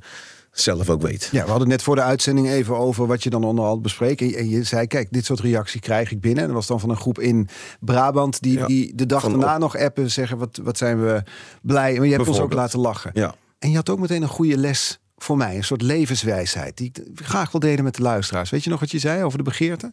zelf 0.53 0.91
ook 0.91 1.03
weet. 1.03 1.29
Ja, 1.33 1.45
we 1.45 1.51
hadden 1.51 1.69
net 1.69 1.83
voor 1.83 1.95
de 1.95 2.03
uitzending 2.03 2.49
even 2.49 2.77
over 2.77 3.07
wat 3.07 3.23
je 3.23 3.31
dan 3.31 3.45
onderhand 3.45 3.83
bespreken. 3.83 4.35
En 4.35 4.49
je 4.49 4.63
zei, 4.63 4.87
kijk, 4.87 5.09
dit 5.11 5.25
soort 5.25 5.41
reactie 5.41 5.81
krijg 5.81 6.11
ik 6.11 6.21
binnen. 6.21 6.41
En 6.41 6.47
dat 6.47 6.57
was 6.57 6.67
dan 6.67 6.81
van 6.81 6.91
een 6.91 6.97
groep 6.97 7.19
in 7.19 7.49
Brabant 7.81 8.41
die, 8.43 8.59
Ja, 8.59 8.67
die 8.67 8.95
de 8.95 9.07
dag 9.07 9.23
daarna 9.23 9.55
op- 9.55 9.61
nog 9.61 9.77
appen, 9.77 10.11
zeggen 10.11 10.39
wat, 10.39 10.61
wat 10.63 10.79
zijn 10.79 11.01
we 11.03 11.23
blij. 11.63 11.97
Maar 11.97 12.07
je 12.07 12.13
hebt 12.15 12.29
ons 12.29 12.41
ook 12.41 12.53
laten 12.53 12.79
lachen. 12.79 13.11
Ja. 13.15 13.35
En 13.59 13.71
je 13.71 13.77
had 13.77 13.89
ook 13.91 13.99
meteen 13.99 14.23
een 14.23 14.29
goede 14.29 14.57
les 14.57 15.01
voor 15.23 15.37
mij, 15.37 15.57
een 15.57 15.65
soort 15.65 15.83
levenswijsheid 15.83 16.77
die 16.77 16.91
ik 16.95 17.25
graag 17.27 17.51
wil 17.51 17.61
delen 17.61 17.85
met 17.85 17.95
de 17.95 18.03
luisteraars. 18.03 18.51
Weet 18.51 18.65
je 18.65 18.71
nog 18.71 18.81
wat 18.81 18.91
je 18.91 18.99
zei 18.99 19.23
over 19.25 19.39
de 19.39 19.45
begeerte? 19.45 19.93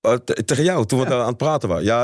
Te- 0.00 0.44
tegen 0.44 0.64
jou, 0.64 0.86
toen 0.86 0.98
we 1.00 1.08
daar 1.08 1.20
aan 1.20 1.26
het 1.26 1.36
praten 1.36 1.68
waren. 1.68 1.84
Ja, 1.84 2.02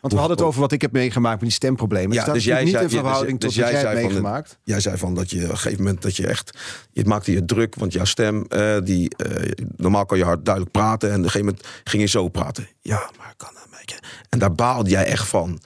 Want 0.00 0.12
we 0.12 0.18
hadden 0.18 0.36
het 0.36 0.46
over 0.46 0.60
wat 0.60 0.72
ik 0.72 0.80
heb 0.82 0.92
meegemaakt 0.92 1.34
met 1.34 1.44
die 1.48 1.50
stemproblemen. 1.58 2.12
Ja, 2.12 2.24
dus 2.24 2.26
natuurlijk 2.26 2.54
jij 2.54 2.64
niet 2.64 2.82
in 2.82 2.90
zei- 2.90 3.02
verhouding 3.02 3.40
dus- 3.40 3.54
tot 3.54 3.56
dus 3.56 3.64
wat 3.64 3.72
jij 3.72 3.82
jij 3.82 3.90
hebt 3.90 4.00
zei 4.00 4.02
van 4.02 4.22
meegemaakt. 4.22 4.58
Jij 4.62 4.80
zei 4.80 4.96
van 4.96 5.14
dat 5.14 5.30
je 5.30 5.44
op 5.44 5.50
een 5.50 5.56
gegeven 5.56 5.84
moment 5.84 6.02
dat 6.02 6.16
je 6.16 6.26
echt. 6.26 6.58
Je 6.92 7.04
maakte 7.04 7.32
je 7.32 7.44
druk, 7.44 7.74
want 7.74 7.92
jouw 7.92 8.04
stem, 8.04 8.44
eh, 8.48 8.76
die, 8.84 9.16
eh, 9.16 9.52
normaal 9.76 10.06
kan 10.06 10.18
je 10.18 10.24
hard 10.24 10.44
duidelijk 10.44 10.74
praten. 10.74 11.08
En 11.08 11.18
op 11.18 11.24
een 11.24 11.30
gegeven 11.30 11.46
moment 11.46 11.66
ging 11.84 12.02
je 12.02 12.08
zo 12.08 12.28
praten. 12.28 12.68
Ja, 12.80 13.10
maar 13.18 13.34
kan 13.36 13.50
dat 13.54 13.62
een 13.64 13.76
beetje. 13.78 13.98
En 14.28 14.38
daar 14.38 14.52
baalde 14.52 14.90
jij 14.90 15.04
echt 15.04 15.26
van. 15.28 15.60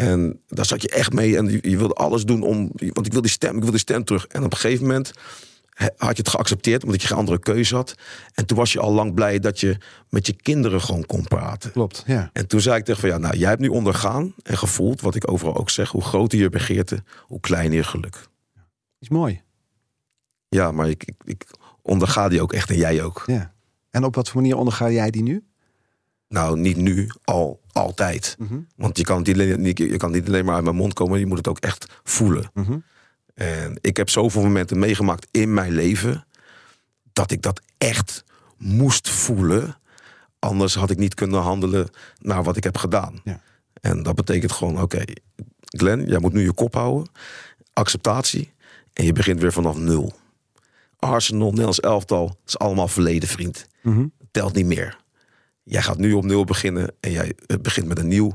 En 0.00 0.40
daar 0.48 0.66
zat 0.66 0.82
je 0.82 0.88
echt 0.88 1.12
mee. 1.12 1.36
En 1.36 1.50
je, 1.50 1.70
je 1.70 1.76
wilde 1.76 1.94
alles 1.94 2.24
doen 2.24 2.42
om. 2.42 2.70
Want 2.74 3.06
ik 3.06 3.12
wil 3.12 3.22
die 3.22 3.30
stem, 3.30 3.56
ik 3.56 3.62
wil 3.62 3.70
die 3.70 3.80
stem 3.80 4.04
terug. 4.04 4.26
En 4.26 4.44
op 4.44 4.52
een 4.52 4.58
gegeven 4.58 4.86
moment 4.86 5.12
had 5.96 6.16
je 6.16 6.22
het 6.22 6.28
geaccepteerd, 6.28 6.84
omdat 6.84 7.02
je 7.02 7.08
geen 7.08 7.16
andere 7.16 7.38
keuze 7.38 7.74
had. 7.74 7.94
En 8.34 8.46
toen 8.46 8.56
was 8.56 8.72
je 8.72 8.80
al 8.80 8.92
lang 8.92 9.14
blij 9.14 9.38
dat 9.38 9.60
je 9.60 9.76
met 10.08 10.26
je 10.26 10.32
kinderen 10.32 10.80
gewoon 10.80 11.06
kon 11.06 11.22
praten. 11.22 11.72
Klopt, 11.72 12.04
ja. 12.06 12.30
En 12.32 12.46
toen 12.46 12.60
zei 12.60 12.76
ik 12.76 12.84
tegen 12.84 13.00
van 13.00 13.10
ja, 13.10 13.18
nou, 13.18 13.36
jij 13.36 13.48
hebt 13.48 13.60
nu 13.60 13.68
ondergaan 13.68 14.34
en 14.42 14.58
gevoeld, 14.58 15.00
wat 15.00 15.14
ik 15.14 15.30
overal 15.30 15.56
ook 15.56 15.70
zeg, 15.70 15.90
hoe 15.90 16.02
groter 16.02 16.38
je 16.38 16.48
begeerte, 16.48 17.02
hoe 17.26 17.40
kleiner 17.40 17.76
je 17.76 17.84
geluk. 17.84 18.28
Is 18.98 19.08
mooi. 19.08 19.42
Ja, 20.48 20.72
maar 20.72 20.88
ik, 20.88 21.04
ik, 21.04 21.14
ik 21.24 21.46
onderga 21.82 22.28
die 22.28 22.42
ook 22.42 22.52
echt 22.52 22.70
en 22.70 22.76
jij 22.76 23.02
ook. 23.02 23.22
Ja. 23.26 23.52
En 23.90 24.04
op 24.04 24.14
wat 24.14 24.28
voor 24.28 24.40
manier 24.40 24.56
onderga 24.56 24.90
jij 24.90 25.10
die 25.10 25.22
nu? 25.22 25.44
Nou, 26.30 26.58
niet 26.58 26.76
nu, 26.76 27.10
al 27.24 27.60
altijd. 27.72 28.36
Mhm. 28.38 28.58
Want 28.76 28.98
je 28.98 29.04
kan, 29.04 29.16
het 29.16 29.26
niet, 29.26 29.34
alleen- 29.36 29.60
niet- 29.60 29.78
je 29.78 29.96
kan 29.96 30.10
niet 30.12 30.26
alleen 30.28 30.44
maar 30.44 30.54
uit 30.54 30.64
mijn 30.64 30.76
mond 30.76 30.92
komen, 30.92 31.18
je 31.18 31.26
moet 31.26 31.36
het 31.38 31.48
ook 31.48 31.58
echt 31.58 31.86
voelen. 32.04 32.50
Mhm. 32.54 32.78
En 33.34 33.78
ik 33.80 33.96
heb 33.96 34.08
zoveel 34.10 34.42
momenten 34.42 34.78
meegemaakt 34.78 35.26
in 35.30 35.54
mijn 35.54 35.72
leven 35.72 36.26
dat 37.12 37.30
ik 37.30 37.42
dat 37.42 37.60
echt 37.78 38.24
moest 38.58 39.08
voelen. 39.08 39.76
Anders 40.38 40.74
had 40.74 40.90
ik 40.90 40.98
niet 40.98 41.14
kunnen 41.14 41.40
handelen 41.40 41.88
naar 42.18 42.42
wat 42.42 42.56
ik 42.56 42.64
heb 42.64 42.76
gedaan. 42.76 43.20
Ja. 43.24 43.40
En 43.80 44.02
dat 44.02 44.14
betekent 44.14 44.52
gewoon, 44.52 44.80
oké, 44.82 45.02
Glenn, 45.60 46.06
jij 46.06 46.18
moet 46.18 46.32
nu 46.32 46.42
je 46.42 46.52
kop 46.52 46.74
houden. 46.74 47.10
Acceptatie. 47.72 48.52
En 48.92 49.04
je 49.04 49.12
begint 49.12 49.40
weer 49.40 49.52
vanaf 49.52 49.76
nul. 49.76 50.12
Arsenal, 50.98 51.48
Nederlands 51.48 51.80
elftal, 51.80 52.36
is 52.46 52.58
allemaal 52.58 52.88
verleden, 52.88 53.28
vriend. 53.28 53.66
Mhm. 53.82 54.06
Telt 54.30 54.54
niet 54.54 54.66
meer. 54.66 54.98
Jij 55.70 55.82
gaat 55.82 55.98
nu 55.98 56.12
op 56.12 56.24
nul 56.24 56.44
beginnen 56.44 56.92
en 57.00 57.10
jij 57.10 57.34
eh, 57.46 57.56
begint 57.62 57.86
met 57.86 57.98
een 57.98 58.08
nieuw 58.08 58.34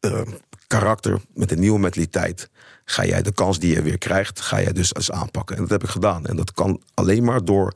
eh, 0.00 0.22
karakter, 0.66 1.20
met 1.34 1.50
een 1.50 1.60
nieuwe 1.60 1.78
mentaliteit. 1.78 2.50
Ga 2.84 3.04
jij 3.04 3.22
de 3.22 3.32
kans 3.32 3.58
die 3.58 3.74
je 3.74 3.82
weer 3.82 3.98
krijgt, 3.98 4.40
ga 4.40 4.60
jij 4.60 4.72
dus 4.72 4.94
eens 4.94 5.10
aanpakken. 5.10 5.56
En 5.56 5.62
dat 5.62 5.70
heb 5.70 5.82
ik 5.82 5.88
gedaan. 5.88 6.26
En 6.26 6.36
dat 6.36 6.52
kan 6.52 6.82
alleen 6.94 7.24
maar 7.24 7.44
door, 7.44 7.72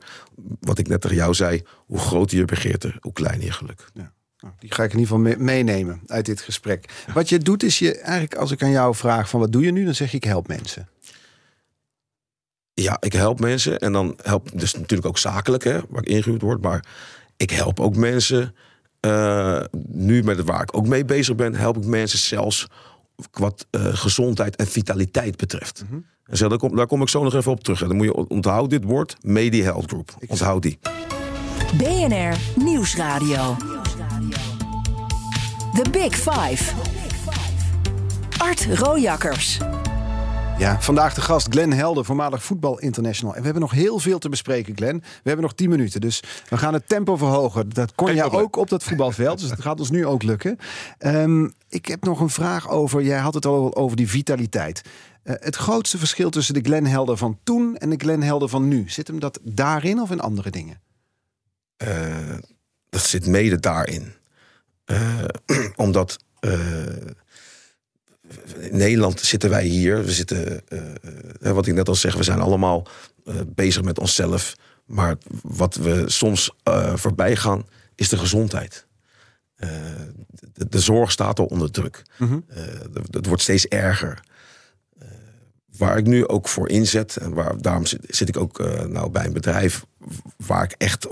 wat 0.59 0.77
ik 0.77 0.87
net 0.87 1.01
tegen 1.01 1.17
jou 1.17 1.33
zei, 1.33 1.61
hoe 1.85 1.99
groter 1.99 2.37
je 2.37 2.45
begeerte, 2.45 2.95
hoe 2.99 3.13
kleiner 3.13 3.45
je 3.45 3.51
geluk. 3.51 3.85
Nou, 3.93 4.07
Die 4.59 4.73
ga 4.73 4.83
ik 4.83 4.93
in 4.93 4.99
ieder 4.99 5.15
geval 5.15 5.31
mee- 5.31 5.37
meenemen 5.63 6.01
uit 6.07 6.25
dit 6.25 6.41
gesprek. 6.41 7.03
Wat 7.13 7.29
je 7.29 7.37
doet 7.39 7.63
is 7.63 7.79
je 7.79 7.97
eigenlijk, 7.97 8.35
als 8.35 8.51
ik 8.51 8.63
aan 8.63 8.71
jou 8.71 8.95
vraag 8.95 9.29
van 9.29 9.39
wat 9.39 9.51
doe 9.51 9.63
je 9.63 9.71
nu, 9.71 9.85
dan 9.85 9.95
zeg 9.95 10.11
je 10.11 10.17
ik 10.17 10.23
help 10.23 10.47
mensen. 10.47 10.89
Ja, 12.73 12.97
ik 12.99 13.13
help 13.13 13.39
mensen 13.39 13.79
en 13.79 13.91
dan 13.91 14.17
help 14.21 14.59
dus 14.59 14.73
natuurlijk 14.73 15.07
ook 15.07 15.17
zakelijk, 15.17 15.63
hè, 15.63 15.79
waar 15.89 16.01
ik 16.01 16.07
ingehuurd 16.09 16.41
word. 16.41 16.61
Maar 16.61 16.85
ik 17.37 17.49
help 17.49 17.79
ook 17.79 17.95
mensen, 17.95 18.55
eh, 18.99 19.61
nu 19.87 20.23
met 20.23 20.37
het 20.37 20.45
waar 20.47 20.61
ik 20.61 20.77
ook 20.77 20.87
mee 20.87 21.05
bezig 21.05 21.35
ben, 21.35 21.55
help 21.55 21.77
ik 21.77 21.85
mensen 21.85 22.19
zelfs 22.19 22.67
wat 23.31 23.65
eh, 23.69 23.85
gezondheid 23.85 24.55
en 24.55 24.67
vitaliteit 24.67 25.37
betreft. 25.37 25.83
En 26.25 26.37
zo, 26.37 26.47
daar, 26.47 26.57
kom, 26.57 26.75
daar 26.75 26.87
kom 26.87 27.01
ik 27.01 27.09
zo 27.09 27.23
nog 27.23 27.33
even 27.33 27.51
op 27.51 27.63
terug. 27.63 27.81
En 27.81 27.87
dan 27.87 27.97
moet 27.97 28.05
je 28.05 28.27
onthoud 28.27 28.69
dit 28.69 28.83
woord, 28.83 29.15
Media 29.21 29.63
Health 29.63 29.85
Group. 29.87 30.15
Onthoud 30.27 30.61
die. 30.61 30.79
BNR 31.77 32.37
Nieuwsradio. 32.55 33.55
The 35.73 35.89
Big 35.91 36.15
Five. 36.15 36.73
Art 38.37 38.67
Rojakkers. 38.73 39.59
Ja, 40.57 40.81
vandaag 40.81 41.13
de 41.13 41.21
gast 41.21 41.47
Glenn 41.49 41.73
Helder, 41.73 42.05
voormalig 42.05 42.43
voetbal 42.43 42.79
international. 42.79 43.33
En 43.33 43.39
we 43.39 43.45
hebben 43.45 43.63
nog 43.63 43.71
heel 43.71 43.99
veel 43.99 44.19
te 44.19 44.29
bespreken, 44.29 44.75
Glenn. 44.75 44.99
We 44.99 45.21
hebben 45.23 45.41
nog 45.41 45.53
10 45.53 45.69
minuten, 45.69 46.01
dus 46.01 46.23
we 46.49 46.57
gaan 46.57 46.73
het 46.73 46.87
tempo 46.87 47.17
verhogen. 47.17 47.69
Dat 47.69 47.95
kon 47.95 48.15
jij 48.15 48.31
ook 48.31 48.55
op 48.55 48.69
dat 48.69 48.83
voetbalveld, 48.83 49.39
dus 49.39 49.49
dat 49.49 49.61
gaat 49.61 49.79
ons 49.79 49.89
nu 49.89 50.05
ook 50.05 50.23
lukken. 50.23 50.57
Ehm, 50.97 51.47
ik 51.69 51.85
heb 51.85 52.03
nog 52.03 52.19
een 52.19 52.29
vraag 52.29 52.69
over, 52.69 53.03
jij 53.03 53.17
had 53.17 53.33
het 53.33 53.45
al 53.45 53.75
over 53.75 53.97
die 53.97 54.09
vitaliteit. 54.09 54.81
Eh, 55.23 55.35
het 55.39 55.55
grootste 55.55 55.97
verschil 55.97 56.29
tussen 56.29 56.53
de 56.53 56.61
Glenn 56.61 56.85
Helder 56.85 57.17
van 57.17 57.39
toen 57.43 57.77
en 57.77 57.89
de 57.89 57.97
Glenn 57.97 58.23
Helder 58.23 58.49
van 58.49 58.67
nu, 58.67 58.89
zit 58.89 59.07
hem 59.07 59.19
dat 59.19 59.39
daarin 59.43 60.01
of 60.01 60.11
in 60.11 60.19
andere 60.19 60.49
dingen? 60.49 60.81
Eh, 61.77 62.37
dat 62.89 63.01
zit 63.01 63.27
mede 63.27 63.59
daarin. 63.59 64.13
Eh, 64.85 65.23
omdat 65.75 66.17
in 68.59 68.77
Nederland 68.77 69.19
zitten 69.19 69.49
wij 69.49 69.65
hier. 69.65 70.03
We 70.03 70.11
zitten, 70.11 70.67
eh, 70.67 70.79
eh, 71.41 71.51
wat 71.51 71.67
ik 71.67 71.73
net 71.73 71.87
al 71.87 71.95
zeg, 71.95 72.15
we 72.15 72.23
zijn 72.23 72.39
allemaal 72.39 72.87
eh, 73.25 73.35
bezig 73.47 73.83
met 73.83 73.99
onszelf. 73.99 74.55
Maar 74.85 75.17
wat 75.41 75.75
we 75.75 76.03
soms 76.05 76.51
voorbij 76.95 77.35
gaan, 77.35 77.65
is 77.95 78.09
de 78.09 78.17
gezondheid. 78.17 78.87
De, 80.53 80.67
de 80.69 80.79
zorg 80.79 81.11
staat 81.11 81.39
al 81.39 81.45
onder 81.45 81.71
druk. 81.71 82.01
Eh, 82.19 82.63
het 83.11 83.25
wordt 83.25 83.41
steeds 83.41 83.67
erger. 83.67 84.19
Waar 85.77 85.97
ik 85.97 86.05
nu 86.05 86.27
ook 86.27 86.47
voor 86.47 86.69
inzet, 86.69 87.17
en 87.17 87.33
waar, 87.33 87.61
daarom 87.61 87.85
zit, 87.85 87.99
zit 88.07 88.29
ik 88.29 88.37
ook 88.37 88.59
nou, 88.87 89.09
bij 89.09 89.25
een 89.25 89.33
bedrijf 89.33 89.85
waar 90.37 90.63
ik 90.63 90.75
echt 90.77 91.07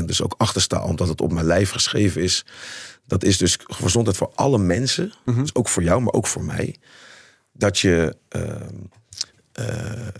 100% 0.00 0.04
dus 0.04 0.22
ook 0.22 0.34
achter 0.36 0.62
sta, 0.62 0.84
omdat 0.84 1.08
het 1.08 1.20
op 1.20 1.32
mijn 1.32 1.46
lijf 1.46 1.70
geschreven 1.70 2.22
is. 2.22 2.44
Dat 3.08 3.24
is 3.24 3.36
dus 3.38 3.58
gezondheid 3.62 4.16
voor 4.16 4.32
alle 4.34 4.58
mensen, 4.58 5.12
dus 5.24 5.54
ook 5.54 5.68
voor 5.68 5.82
jou, 5.82 6.00
maar 6.02 6.12
ook 6.12 6.26
voor 6.26 6.44
mij. 6.44 6.76
Dat 7.52 7.78
je. 7.78 8.16
ehm, 8.28 8.74
eh, 9.52 10.06
eh, 10.06 10.10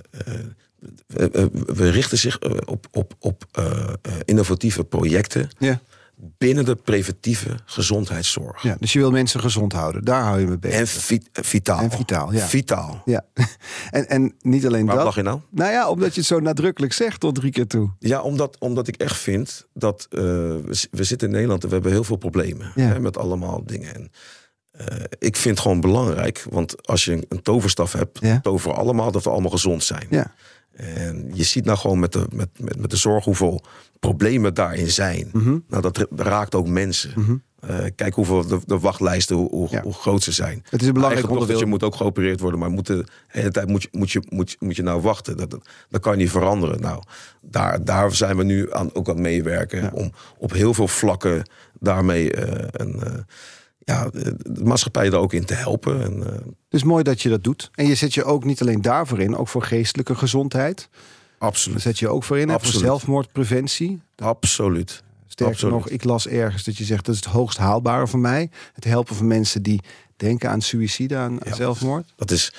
we, 1.07 1.51
we- 1.67 1.89
richten 1.91 2.19
zich 2.19 2.39
eh, 2.39 2.51
op, 2.65 2.87
op, 2.91 3.15
op 3.19 3.45
eh, 3.53 3.83
eh, 4.03 4.13
innovatieve 4.25 4.85
projecten 4.85 5.49
Ja. 5.59 5.81
Binnen 6.21 6.65
de 6.65 6.75
preventieve 6.75 7.55
gezondheidszorg. 7.65 8.63
ja, 8.63 8.77
dus 8.81 8.93
je 8.93 8.99
wil 8.99 9.11
mensen 9.11 9.41
gezond 9.41 9.73
houden, 9.73 10.05
daar 10.05 10.23
hou 10.23 10.41
je 10.41 10.47
mee 10.47 10.59
bezig. 10.59 10.79
En 10.81 10.87
vi- 10.87 11.23
vitaal. 11.33 11.81
En 11.81 11.91
vitaal, 11.91 12.33
ja. 12.33 12.47
Vitaal. 12.47 13.03
Ja, 13.05 13.25
en, 13.91 14.09
en 14.09 14.35
niet 14.41 14.67
alleen 14.67 14.87
Waarom 14.87 14.97
dat. 14.97 15.05
lach 15.05 15.15
je 15.17 15.23
nou? 15.23 15.41
Nou 15.51 15.73
ja, 15.73 15.89
omdat 15.91 16.15
je 16.15 16.21
het 16.21 16.29
zo 16.29 16.41
nadrukkelijk 16.41 16.93
zegt 16.93 17.21
tot 17.21 17.35
drie 17.35 17.53
keer 17.53 17.67
toe. 17.67 17.91
Ja, 17.99 18.21
omdat, 18.21 18.57
omdat 18.59 18.89
ik 18.89 18.97
echt 18.97 19.17
vind 19.17 19.67
dat 19.75 20.07
eh, 20.11 20.21
we, 20.21 20.87
we 20.91 21.05
zitten 21.05 21.29
in 21.29 21.35
Nederland 21.35 21.63
en 21.63 21.69
we 21.69 21.75
hebben 21.75 21.93
heel 21.93 22.05
veel 22.05 22.17
problemen 22.17 22.73
Ja. 22.75 22.83
hè, 22.87 23.01
met 23.01 23.19
allemaal 23.19 23.65
dingen. 23.65 23.95
En, 23.95 24.11
eh, 24.71 25.05
ik 25.19 25.37
vind 25.37 25.55
het 25.55 25.61
gewoon 25.61 25.81
belangrijk, 25.81 26.45
want 26.51 26.87
als 26.87 27.05
je 27.05 27.13
een, 27.13 27.25
een 27.29 27.43
toverstaf 27.43 27.93
hebt, 27.93 28.19
Ja. 28.21 28.41
toveren 28.41 28.77
allemaal 28.77 29.13
dat 29.13 29.25
we 29.25 29.31
allemaal 29.31 29.51
gezond 29.51 29.85
zijn. 29.85 30.07
Ja. 30.11 30.35
En 30.79 31.31
je 31.33 31.45
ziet 31.45 31.65
nou 31.65 31.79
gewoon 31.79 31.99
met 31.99 32.13
de, 32.13 32.27
met, 32.33 32.49
met, 32.57 32.79
met 32.81 32.91
de 32.91 32.97
zorg 32.97 33.25
hoeveel 33.25 33.63
problemen 34.01 34.55
daarin 34.55 34.91
zijn. 34.91 35.31
Mhm. 35.33 35.59
Nou, 35.69 35.83
dat 35.83 36.07
raakt 36.17 36.55
ook 36.55 36.69
mensen. 36.69 37.43
Eh, 37.61 37.77
kijk 37.95 38.15
hoeveel 38.15 38.47
de, 38.47 38.61
de 38.67 38.79
wachtlijsten, 38.79 39.37
hoe, 39.37 39.51
hoe, 39.51 39.69
Ja. 39.71 39.83
hoe 39.83 39.93
groot 39.93 40.23
ze 40.23 40.33
zijn. 40.33 40.65
Het 40.71 40.81
is 40.81 40.87
een 40.87 40.93
belangrijk 40.93 41.31
onderdeel. 41.31 41.59
je 41.59 41.67
moet 41.67 41.83
ook 41.83 41.95
geopereerd 41.95 42.41
worden, 42.41 42.61
maar 42.61 42.71
moet 42.71 42.87
de 42.87 43.07
hele 43.27 43.51
tijd 43.51 43.69
moet 43.69 43.83
je, 43.83 43.89
moet 43.93 44.11
je, 44.11 44.23
moet 44.29 44.51
je, 44.51 44.57
moet 44.61 44.77
je 44.77 44.83
nou 44.83 45.01
wachten. 45.01 45.37
Dat, 45.37 45.51
dat, 45.51 45.69
dat 45.89 46.01
kan 46.01 46.13
je 46.13 46.19
niet 46.19 46.31
veranderen. 46.31 46.81
Nou, 46.81 47.03
daar, 47.41 47.85
daar 47.85 48.15
zijn 48.15 48.37
we 48.37 48.45
nu 48.45 48.73
aan, 48.73 48.95
ook 48.95 49.09
aan 49.09 49.21
meewerken. 49.21 49.93
Om 49.93 50.13
op 50.39 50.53
heel 50.53 50.75
veel 50.75 50.89
vlakken 50.89 51.43
daarmee 51.81 52.33
eh, 52.33 52.69
een, 52.73 53.03
eh, 53.03 53.13
ja, 53.89 54.09
de, 54.13 54.35
de 54.39 54.65
maatschappij 54.65 55.07
er 55.07 55.17
ook 55.17 55.33
in 55.33 55.45
te 55.45 55.55
helpen. 55.55 56.03
En, 56.03 56.27
eh, 56.27 56.41
Dus 56.69 56.83
mooi 56.83 57.03
dat 57.03 57.23
je 57.23 57.29
dat 57.29 57.45
doet. 57.45 57.71
En 57.75 57.87
je 57.87 57.95
zet 57.95 58.15
je 58.15 58.25
ook 58.25 58.45
niet 58.45 58.61
alleen 58.61 58.83
daarvoor 58.83 59.21
in, 59.21 59.37
ook 59.37 59.49
voor 59.49 59.63
geestelijke 59.63 60.15
gezondheid. 60.15 60.89
Daar 61.39 61.49
absoluut. 61.49 61.81
zet 61.81 61.99
je 61.99 62.09
ook 62.09 62.25
voor 62.25 62.39
in, 62.39 62.49
hè, 62.49 62.55
voor 62.55 62.63
Absoluut. 62.63 62.87
zelfmoordpreventie. 62.87 64.01
Absoluut. 64.17 65.03
Sterker 65.27 65.55
Absoluut. 65.55 65.75
nog, 65.75 65.89
ik 65.89 66.05
las 66.05 66.27
ergens 66.27 66.65
dat 66.65 66.77
je 66.77 66.85
zegt 66.85 67.05
dat 67.05 67.15
is 67.15 67.21
het 67.21 67.31
hoogst 67.33 67.59
haalbare 67.59 68.07
voor 68.07 68.19
mij. 68.19 68.51
Het 68.73 68.85
helpen 68.85 69.17
van 69.17 69.27
mensen 69.27 69.63
die 69.63 69.81
denken 70.17 70.51
aan 70.51 70.61
suïcide, 70.61 71.17
aan, 71.17 71.39
zelfmoord. 71.55 72.13
Dat 72.17 72.31
is, 72.31 72.53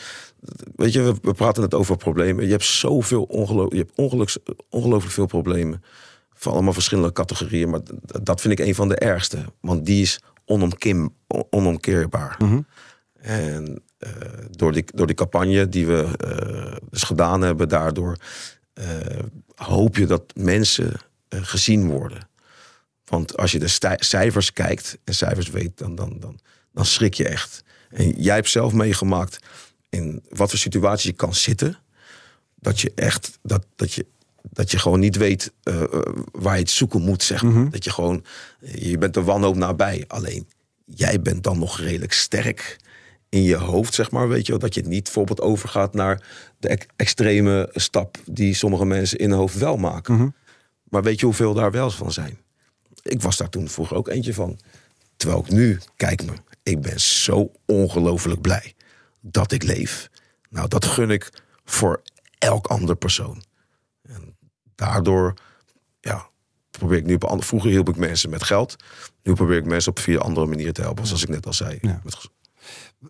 weet 0.75 0.93
je, 0.93 1.01
we, 1.01 1.15
we 1.21 1.33
praten 1.33 1.61
net 1.61 1.73
over 1.73 1.97
problemen. 1.97 2.45
Je 2.45 2.51
hebt 2.51 2.63
zoveel 2.63 3.23
ongeloof, 3.23 3.71
je 3.71 3.77
hebt 3.77 3.97
ongelooflijk 4.69 5.13
veel 5.13 5.25
problemen. 5.25 5.83
Van 6.33 6.53
allemaal 6.53 6.73
verschillende 6.73 7.11
categorieën. 7.11 7.69
Maar 7.69 7.81
dat 8.21 8.41
vind 8.41 8.59
ik 8.59 8.67
een 8.67 8.75
van 8.75 8.87
de 8.87 8.95
ergste. 8.95 9.45
Want 9.61 9.85
die 9.85 10.01
is 10.01 10.19
onomkim, 10.49 11.15
onomkeerbaar. 11.49 12.37
En 13.21 13.83
eh, 13.97 14.11
door, 14.51 14.71
die, 14.71 14.83
door 14.93 15.07
die 15.07 15.15
campagne 15.15 15.69
die 15.69 15.87
we 15.87 16.17
eh, 16.17 16.77
dus 16.89 17.03
gedaan 17.03 17.41
hebben, 17.41 17.69
daardoor 17.69 18.17
eh, 18.73 18.85
hoop 19.55 19.95
je 19.95 20.05
dat 20.05 20.23
mensen 20.35 20.93
gezien 21.29 21.87
worden. 21.87 22.29
Want 23.05 23.37
als 23.37 23.51
je 23.51 23.59
de 23.59 23.95
cijfers 23.95 24.53
kijkt 24.53 24.97
en 25.03 25.13
cijfers 25.13 25.49
weet, 25.49 25.77
dan, 25.77 25.95
dan, 25.95 26.19
dan, 26.19 26.39
dan 26.73 26.85
schrik 26.85 27.13
je 27.13 27.27
echt. 27.27 27.63
En 27.89 28.11
jij 28.21 28.35
hebt 28.35 28.49
zelf 28.49 28.73
meegemaakt 28.73 29.45
in 29.89 30.23
wat 30.29 30.49
voor 30.49 30.59
situatie 30.59 31.09
je 31.09 31.15
kan 31.15 31.33
zitten. 31.33 31.77
Dat 32.55 32.79
je 32.79 32.91
echt, 32.95 33.39
dat, 33.41 33.65
dat 33.75 33.93
je, 33.93 34.05
dat 34.41 34.71
je 34.71 34.79
gewoon 34.79 34.99
niet 34.99 35.15
weet 35.15 35.51
eh, 35.63 35.81
eh, 35.81 35.89
waar 36.31 36.53
je 36.53 36.61
het 36.61 36.69
zoeken 36.69 37.01
moet, 37.01 37.23
zeg 37.23 37.43
maar. 37.43 37.69
Dat 37.69 37.83
je 37.83 37.91
gewoon, 37.91 38.23
je 38.59 38.97
bent 38.97 39.13
de 39.13 39.23
wanhoop 39.23 39.55
nabij. 39.55 40.03
Alleen, 40.07 40.47
jij 40.85 41.21
bent 41.21 41.43
dan 41.43 41.59
nog 41.59 41.79
redelijk 41.79 42.13
sterk 42.13 42.77
in 43.29 43.43
je 43.43 43.55
hoofd, 43.55 43.93
zeg 43.93 44.11
maar. 44.11 44.27
Weet 44.29 44.45
je 44.45 44.51
wel, 44.51 44.61
dat 44.61 44.73
je 44.73 44.81
niet 44.81 45.03
bijvoorbeeld 45.03 45.41
overgaat 45.41 45.93
naar 45.93 46.23
de 46.59 46.67
ex- 46.67 46.85
extreme 46.95 47.69
stap 47.73 48.17
die 48.25 48.53
sommige 48.53 48.85
mensen 48.85 49.17
in 49.17 49.29
hun 49.29 49.39
hoofd 49.39 49.57
wel 49.57 49.77
maken. 49.77 50.35
Maar 50.83 51.03
weet 51.03 51.19
je 51.19 51.25
hoeveel 51.25 51.53
daar 51.53 51.71
wel 51.71 51.91
van 51.91 52.11
zijn? 52.11 52.37
Ik 53.01 53.21
was 53.21 53.37
daar 53.37 53.49
toen 53.49 53.69
vroeger 53.69 53.97
ook 53.97 54.07
eentje 54.07 54.33
van. 54.33 54.59
Terwijl 55.17 55.39
ik 55.39 55.51
nu, 55.51 55.79
kijk 55.95 56.25
me, 56.25 56.33
ik 56.63 56.81
ben 56.81 56.99
zo 56.99 57.51
ongelooflijk 57.65 58.41
blij 58.41 58.73
dat 59.21 59.51
ik 59.51 59.63
leef. 59.63 60.09
Nou, 60.49 60.67
dat 60.67 60.85
gun 60.85 61.09
ik 61.09 61.29
voor 61.65 62.01
elk 62.37 62.67
ander 62.67 62.95
persoon. 62.95 63.43
Daardoor, 64.79 65.33
ja, 65.99 66.29
probeer 66.71 66.97
ik 66.97 67.05
nu 67.05 67.13
op 67.13 67.23
andere. 67.23 67.47
Vroeger 67.47 67.69
hielp 67.69 67.89
ik 67.89 67.95
mensen 67.95 68.29
met 68.29 68.43
geld. 68.43 68.75
Nu 69.23 69.33
probeer 69.33 69.57
ik 69.57 69.65
mensen 69.65 69.91
op 69.91 69.99
vier 69.99 70.19
andere 70.19 70.45
manieren 70.45 70.73
te 70.73 70.81
helpen, 70.81 71.05
zoals 71.05 71.23
ik 71.23 71.29
net 71.29 71.45
al 71.45 71.53
zei. 71.53 71.77
Ja. 71.81 72.01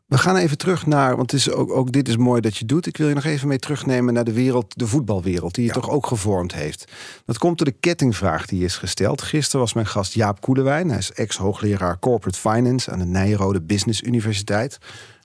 We 0.05 0.17
gaan 0.17 0.35
even 0.35 0.57
terug 0.57 0.85
naar, 0.85 1.15
want 1.15 1.31
het 1.31 1.39
is 1.39 1.51
ook, 1.51 1.71
ook 1.71 1.91
dit 1.91 2.07
is 2.07 2.17
mooi 2.17 2.41
dat 2.41 2.57
je 2.57 2.65
doet. 2.65 2.85
Ik 2.85 2.97
wil 2.97 3.07
je 3.07 3.13
nog 3.13 3.23
even 3.23 3.47
mee 3.47 3.59
terugnemen 3.59 4.13
naar 4.13 4.23
de 4.23 4.33
wereld, 4.33 4.77
de 4.77 4.87
voetbalwereld, 4.87 5.55
die 5.55 5.63
je 5.63 5.69
Ja. 5.69 5.75
toch 5.75 5.89
ook 5.89 6.07
gevormd 6.07 6.53
heeft. 6.53 6.91
Dat 7.25 7.37
komt 7.37 7.57
door 7.57 7.67
de 7.67 7.77
kettingvraag 7.79 8.45
die 8.45 8.63
is 8.63 8.77
gesteld. 8.77 9.21
Gisteren 9.21 9.59
was 9.59 9.73
mijn 9.73 9.87
gast 9.87 10.13
Jaap 10.13 10.41
Koelewijn. 10.41 10.89
Hij 10.89 10.97
is 10.97 11.11
ex-hoogleraar 11.11 11.99
Corporate 11.99 12.39
Finance 12.39 12.91
aan 12.91 12.99
de 12.99 13.05
Nijrode 13.05 13.61
Business 13.61 14.01
Universiteit. 14.01 14.77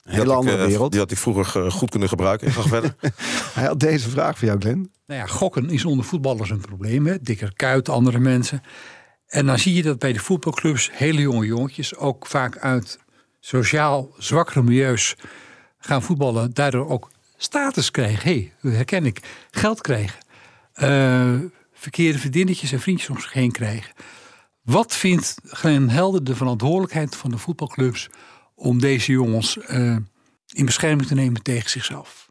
Een 0.03 0.13
hele 0.13 0.25
ik, 0.31 0.37
andere 0.37 0.57
eh, 0.57 0.65
wereld. 0.65 0.91
Die 0.91 0.99
had 0.99 1.11
ik 1.11 1.17
vroeger 1.17 1.65
eh, 1.65 1.71
goed 1.71 1.89
kunnen 1.89 2.09
gebruiken. 2.09 2.47
Ik 2.47 2.53
ga 2.53 2.61
verder. 2.61 2.95
Hij 3.53 3.65
had 3.65 3.79
deze 3.79 4.09
vraag 4.09 4.37
voor 4.37 4.47
jou, 4.47 4.59
Glenn. 4.59 4.91
Nou 5.05 5.19
ja, 5.19 5.25
gokken 5.25 5.69
is 5.69 5.85
onder 5.85 6.05
voetballers 6.05 6.49
een 6.49 6.61
probleem. 6.61 7.05
Hè? 7.05 7.21
Dikker 7.21 7.53
kuit, 7.55 7.89
andere 7.89 8.19
mensen. 8.19 8.63
En 9.27 9.45
dan 9.45 9.59
zie 9.59 9.73
je 9.73 9.83
dat 9.83 9.99
bij 9.99 10.13
de 10.13 10.19
voetbalclubs 10.19 10.89
hele 10.93 11.21
jonge 11.21 11.45
jongetjes... 11.45 11.95
ook 11.95 12.27
vaak 12.27 12.57
uit 12.57 12.99
sociaal 13.39 14.13
zwakkere 14.17 14.63
milieus 14.63 15.15
gaan 15.77 16.01
voetballen. 16.01 16.53
Daardoor 16.53 16.87
ook 16.87 17.09
status 17.37 17.91
krijgen. 17.91 18.29
Hé, 18.29 18.51
hey, 18.59 18.71
herken 18.71 19.05
ik. 19.05 19.19
Geld 19.51 19.81
krijgen. 19.81 20.19
Eh, 20.73 21.39
verkeerde 21.73 22.19
vriendinnetjes 22.19 22.71
en 22.71 22.79
vriendjes 22.79 23.09
om 23.09 23.19
zich 23.19 23.33
heen 23.33 23.51
krijgen. 23.51 23.93
Wat 24.61 24.95
vindt 24.95 25.35
Glenn 25.43 25.89
Helder 25.89 26.23
de 26.23 26.35
verantwoordelijkheid 26.35 27.15
van 27.15 27.31
de 27.31 27.37
voetbalclubs... 27.37 28.09
om 28.55 28.79
deze 28.79 29.11
jongens 29.11 29.57
eh, 29.57 29.95
in 30.47 30.65
bescherming 30.65 31.07
te 31.07 31.15
nemen 31.15 31.41
tegen 31.41 31.69
zichzelf? 31.69 32.24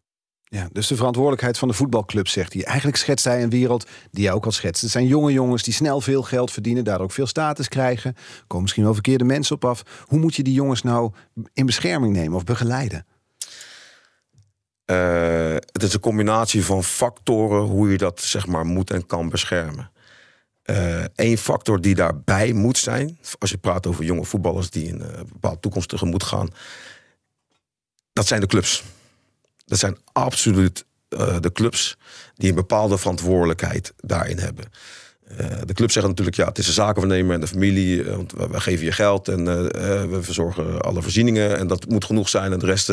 Ja, 0.54 0.68
dus 0.72 0.86
de 0.86 0.96
verantwoordelijkheid 0.96 1.58
van 1.58 1.68
de 1.68 1.74
voetbalclub, 1.74 2.28
zegt 2.28 2.52
hij. 2.52 2.64
Eigenlijk 2.64 2.96
schetst 2.96 3.24
hij 3.24 3.42
een 3.42 3.50
wereld 3.50 3.86
die 4.10 4.24
jij 4.24 4.32
ook 4.32 4.44
al 4.44 4.52
schetst. 4.52 4.82
Het 4.82 4.90
zijn 4.90 5.06
jonge 5.06 5.32
jongens 5.32 5.62
die 5.62 5.72
snel 5.72 6.00
veel 6.00 6.22
geld 6.22 6.50
verdienen, 6.50 6.84
daardoor 6.84 7.04
ook 7.04 7.12
veel 7.12 7.26
status 7.26 7.68
krijgen. 7.68 8.14
Komen 8.46 8.62
misschien 8.62 8.84
wel 8.84 8.92
verkeerde 8.92 9.24
mensen 9.24 9.54
op 9.54 9.64
af. 9.64 9.82
Hoe 10.04 10.18
moet 10.18 10.34
je 10.34 10.42
die 10.42 10.54
jongens 10.54 10.82
nou 10.82 11.12
in 11.52 11.66
bescherming 11.66 12.12
nemen 12.12 12.36
of 12.36 12.44
begeleiden? 12.44 13.06
Eh, 14.84 15.54
het 15.54 15.82
is 15.82 15.94
een 15.94 16.00
combinatie 16.00 16.64
van 16.64 16.84
factoren 16.84 17.62
hoe 17.62 17.90
je 17.90 17.98
dat 17.98 18.20
zeg 18.20 18.46
maar 18.46 18.66
moet 18.66 18.90
en 18.90 19.06
kan 19.06 19.28
beschermen. 19.28 19.90
Eén 21.14 21.38
factor 21.38 21.80
die 21.80 21.94
daarbij 21.94 22.52
moet 22.52 22.78
zijn, 22.78 23.18
als 23.38 23.50
je 23.50 23.58
praat 23.58 23.86
over 23.86 24.04
jonge 24.04 24.24
voetballers 24.24 24.70
die 24.70 24.92
een 24.92 25.02
eh, 25.02 25.20
bepaalde 25.32 25.60
toekomst 25.60 25.88
tegemoet 25.88 26.22
gaan, 26.22 26.48
dat 28.12 28.26
zijn 28.26 28.40
de 28.40 28.46
clubs. 28.46 28.84
Dat 29.64 29.78
zijn 29.78 29.98
absoluut 30.12 30.84
eh, 31.08 31.40
de 31.40 31.52
clubs 31.52 31.96
die 32.34 32.48
een 32.48 32.54
bepaalde 32.54 32.98
verantwoordelijkheid 32.98 33.92
daarin 33.96 34.38
hebben. 34.38 34.64
Eh, 35.24 35.60
de 35.64 35.72
club 35.72 35.90
zegt 35.90 36.06
natuurlijk, 36.06 36.36
ja, 36.36 36.46
het 36.46 36.58
is 36.58 36.66
een 36.66 36.72
zakenvernemer 36.72 37.34
en 37.34 37.40
de 37.40 37.46
familie. 37.46 38.04
eh, 38.04 38.16
Want 38.16 38.32
we, 38.32 38.60
geven 38.60 38.84
je 38.84 38.92
geld 38.92 39.28
en 39.28 39.44
we 40.10 40.18
verzorgen 40.22 40.80
alle 40.80 41.02
voorzieningen. 41.02 41.58
En 41.58 41.66
dat 41.66 41.88
moet 41.88 42.04
genoeg 42.04 42.28
zijn. 42.28 42.52
En 42.52 42.58
de 42.58 42.66
rest, 42.66 42.88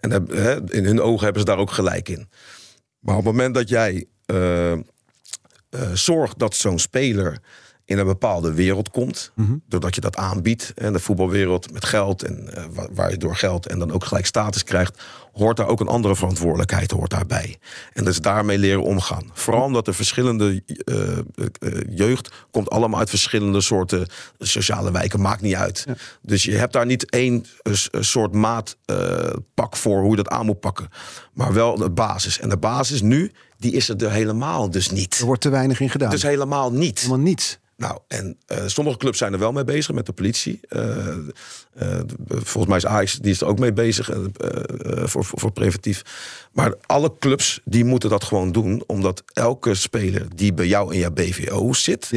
en 0.00 0.26
in 0.68 0.84
hun 0.84 1.00
ogen 1.00 1.24
hebben 1.24 1.42
ze 1.42 1.48
daar 1.48 1.58
ook 1.58 1.70
gelijk 1.70 2.08
in. 2.08 2.28
Maar 2.98 3.16
op 3.16 3.24
het 3.24 3.32
moment 3.32 3.54
dat 3.54 3.68
jij 3.68 4.06
zorgt 5.92 6.38
dat 6.38 6.54
zo'n 6.54 6.78
speler 6.78 7.38
in 7.86 7.98
een 7.98 8.06
bepaalde 8.06 8.52
wereld 8.52 8.90
komt, 8.90 9.32
doordat 9.68 9.94
je 9.94 10.00
dat 10.00 10.16
aanbiedt, 10.16 10.72
en 10.74 10.92
de 10.92 10.98
voetbalwereld 10.98 11.72
met 11.72 11.84
geld 11.84 12.22
en 12.22 12.54
eh, 12.56 12.64
wa- 12.74 12.88
waar 12.92 13.10
je 13.10 13.16
door 13.16 13.36
geld 13.36 13.66
en 13.66 13.78
dan 13.78 13.92
ook 13.92 14.04
gelijk 14.04 14.26
status 14.26 14.64
krijgt, 14.64 15.02
hoort 15.32 15.56
daar 15.56 15.66
ook 15.68 15.80
een 15.80 15.88
andere 15.88 16.16
verantwoordelijkheid 16.16 16.90
hoort 16.90 17.10
daarbij. 17.10 17.56
En 17.92 18.04
dus 18.04 18.20
daarmee 18.20 18.58
leren 18.58 18.82
omgaan. 18.82 19.30
Vooral 19.32 19.62
omdat 19.62 19.84
de 19.84 19.92
verschillende 19.92 20.62
eh, 20.84 21.18
eh, 21.18 21.80
jeugd 21.90 22.30
komt 22.50 22.70
allemaal 22.70 22.98
uit 22.98 23.08
verschillende 23.10 23.60
soorten 23.60 24.06
sociale 24.38 24.90
wijken, 24.92 25.20
maakt 25.20 25.40
niet 25.40 25.54
uit. 25.54 25.84
Dus 26.22 26.42
je 26.42 26.54
hebt 26.56 26.72
daar 26.72 26.86
niet 26.86 27.10
één 27.10 27.44
soort 28.00 28.32
maatpak 28.32 29.76
voor 29.76 30.00
hoe 30.00 30.10
je 30.10 30.16
dat 30.16 30.28
aan 30.28 30.46
moet 30.46 30.60
pakken, 30.60 30.88
maar 31.34 31.52
wel 31.52 31.76
de 31.76 31.90
basis. 31.90 32.38
En 32.40 32.48
de 32.48 32.56
basis 32.58 33.02
nu, 33.02 33.32
die 33.58 33.72
is 33.72 33.88
er 33.88 34.10
helemaal 34.10 34.70
dus 34.70 34.90
niet. 34.90 35.18
Er 35.18 35.26
wordt 35.26 35.40
te 35.40 35.48
weinig 35.48 35.80
in 35.80 35.90
gedaan. 35.90 36.10
Dus 36.10 36.22
helemaal 36.22 36.72
niet. 36.72 36.98
Helemaal 37.00 37.24
niets. 37.24 37.58
Nou, 37.76 37.98
en 38.08 38.38
eh, 38.46 38.66
sommige 38.66 38.96
clubs 38.96 39.18
zijn 39.18 39.32
er 39.32 39.38
wel 39.38 39.52
mee 39.52 39.64
bezig 39.64 39.94
met 39.94 40.06
de 40.06 40.12
politie. 40.12 40.60
Eh, 40.68 41.16
eh, 41.76 42.00
volgens 42.28 42.66
mij 42.66 42.76
is 42.76 42.86
Ajax 42.86 43.14
die 43.14 43.30
is 43.30 43.40
er 43.40 43.46
ook 43.46 43.58
mee 43.58 43.72
bezig 43.72 44.10
eh, 44.10 44.16
eh, 44.16 45.06
voor, 45.06 45.24
voor, 45.24 45.40
voor 45.40 45.52
preventief. 45.52 46.02
Maar 46.52 46.74
alle 46.86 47.12
clubs 47.18 47.60
die 47.64 47.84
moeten 47.84 48.10
dat 48.10 48.24
gewoon 48.24 48.52
doen, 48.52 48.82
omdat 48.86 49.22
elke 49.32 49.74
speler 49.74 50.26
die 50.34 50.52
bij 50.54 50.66
jou 50.66 50.92
in 50.94 50.98
je 51.00 51.10
BVO 51.12 51.72
zit, 51.72 52.10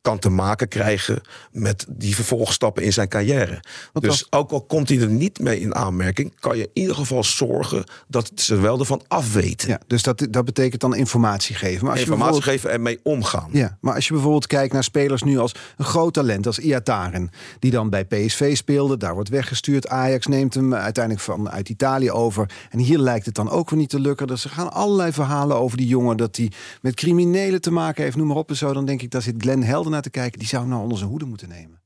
kan 0.00 0.18
te 0.18 0.28
maken 0.28 0.68
krijgen 0.68 1.20
met 1.52 1.86
die 1.88 2.14
vervolgstappen 2.14 2.82
in 2.82 2.92
zijn 2.92 3.08
carrière. 3.08 3.60
Wat 3.92 4.02
dus 4.02 4.10
was- 4.10 4.26
ook 4.40 4.50
al 4.50 4.60
komt 4.62 4.88
hij 4.88 5.00
er 5.00 5.08
niet 5.08 5.38
mee 5.40 5.60
in 5.60 5.74
aanmerking, 5.74 6.32
kan 6.40 6.56
je 6.56 6.62
in 6.62 6.70
ieder 6.82 6.94
geval 6.94 7.24
zorgen 7.24 7.84
dat 8.08 8.30
ze 8.34 8.56
wel 8.60 8.78
ervan 8.78 9.02
afweten. 9.08 9.68
Ja, 9.68 9.80
dus 9.86 10.02
dat, 10.02 10.26
dat 10.30 10.44
betekent 10.44 10.80
dan 10.80 10.94
informatie 10.94 11.54
geven. 11.54 11.80
Maar 11.82 11.90
als 11.90 12.00
je 12.00 12.06
Informatie 12.06 12.40
bijvoorbeeld- 12.40 12.60
geven 12.62 12.70
en 12.76 12.82
mee 12.82 13.00
omgaan. 13.02 13.48
Ja, 13.52 13.78
maar 13.80 13.94
als 13.94 14.06
je 14.06 14.12
bijvoorbeeld 14.12 14.46
kijkt 14.46 14.72
naar 14.72 14.84
spelers 14.84 15.22
nu 15.22 15.38
als 15.38 15.54
een 15.76 15.84
groot 15.84 16.14
talent, 16.14 16.46
als 16.46 16.58
Iataren, 16.58 17.30
die 17.58 17.70
dan 17.70 17.90
bij 17.90 18.04
PSV 18.04 18.56
speelde, 18.56 18.96
daar 19.02 19.14
wordt 19.14 19.28
weggestuurd. 19.28 19.88
Ajax 19.88 20.26
neemt 20.26 20.54
hem 20.54 20.74
uiteindelijk 20.74 21.24
van 21.24 21.50
uit 21.50 21.68
Italië 21.68 22.10
over. 22.10 22.50
En 22.70 22.78
hier 22.78 22.98
lijkt 22.98 23.26
het 23.26 23.34
dan 23.34 23.50
ook 23.50 23.70
weer 23.70 23.78
niet 23.78 23.88
te 23.88 24.00
lukken. 24.00 24.26
Dus 24.26 24.44
er 24.44 24.50
gaan 24.50 24.72
allerlei 24.72 25.12
verhalen 25.12 25.56
over 25.56 25.76
die 25.76 25.86
jongen 25.86 26.16
dat 26.16 26.36
hij 26.36 26.52
met 26.80 26.94
criminelen 26.94 27.60
te 27.60 27.70
maken 27.70 28.02
heeft, 28.04 28.16
noem 28.16 28.26
maar 28.26 28.36
op 28.36 28.48
en 28.48 28.56
zo. 28.56 28.72
Dan 28.72 28.84
denk 28.84 29.02
ik, 29.02 29.10
daar 29.10 29.22
zit 29.22 29.34
Glenn 29.38 29.62
Helder 29.62 29.90
naar 29.92 30.02
te 30.02 30.10
kijken. 30.10 30.38
Die 30.38 30.48
zou 30.48 30.66
nou 30.66 30.82
onder 30.82 30.98
zijn 30.98 31.10
hoede 31.10 31.24
moeten 31.24 31.48
nemen. 31.48 31.80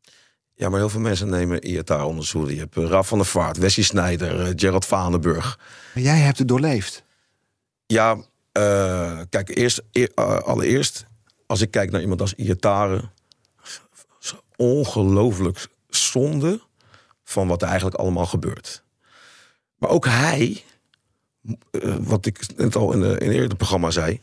Ja, 0.55 0.69
maar 0.69 0.79
heel 0.79 0.89
veel 0.89 1.01
mensen 1.01 1.29
nemen 1.29 1.63
IATA 1.69 2.07
onder 2.07 2.25
zijn 2.25 2.39
hoede. 2.43 2.55
Je 2.55 2.61
hebt 2.63 2.77
eh, 2.77 2.85
Raf 2.85 3.09
van 3.09 3.19
der 3.19 3.27
Vaart, 3.27 3.57
Wesley 3.59 3.85
Snijder, 3.85 4.41
eh, 4.41 4.53
Gerald 4.57 4.85
Vanenburg. 4.87 5.59
Maar 5.95 6.03
jij 6.03 6.19
hebt 6.19 6.39
het 6.39 6.49
doorleefd. 6.49 7.05
Ja, 7.87 8.17
eh, 8.53 9.19
kijk, 9.29 9.57
eerst, 9.57 9.83
eer- 9.93 10.15
allereerst, 10.45 11.07
als 11.47 11.61
ik 11.61 11.71
kijk 11.71 11.91
naar 11.91 12.01
iemand 12.01 12.21
als 12.21 12.35
Iatare, 12.35 13.11
ongelooflijk 14.57 15.67
zonde 15.89 16.61
van 17.29 17.49
wat 17.49 17.63
er 17.63 17.69
eigenlijk 17.69 17.97
allemaal 17.97 18.27
gebeurt. 18.27 18.85
Maar 19.77 19.91
ook 19.91 20.05
hij, 20.05 20.65
eh, 21.71 21.97
wat 22.01 22.27
ik 22.27 22.57
net 22.57 22.77
al 22.77 22.93
in, 22.93 23.21
in 23.21 23.31
eerder 23.31 23.57
programma 23.57 23.91
zei, 23.91 24.21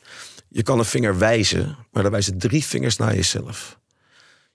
je 0.47 0.63
kan 0.63 0.79
een 0.79 0.85
vinger 0.85 1.17
wijzen, 1.17 1.77
maar 1.91 2.03
dan 2.03 2.11
wijzen 2.11 2.37
drie 2.37 2.65
vingers 2.65 2.97
naar 2.97 3.15
jezelf. 3.15 3.79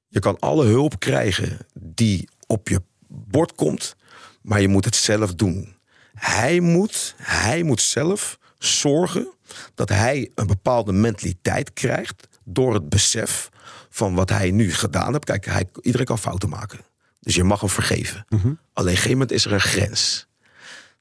Je 0.09 0.20
kan 0.20 0.38
alle 0.38 0.64
hulp 0.64 0.99
krijgen 0.99 1.59
die 1.74 2.28
op 2.46 2.68
je 2.68 2.82
bord 3.07 3.55
komt, 3.55 3.96
maar 4.42 4.61
je 4.61 4.68
moet 4.68 4.84
het 4.84 4.96
zelf 4.96 5.34
doen. 5.34 5.76
Hij 6.14 6.61
moet, 6.61 7.14
hij 7.16 7.62
moet 7.62 7.80
zelf 7.80 8.38
zorgen 8.59 9.32
dat 9.74 9.88
hij 9.88 10.30
een 10.34 10.46
bepaalde 10.46 10.92
mentaliteit 10.92 11.72
krijgt 11.72 12.28
door 12.44 12.74
het 12.74 12.88
besef 12.88 13.51
van 13.90 14.14
wat 14.14 14.28
hij 14.28 14.51
nu 14.51 14.72
gedaan 14.72 15.12
heeft. 15.12 15.24
Kijk, 15.24 15.44
hij, 15.44 15.68
iedereen 15.82 16.07
kan 16.07 16.18
fouten 16.18 16.49
maken. 16.49 16.80
Dus 17.28 17.36
je 17.36 17.44
mag 17.44 17.60
hem 17.60 17.68
vergeven. 17.68 18.24
Alleen 18.30 18.56
op 18.72 18.74
een 18.74 18.88
gegeven 18.88 19.10
moment 19.10 19.32
is 19.32 19.44
er 19.44 19.52
een 19.52 19.60
grens. 19.60 20.26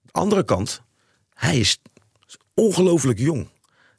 De 0.02 0.12
andere 0.12 0.44
kant, 0.44 0.82
hij 1.34 1.60
is 1.60 1.82
ongelooflijk 2.54 3.20
jong. 3.20 3.50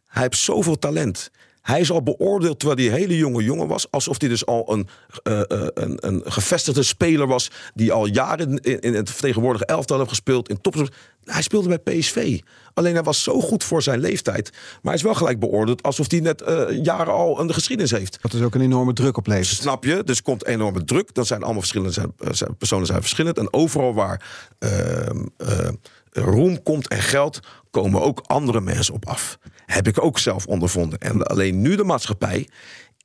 Hij 0.06 0.22
heeft 0.22 0.36
zoveel 0.38 0.78
talent. 0.78 1.30
Hij 1.68 1.80
is 1.80 1.90
al 1.90 2.02
beoordeeld 2.02 2.58
terwijl 2.58 2.80
hij 2.80 2.88
een 2.88 3.00
hele 3.00 3.16
jonge 3.16 3.42
jongen 3.42 3.68
was. 3.68 3.90
Alsof 3.90 4.20
hij 4.20 4.28
dus 4.28 4.46
al 4.46 4.72
een, 4.72 4.88
uh, 5.28 5.40
een, 5.74 5.98
een 6.00 6.22
gevestigde 6.24 6.82
speler 6.82 7.26
was. 7.26 7.50
Die 7.74 7.92
al 7.92 8.06
jaren 8.06 8.58
in, 8.58 8.80
in 8.80 8.94
het 8.94 9.10
vertegenwoordige 9.10 9.64
elftal 9.64 9.96
heeft 9.96 10.08
gespeeld. 10.08 10.48
In 10.48 10.60
top. 10.60 10.88
Hij 11.24 11.42
speelde 11.42 11.78
bij 11.78 11.98
PSV. 11.98 12.40
Alleen 12.74 12.94
hij 12.94 13.02
was 13.02 13.22
zo 13.22 13.40
goed 13.40 13.64
voor 13.64 13.82
zijn 13.82 14.00
leeftijd. 14.00 14.50
Maar 14.52 14.80
hij 14.82 14.94
is 14.94 15.02
wel 15.02 15.14
gelijk 15.14 15.38
beoordeeld 15.38 15.82
alsof 15.82 16.10
hij 16.10 16.20
net 16.20 16.42
uh, 16.48 16.84
jaren 16.84 17.12
al 17.12 17.40
een 17.40 17.54
geschiedenis 17.54 17.90
heeft. 17.90 18.18
Dat 18.22 18.32
is 18.32 18.42
ook 18.42 18.54
een 18.54 18.60
enorme 18.60 18.92
druk 18.92 19.16
op 19.16 19.26
leven. 19.26 19.56
Snap 19.56 19.84
je? 19.84 20.04
Dus 20.04 20.22
komt 20.22 20.46
enorme 20.46 20.84
druk. 20.84 21.14
Dat 21.14 21.26
zijn 21.26 21.40
allemaal 21.42 21.60
verschillende 21.60 21.92
zijn, 21.92 22.12
zijn, 22.30 22.56
personen 22.56 22.86
zijn 22.86 23.00
verschillend. 23.00 23.38
En 23.38 23.52
overal 23.52 23.94
waar 23.94 24.22
uh, 24.58 25.68
roem 26.10 26.62
komt 26.62 26.88
en 26.88 27.02
geld, 27.02 27.40
komen 27.70 28.02
ook 28.02 28.22
andere 28.26 28.60
mensen 28.60 28.94
op 28.94 29.06
af. 29.06 29.38
Heb 29.66 29.88
ik 29.88 30.02
ook 30.02 30.18
zelf 30.18 30.46
ondervonden. 30.46 30.98
En 30.98 31.22
alleen 31.22 31.60
nu 31.60 31.76
de 31.76 31.84
maatschappij 31.84 32.48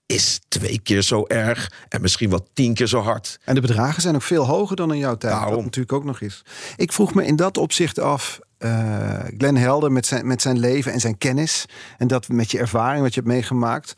is 0.06 0.40
twee 0.48 0.80
keer 0.80 1.02
zo 1.02 1.26
erg 1.28 1.72
en 1.90 2.02
misschien 2.02 2.30
wel 2.30 2.48
tien 2.54 2.74
keer 2.74 2.88
zo 2.88 3.00
hard. 3.00 3.40
En 3.46 3.56
de 3.56 3.62
bedragen 3.62 4.02
zijn 4.02 4.16
ook 4.16 4.22
veel 4.22 4.46
hoger 4.46 4.76
dan 4.76 4.94
in 4.94 5.00
jouw 5.00 5.18
tijd. 5.18 5.34
Daarom. 5.34 5.54
Dat 5.56 5.64
natuurlijk 5.64 5.94
ook 5.94 6.04
nog 6.04 6.22
is. 6.22 6.42
Ik 6.76 6.92
vroeg 6.92 7.14
me 7.14 7.26
in 7.26 7.36
dat 7.36 7.58
opzicht 7.58 8.00
af, 8.00 8.40
uh, 8.60 9.20
Glenn 9.38 9.58
Helder 9.58 9.92
met 9.92 10.06
zijn, 10.06 10.28
met 10.28 10.42
zijn 10.42 10.60
leven 10.60 10.92
en 10.92 11.00
zijn 11.00 11.18
kennis 11.18 11.66
en 11.98 12.08
dat 12.08 12.28
met 12.28 12.52
je 12.52 12.60
ervaring 12.60 13.02
wat 13.02 13.14
je 13.14 13.20
hebt 13.20 13.34
meegemaakt 13.34 13.94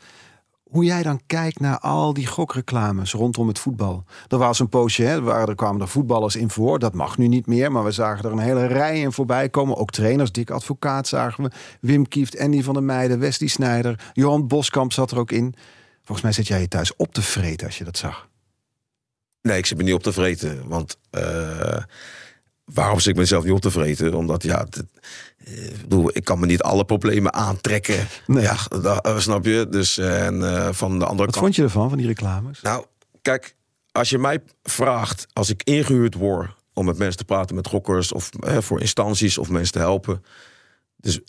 hoe 0.70 0.84
jij 0.84 1.02
dan 1.02 1.20
kijkt 1.26 1.60
naar 1.60 1.78
al 1.78 2.12
die 2.12 2.26
gokreclames 2.26 3.12
rondom 3.12 3.48
het 3.48 3.58
voetbal. 3.58 4.04
Er 4.28 4.38
was 4.38 4.58
een 4.58 4.68
poosje, 4.68 5.02
hè, 5.02 5.20
waar 5.20 5.48
er 5.48 5.54
kwamen 5.54 5.80
er 5.80 5.88
voetballers 5.88 6.36
in 6.36 6.50
voor. 6.50 6.78
Dat 6.78 6.94
mag 6.94 7.18
nu 7.18 7.28
niet 7.28 7.46
meer, 7.46 7.72
maar 7.72 7.84
we 7.84 7.90
zagen 7.90 8.24
er 8.24 8.32
een 8.32 8.38
hele 8.38 8.66
rij 8.66 9.00
in 9.00 9.12
voorbij 9.12 9.48
komen. 9.48 9.76
Ook 9.76 9.90
trainers, 9.90 10.32
Dick 10.32 10.50
Advocaat 10.50 11.08
zagen 11.08 11.44
we. 11.44 11.50
Wim 11.80 12.08
Kieft, 12.08 12.38
Andy 12.38 12.62
van 12.62 12.74
der 12.74 12.82
Meijden, 12.82 13.18
Wesley 13.18 13.48
Snijder. 13.48 14.10
Johan 14.12 14.46
Boskamp 14.46 14.92
zat 14.92 15.10
er 15.10 15.18
ook 15.18 15.32
in. 15.32 15.54
Volgens 15.96 16.22
mij 16.22 16.32
zit 16.32 16.46
jij 16.46 16.60
je 16.60 16.68
thuis 16.68 16.96
op 16.96 17.12
te 17.12 17.22
vreten 17.22 17.66
als 17.66 17.78
je 17.78 17.84
dat 17.84 17.96
zag. 17.96 18.28
Nee, 19.42 19.58
ik 19.58 19.66
zit 19.66 19.78
me 19.78 19.84
niet 19.84 19.94
op 19.94 20.02
te 20.02 20.12
vreten. 20.12 20.68
Want 20.68 20.98
uh, 21.10 21.76
waarom 22.74 23.00
zit 23.00 23.12
ik 23.12 23.18
mezelf 23.18 23.44
niet 23.44 23.52
op 23.52 23.60
te 23.60 23.70
vreten? 23.70 24.14
Omdat 24.14 24.42
ja, 24.42 24.66
ik 25.44 25.80
bedoel, 25.80 26.10
ik 26.12 26.24
kan 26.24 26.38
me 26.38 26.46
niet 26.46 26.62
alle 26.62 26.84
problemen 26.84 27.32
aantrekken. 27.32 28.08
Nee. 28.26 28.42
Ja, 28.42 28.56
dat, 28.80 29.06
uh, 29.06 29.18
snap 29.18 29.44
je? 29.44 29.66
Dus 29.70 29.98
en 29.98 30.34
uh, 30.34 30.68
van 30.72 30.98
de 30.98 31.04
andere 31.04 31.24
Wat 31.24 31.34
kant. 31.34 31.44
vond 31.44 31.56
je 31.56 31.62
ervan, 31.62 31.88
van 31.88 31.98
die 31.98 32.06
reclames? 32.06 32.60
Nou, 32.60 32.84
kijk, 33.22 33.56
als 33.92 34.10
je 34.10 34.18
mij 34.18 34.42
vraagt, 34.62 35.26
als 35.32 35.50
ik 35.50 35.62
ingehuurd 35.62 36.14
word 36.14 36.50
om 36.72 36.84
met 36.84 36.98
mensen 36.98 37.16
te 37.16 37.24
praten, 37.24 37.54
met 37.54 37.66
gokkers 37.66 38.12
of 38.12 38.30
eh, 38.30 38.58
voor 38.60 38.80
instanties 38.80 39.38
of 39.38 39.48
mensen 39.50 39.72
te 39.72 39.78
helpen. 39.78 40.24
Dus 40.96 41.20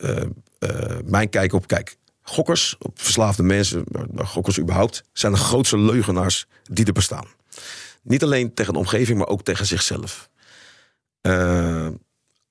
mijn 1.05 1.29
kijk 1.29 1.53
op, 1.53 1.67
kijk, 1.67 1.97
gokkers, 2.21 2.75
op 2.79 3.01
verslaafde 3.01 3.43
mensen, 3.43 3.83
gokkers 4.17 4.59
überhaupt, 4.59 5.03
zijn 5.13 5.31
de 5.31 5.37
grootste 5.37 5.77
leugenaars 5.77 6.45
die 6.63 6.85
er 6.85 6.93
bestaan. 6.93 7.25
Niet 8.01 8.23
alleen 8.23 8.53
tegen 8.53 8.73
de 8.73 8.79
omgeving, 8.79 9.17
maar 9.17 9.27
ook 9.27 9.43
tegen 9.43 9.65
zichzelf. 9.65 10.29
Uh, 11.21 11.87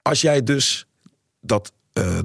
als 0.03 0.21
jij 0.21 0.43
dus 0.43 0.87
dat. 1.41 1.73
Uh, 1.93 2.19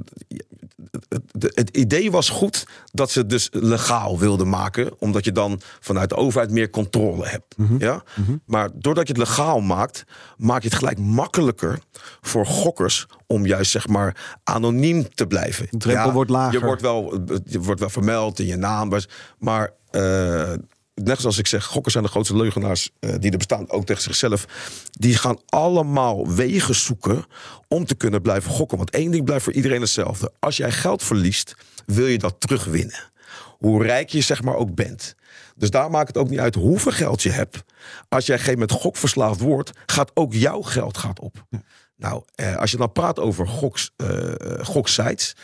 het, 1.08 1.54
het, 1.54 1.76
idee 1.76 2.10
was 2.10 2.28
goed 2.28 2.66
dat 2.92 3.10
ze 3.10 3.18
het 3.18 3.30
dus 3.30 3.48
legaal 3.52 4.18
wilden 4.18 4.48
maken, 4.48 5.00
omdat 5.00 5.24
je 5.24 5.32
dan 5.32 5.60
vanuit 5.80 6.08
de 6.08 6.14
overheid 6.14 6.50
meer 6.50 6.70
controle 6.70 7.26
hebt. 7.26 7.56
Mm 7.56 7.66
-hmm. 7.66 7.78
ja? 7.78 8.02
Mm 8.14 8.24
-hmm. 8.24 8.42
Maar 8.46 8.70
doordat 8.74 9.06
je 9.06 9.12
het 9.12 9.28
legaal 9.28 9.60
maakt, 9.60 10.04
maak 10.36 10.62
je 10.62 10.68
het 10.68 10.78
gelijk 10.78 10.98
makkelijker 10.98 11.78
voor 12.20 12.46
gokkers 12.46 13.06
om 13.26 13.46
juist 13.46 13.70
zeg 13.70 13.88
maar 13.88 14.38
anoniem 14.44 15.14
te 15.14 15.26
blijven. 15.26 15.66
De 15.70 15.76
drempel 15.76 16.06
ja, 16.06 16.12
wordt 16.12 16.30
lager. 16.30 16.58
Je 16.60 16.66
wordt 16.66 16.82
wel, 16.82 17.22
je 17.44 17.60
wordt 17.60 17.80
wel 17.80 17.90
vermeld 17.90 18.38
in 18.38 18.46
je 18.46 18.56
naam, 18.56 18.92
maar 19.38 19.72
uh, 19.90 20.52
net 20.94 21.20
zoals 21.20 21.38
ik 21.38 21.46
zeg, 21.46 21.64
gokkers 21.64 21.92
zijn 21.92 22.04
de 22.04 22.10
grootste 22.10 22.36
leugenaars 22.36 22.90
uh, 23.00 23.14
die 23.18 23.30
er 23.30 23.36
bestaan, 23.36 23.70
ook 23.70 23.86
tegen 23.86 24.02
zichzelf. 24.02 24.46
Die 24.90 25.16
gaan 25.16 25.38
allemaal 25.46 26.28
wegen 26.28 26.74
zoeken 26.74 27.24
om 27.68 27.84
te 27.84 27.94
kunnen 27.94 28.22
blijven 28.22 28.50
gokken. 28.50 28.78
Want 28.78 28.90
één 28.90 29.10
ding 29.10 29.24
blijft 29.24 29.44
voor 29.44 29.52
iedereen 29.52 29.80
hetzelfde. 29.80 30.32
Als 30.38 30.56
jij 30.56 30.70
geld 30.70 31.02
verliest, 31.02 31.54
wil 31.86 32.06
je 32.06 32.18
dat 32.18 32.40
terugwinnen. 32.40 33.10
Hoe 33.58 33.82
rijk 33.82 34.08
je 34.08 34.20
zeg 34.20 34.42
maar 34.42 34.54
ook 34.54 34.74
bent. 34.74 35.14
Dus 35.56 35.70
daar 35.70 35.90
maakt 35.90 36.08
het 36.08 36.16
ook 36.16 36.28
niet 36.28 36.38
uit 36.38 36.54
hoeveel 36.54 36.92
geld 36.92 37.22
je 37.22 37.30
hebt. 37.30 37.62
Als 38.08 38.26
jij 38.26 38.38
geen 38.38 38.58
met 38.58 38.70
gok 38.70 38.96
verslaafd 38.96 39.40
wordt, 39.40 39.70
gaat 39.86 40.10
ook 40.14 40.32
jouw 40.32 40.62
geld 40.62 40.98
gaat 40.98 41.20
op. 41.20 41.46
Ja. 41.50 41.62
Nou, 41.96 42.22
eh, 42.34 42.56
als 42.56 42.70
je 42.70 42.76
dan 42.76 42.92
praat 42.92 43.18
over 43.18 43.48
goks, 43.48 43.90
uh, 43.96 44.32
goksites 44.62 45.36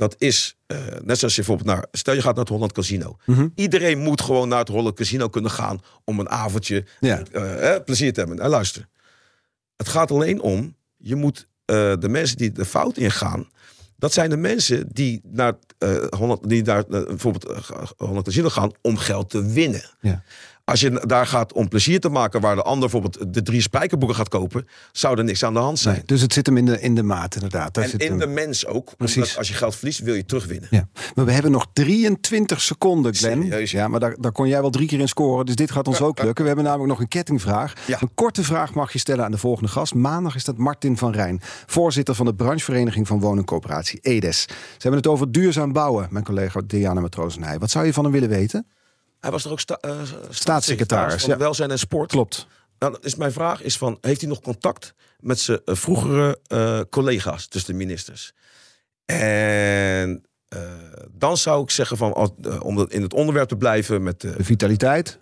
dat 0.00 0.14
is, 0.18 0.56
uh, 0.66 0.78
net 1.02 1.18
zoals 1.18 1.34
je 1.34 1.42
bijvoorbeeld 1.42 1.76
naar, 1.76 1.86
stel 1.92 2.14
je 2.14 2.20
gaat 2.20 2.34
naar 2.34 2.44
het 2.44 2.52
Holland 2.52 2.72
Casino. 2.72 3.16
Mm 3.24 3.34
-hmm. 3.34 3.52
Iedereen 3.54 3.98
moet 3.98 4.20
gewoon 4.20 4.48
naar 4.48 4.58
het 4.58 4.68
Holland 4.68 4.94
Casino 4.94 5.28
kunnen 5.28 5.50
gaan 5.50 5.80
om 6.04 6.20
een 6.20 6.28
avondje 6.28 6.84
ja. 7.00 7.22
uh, 7.32 7.74
eh, 7.74 7.84
plezier 7.84 8.12
te 8.12 8.20
hebben. 8.20 8.38
En 8.38 8.48
luister, 8.48 8.88
het 9.76 9.88
gaat 9.88 10.10
alleen 10.10 10.40
om, 10.40 10.76
je 10.96 11.16
moet 11.16 11.48
uh, 11.66 11.92
de 11.98 12.08
mensen 12.08 12.36
die 12.36 12.52
de 12.52 12.64
fout 12.64 12.96
ingaan, 12.96 13.48
dat 13.96 14.12
zijn 14.12 14.30
de 14.30 14.36
mensen 14.36 14.88
die 14.92 15.20
naar, 15.24 15.54
Holland, 16.16 16.48
die 16.48 16.62
naar 16.62 16.84
bijvoorbeeld 16.86 17.70
Holland 17.96 18.24
Casino 18.24 18.48
gaan 18.48 18.72
om 18.80 18.96
geld 18.96 19.30
te 19.30 19.52
winnen. 19.52 19.90
Ja. 20.00 20.22
Als 20.70 20.80
je 20.80 21.02
daar 21.06 21.26
gaat 21.26 21.52
om 21.52 21.68
plezier 21.68 22.00
te 22.00 22.08
maken, 22.08 22.40
waar 22.40 22.54
de 22.54 22.62
ander 22.62 22.90
bijvoorbeeld 22.90 23.34
de 23.34 23.42
drie 23.42 23.60
spijkerboeken 23.60 24.16
gaat 24.16 24.28
kopen, 24.28 24.68
zou 24.92 25.18
er 25.18 25.24
niks 25.24 25.44
aan 25.44 25.52
de 25.52 25.58
hand 25.58 25.78
zijn. 25.78 25.94
Nee, 25.94 26.04
dus 26.06 26.20
het 26.20 26.32
zit 26.32 26.46
hem 26.46 26.56
in 26.56 26.64
de, 26.64 26.80
in 26.80 26.94
de 26.94 27.02
maat, 27.02 27.34
inderdaad. 27.34 27.74
Daar 27.74 27.84
en 27.84 27.90
zit 27.90 28.02
in 28.02 28.08
hem... 28.08 28.18
de 28.18 28.26
mens 28.26 28.66
ook. 28.66 28.96
Precies. 28.96 29.38
als 29.38 29.48
je 29.48 29.54
geld 29.54 29.76
verliest, 29.76 30.00
wil 30.00 30.14
je 30.14 30.24
terugwinnen. 30.24 30.68
Ja. 30.70 30.88
Maar 31.14 31.24
we 31.24 31.32
hebben 31.32 31.50
nog 31.50 31.66
23 31.72 32.60
seconden, 32.60 33.14
Glenn. 33.14 33.42
Serieus? 33.42 33.70
Ja, 33.70 33.88
maar 33.88 34.00
daar, 34.00 34.16
daar 34.20 34.32
kon 34.32 34.48
jij 34.48 34.60
wel 34.60 34.70
drie 34.70 34.86
keer 34.86 35.00
in 35.00 35.08
scoren. 35.08 35.46
Dus 35.46 35.54
dit 35.54 35.70
gaat 35.70 35.88
ons 35.88 36.00
ook 36.00 36.22
lukken. 36.22 36.42
We 36.42 36.46
hebben 36.46 36.64
namelijk 36.64 36.90
nog 36.90 37.00
een 37.00 37.08
kettingvraag. 37.08 37.74
Ja. 37.86 37.98
Een 38.00 38.14
korte 38.14 38.44
vraag 38.44 38.74
mag 38.74 38.92
je 38.92 38.98
stellen 38.98 39.24
aan 39.24 39.30
de 39.30 39.38
volgende 39.38 39.70
gast. 39.70 39.94
Maandag 39.94 40.34
is 40.34 40.44
dat 40.44 40.56
Martin 40.56 40.96
van 40.96 41.12
Rijn, 41.12 41.40
voorzitter 41.66 42.14
van 42.14 42.26
de 42.26 42.34
branchevereniging 42.34 43.06
van 43.06 43.20
woningcoöperatie 43.20 44.00
EDES. 44.02 44.40
Ze 44.42 44.56
hebben 44.78 45.00
het 45.00 45.06
over 45.06 45.32
duurzaam 45.32 45.72
bouwen, 45.72 46.08
mijn 46.10 46.24
collega 46.24 46.60
Diana 46.66 47.00
Matroos 47.00 47.36
en 47.36 47.42
hij. 47.42 47.58
Wat 47.58 47.70
zou 47.70 47.86
je 47.86 47.92
van 47.92 48.04
hem 48.04 48.12
willen 48.12 48.28
weten? 48.28 48.66
Hij 49.20 49.30
was 49.30 49.44
er 49.44 49.50
ook 49.50 49.60
sta 49.60 49.78
uh, 49.86 50.00
staatssecretaris 50.30 51.20
van 51.22 51.30
ja. 51.30 51.36
Welzijn 51.36 51.70
en 51.70 51.78
Sport. 51.78 52.10
Klopt. 52.10 52.46
Nou, 52.78 52.96
is 53.00 53.14
mijn 53.14 53.32
vraag 53.32 53.62
is 53.62 53.78
van, 53.78 53.98
heeft 54.00 54.20
hij 54.20 54.28
nog 54.28 54.40
contact 54.40 54.94
met 55.18 55.40
zijn 55.40 55.60
uh, 55.64 55.74
vroegere 55.74 56.38
uh, 56.48 56.80
collega's, 56.90 57.48
dus 57.48 57.64
de 57.64 57.74
ministers? 57.74 58.32
En 59.04 60.24
dan 61.10 61.36
zou 61.36 61.62
ik 61.62 61.70
zeggen 61.70 61.96
van, 61.96 62.14
om 62.60 62.86
in 62.88 63.02
het 63.02 63.14
onderwerp 63.14 63.48
te 63.48 63.56
blijven 63.56 64.02
met 64.02 64.20
de 64.20 64.34
vitaliteit, 64.38 65.18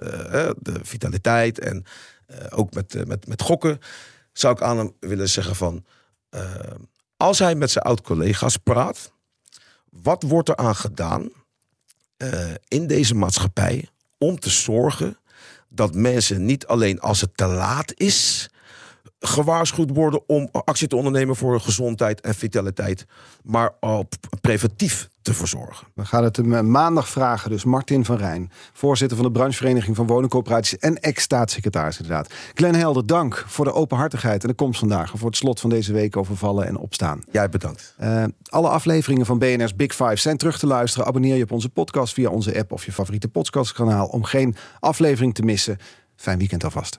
de 0.58 0.80
vitaliteit 0.82 1.58
en 1.58 1.84
ook 2.50 2.74
met, 2.74 3.06
met, 3.06 3.26
met 3.26 3.42
gokken, 3.42 3.78
zou 4.32 4.54
ik 4.54 4.62
aan 4.62 4.78
hem 4.78 4.92
willen 5.00 5.28
zeggen 5.28 5.56
van, 5.56 5.84
als 7.16 7.38
hij 7.38 7.54
met 7.54 7.70
zijn 7.70 7.84
oud-collega's 7.84 8.56
praat, 8.56 9.12
wat 9.90 10.22
wordt 10.22 10.48
er 10.48 10.56
aan 10.56 10.76
gedaan? 10.76 11.30
Uh, 12.18 12.54
in 12.68 12.86
deze 12.86 13.14
maatschappij 13.14 13.88
om 14.18 14.38
te 14.38 14.50
zorgen 14.50 15.18
dat 15.68 15.94
mensen 15.94 16.44
niet 16.44 16.66
alleen 16.66 17.00
als 17.00 17.20
het 17.20 17.36
te 17.36 17.46
laat 17.46 17.92
is 17.96 18.48
gewaarschuwd 19.20 19.90
worden 19.94 20.22
om 20.26 20.48
actie 20.52 20.88
te 20.88 20.96
ondernemen 20.96 21.36
voor 21.36 21.60
gezondheid 21.60 22.20
en 22.20 22.34
vitaliteit, 22.34 23.06
maar 23.42 23.72
op 23.80 24.14
preventief 24.40 25.08
te 25.22 25.34
verzorgen. 25.34 25.86
We 25.94 26.04
gaan 26.04 26.24
het 26.24 26.36
hem 26.36 26.70
maandag 26.70 27.08
vragen. 27.08 27.50
Dus 27.50 27.64
Martin 27.64 28.04
van 28.04 28.16
Rijn, 28.16 28.50
voorzitter 28.72 29.16
van 29.16 29.26
de 29.26 29.32
branchevereniging 29.32 29.96
van 29.96 30.06
woningcoöperaties 30.06 30.78
en 30.78 31.00
ex-staatssecretaris 31.00 32.00
inderdaad. 32.00 32.34
Glenn 32.54 32.74
Helder, 32.74 33.06
dank 33.06 33.44
voor 33.46 33.64
de 33.64 33.72
openhartigheid 33.72 34.42
en 34.42 34.48
de 34.48 34.54
komst 34.54 34.78
vandaag. 34.78 35.12
Voor 35.14 35.28
het 35.28 35.36
slot 35.36 35.60
van 35.60 35.70
deze 35.70 35.92
week 35.92 36.16
over 36.16 36.36
vallen 36.36 36.66
en 36.66 36.76
opstaan. 36.76 37.20
Jij 37.30 37.48
bedankt. 37.48 37.94
Uh, 38.00 38.24
alle 38.48 38.68
afleveringen 38.68 39.26
van 39.26 39.38
BNR's 39.38 39.76
Big 39.76 39.94
Five 39.94 40.16
zijn 40.16 40.36
terug 40.36 40.58
te 40.58 40.66
luisteren. 40.66 41.06
Abonneer 41.06 41.36
je 41.36 41.42
op 41.42 41.52
onze 41.52 41.68
podcast 41.68 42.14
via 42.14 42.30
onze 42.30 42.58
app 42.58 42.72
of 42.72 42.84
je 42.84 42.92
favoriete 42.92 43.28
podcastkanaal 43.28 44.06
om 44.06 44.24
geen 44.24 44.56
aflevering 44.80 45.34
te 45.34 45.42
missen. 45.42 45.78
Fijn 46.16 46.38
weekend 46.38 46.64
alvast. 46.64 46.98